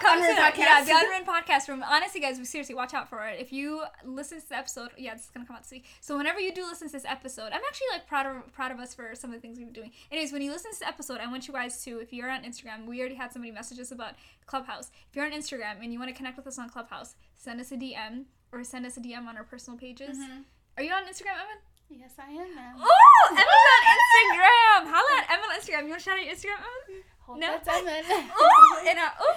Come 0.00 0.22
podcast. 0.22 0.56
yeah, 0.56 0.82
the 0.84 0.92
Unwritten 0.94 1.26
podcast 1.26 1.68
room. 1.68 1.82
Honestly, 1.86 2.20
guys, 2.20 2.36
seriously, 2.48 2.74
watch 2.74 2.94
out 2.94 3.10
for 3.10 3.26
it. 3.26 3.38
If 3.40 3.52
you 3.52 3.82
listen 4.04 4.40
to 4.40 4.48
the 4.48 4.56
episode, 4.56 4.90
yeah, 4.96 5.14
this 5.14 5.24
is 5.24 5.30
gonna 5.30 5.46
come 5.46 5.56
out 5.56 5.62
this 5.64 5.72
week. 5.72 5.84
So 6.00 6.16
whenever 6.16 6.40
you 6.40 6.52
do 6.54 6.64
listen 6.64 6.88
to 6.88 6.92
this 6.92 7.04
episode, 7.04 7.52
I'm 7.52 7.60
actually 7.66 7.88
like 7.92 8.06
proud 8.06 8.26
of 8.26 8.52
proud 8.52 8.72
of 8.72 8.78
us 8.80 8.94
for 8.94 9.14
some 9.14 9.30
of 9.30 9.36
the 9.36 9.40
things 9.40 9.58
we've 9.58 9.66
been 9.66 9.74
doing. 9.74 9.92
Anyways, 10.10 10.32
when 10.32 10.40
you 10.42 10.50
listen 10.50 10.72
to 10.72 10.78
this 10.78 10.88
episode, 10.88 11.18
I 11.20 11.26
want 11.26 11.46
you 11.48 11.54
guys 11.54 11.82
to, 11.84 11.98
if 11.98 12.12
you're 12.12 12.30
on 12.30 12.44
Instagram, 12.44 12.86
we 12.86 13.00
already 13.00 13.16
had 13.16 13.32
somebody 13.32 13.52
message 13.52 13.78
us 13.78 13.90
about 13.92 14.12
Clubhouse. 14.46 14.90
If 15.10 15.16
you're 15.16 15.26
on 15.26 15.32
Instagram 15.32 15.82
and 15.82 15.92
you 15.92 15.98
want 15.98 16.10
to 16.10 16.16
connect 16.16 16.36
with 16.38 16.46
us 16.46 16.58
on 16.58 16.70
Clubhouse, 16.70 17.14
send 17.34 17.60
us 17.60 17.72
a 17.72 17.76
DM 17.76 18.24
or 18.52 18.64
send 18.64 18.86
us 18.86 18.96
a 18.96 19.00
DM 19.00 19.26
on 19.26 19.36
our 19.36 19.44
personal 19.44 19.78
pages. 19.78 20.16
Mhm. 20.18 20.44
Are 20.78 20.82
you 20.82 20.92
on 20.92 21.04
Instagram, 21.04 21.34
Evan? 21.34 21.58
Yes, 21.88 22.12
I 22.18 22.30
am 22.30 22.54
now. 22.54 22.74
Oh, 22.78 23.30
Evan's 23.30 23.46
on 23.74 23.82
Instagram. 23.96 24.92
Holla 24.94 25.20
at 25.22 25.30
Evan 25.30 25.50
on 25.50 25.60
Instagram. 25.60 25.82
You 25.84 25.88
want 25.90 26.00
to 26.00 26.04
shout 26.04 26.18
out 26.18 26.24
your 26.24 26.34
Instagram? 26.34 27.02
Hope 27.20 27.38
No. 27.38 27.46
that's 27.64 27.68
Evan. 27.68 28.04
Ooh, 28.04 28.88
and 28.88 28.98
uh, 28.98 29.10
ooh. 29.22 29.36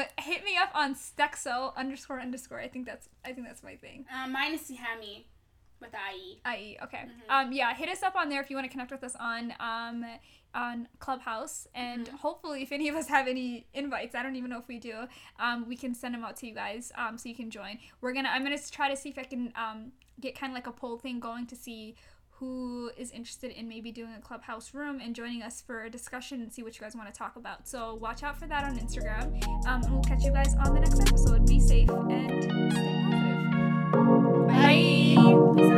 Um, 0.00 0.02
hit 0.20 0.44
me 0.44 0.56
up 0.56 0.70
on 0.74 0.94
Stexo 0.94 1.74
underscore 1.76 2.20
underscore. 2.20 2.60
I 2.60 2.68
think 2.68 2.86
that's 2.86 3.08
I 3.24 3.32
think 3.32 3.46
that's 3.46 3.62
my 3.62 3.76
thing. 3.76 4.04
Uh, 4.12 4.28
mine 4.28 4.54
is 4.54 4.60
Sihami 4.62 5.24
with 5.80 5.90
IE. 5.94 6.40
IE. 6.46 6.78
Okay. 6.84 7.04
Mhm. 7.06 7.30
Um, 7.46 7.52
yeah, 7.52 7.74
hit 7.74 7.88
us 7.88 8.02
up 8.02 8.14
on 8.14 8.28
there 8.28 8.40
if 8.40 8.50
you 8.50 8.56
want 8.56 8.66
to 8.66 8.70
connect 8.70 8.90
with 8.92 9.02
us 9.04 9.16
on 9.18 9.52
um 9.60 10.04
on 10.54 10.86
Clubhouse, 11.00 11.66
and 11.74 12.06
Mhm. 12.06 12.18
hopefully, 12.18 12.62
if 12.62 12.70
any 12.70 12.88
of 12.88 12.94
us 12.94 13.08
have 13.08 13.26
any 13.26 13.66
invites, 13.74 14.14
I 14.14 14.22
don't 14.22 14.36
even 14.36 14.50
know 14.50 14.58
if 14.58 14.68
we 14.68 14.78
do. 14.78 15.08
Um, 15.40 15.66
we 15.68 15.76
can 15.76 15.94
send 15.94 16.14
them 16.14 16.24
out 16.24 16.36
to 16.36 16.46
you 16.46 16.54
guys. 16.54 16.92
Um, 16.94 17.18
so 17.18 17.28
you 17.28 17.34
can 17.34 17.50
join. 17.50 17.78
We're 18.00 18.12
gonna. 18.12 18.28
I'm 18.28 18.44
gonna 18.44 18.58
try 18.58 18.88
to 18.88 18.96
see 18.96 19.08
if 19.08 19.18
I 19.18 19.24
can 19.24 19.52
um 19.56 19.92
get 20.20 20.38
kind 20.38 20.52
of 20.52 20.54
like 20.54 20.66
a 20.66 20.72
poll 20.72 20.98
thing 20.98 21.20
going 21.20 21.46
to 21.46 21.56
see 21.56 21.96
who 22.38 22.90
is 22.96 23.10
interested 23.12 23.52
in 23.52 23.68
maybe 23.68 23.92
doing 23.92 24.12
a 24.16 24.20
clubhouse 24.20 24.74
room 24.74 25.00
and 25.00 25.14
joining 25.14 25.42
us 25.42 25.62
for 25.62 25.84
a 25.84 25.90
discussion 25.90 26.40
and 26.42 26.52
see 26.52 26.62
what 26.62 26.74
you 26.74 26.80
guys 26.80 26.96
want 26.96 27.12
to 27.12 27.16
talk 27.16 27.36
about. 27.36 27.68
So 27.68 27.94
watch 27.94 28.22
out 28.22 28.38
for 28.38 28.46
that 28.46 28.64
on 28.64 28.78
Instagram. 28.78 29.44
Um, 29.66 29.82
and 29.82 29.92
we'll 29.92 30.02
catch 30.02 30.24
you 30.24 30.32
guys 30.32 30.54
on 30.56 30.74
the 30.74 30.80
next 30.80 31.00
episode. 31.00 31.46
Be 31.46 31.60
safe 31.60 31.88
and 31.88 32.42
stay 32.42 32.52
positive. 32.52 34.48
Bye. 34.48 35.14
Bye. 35.16 35.73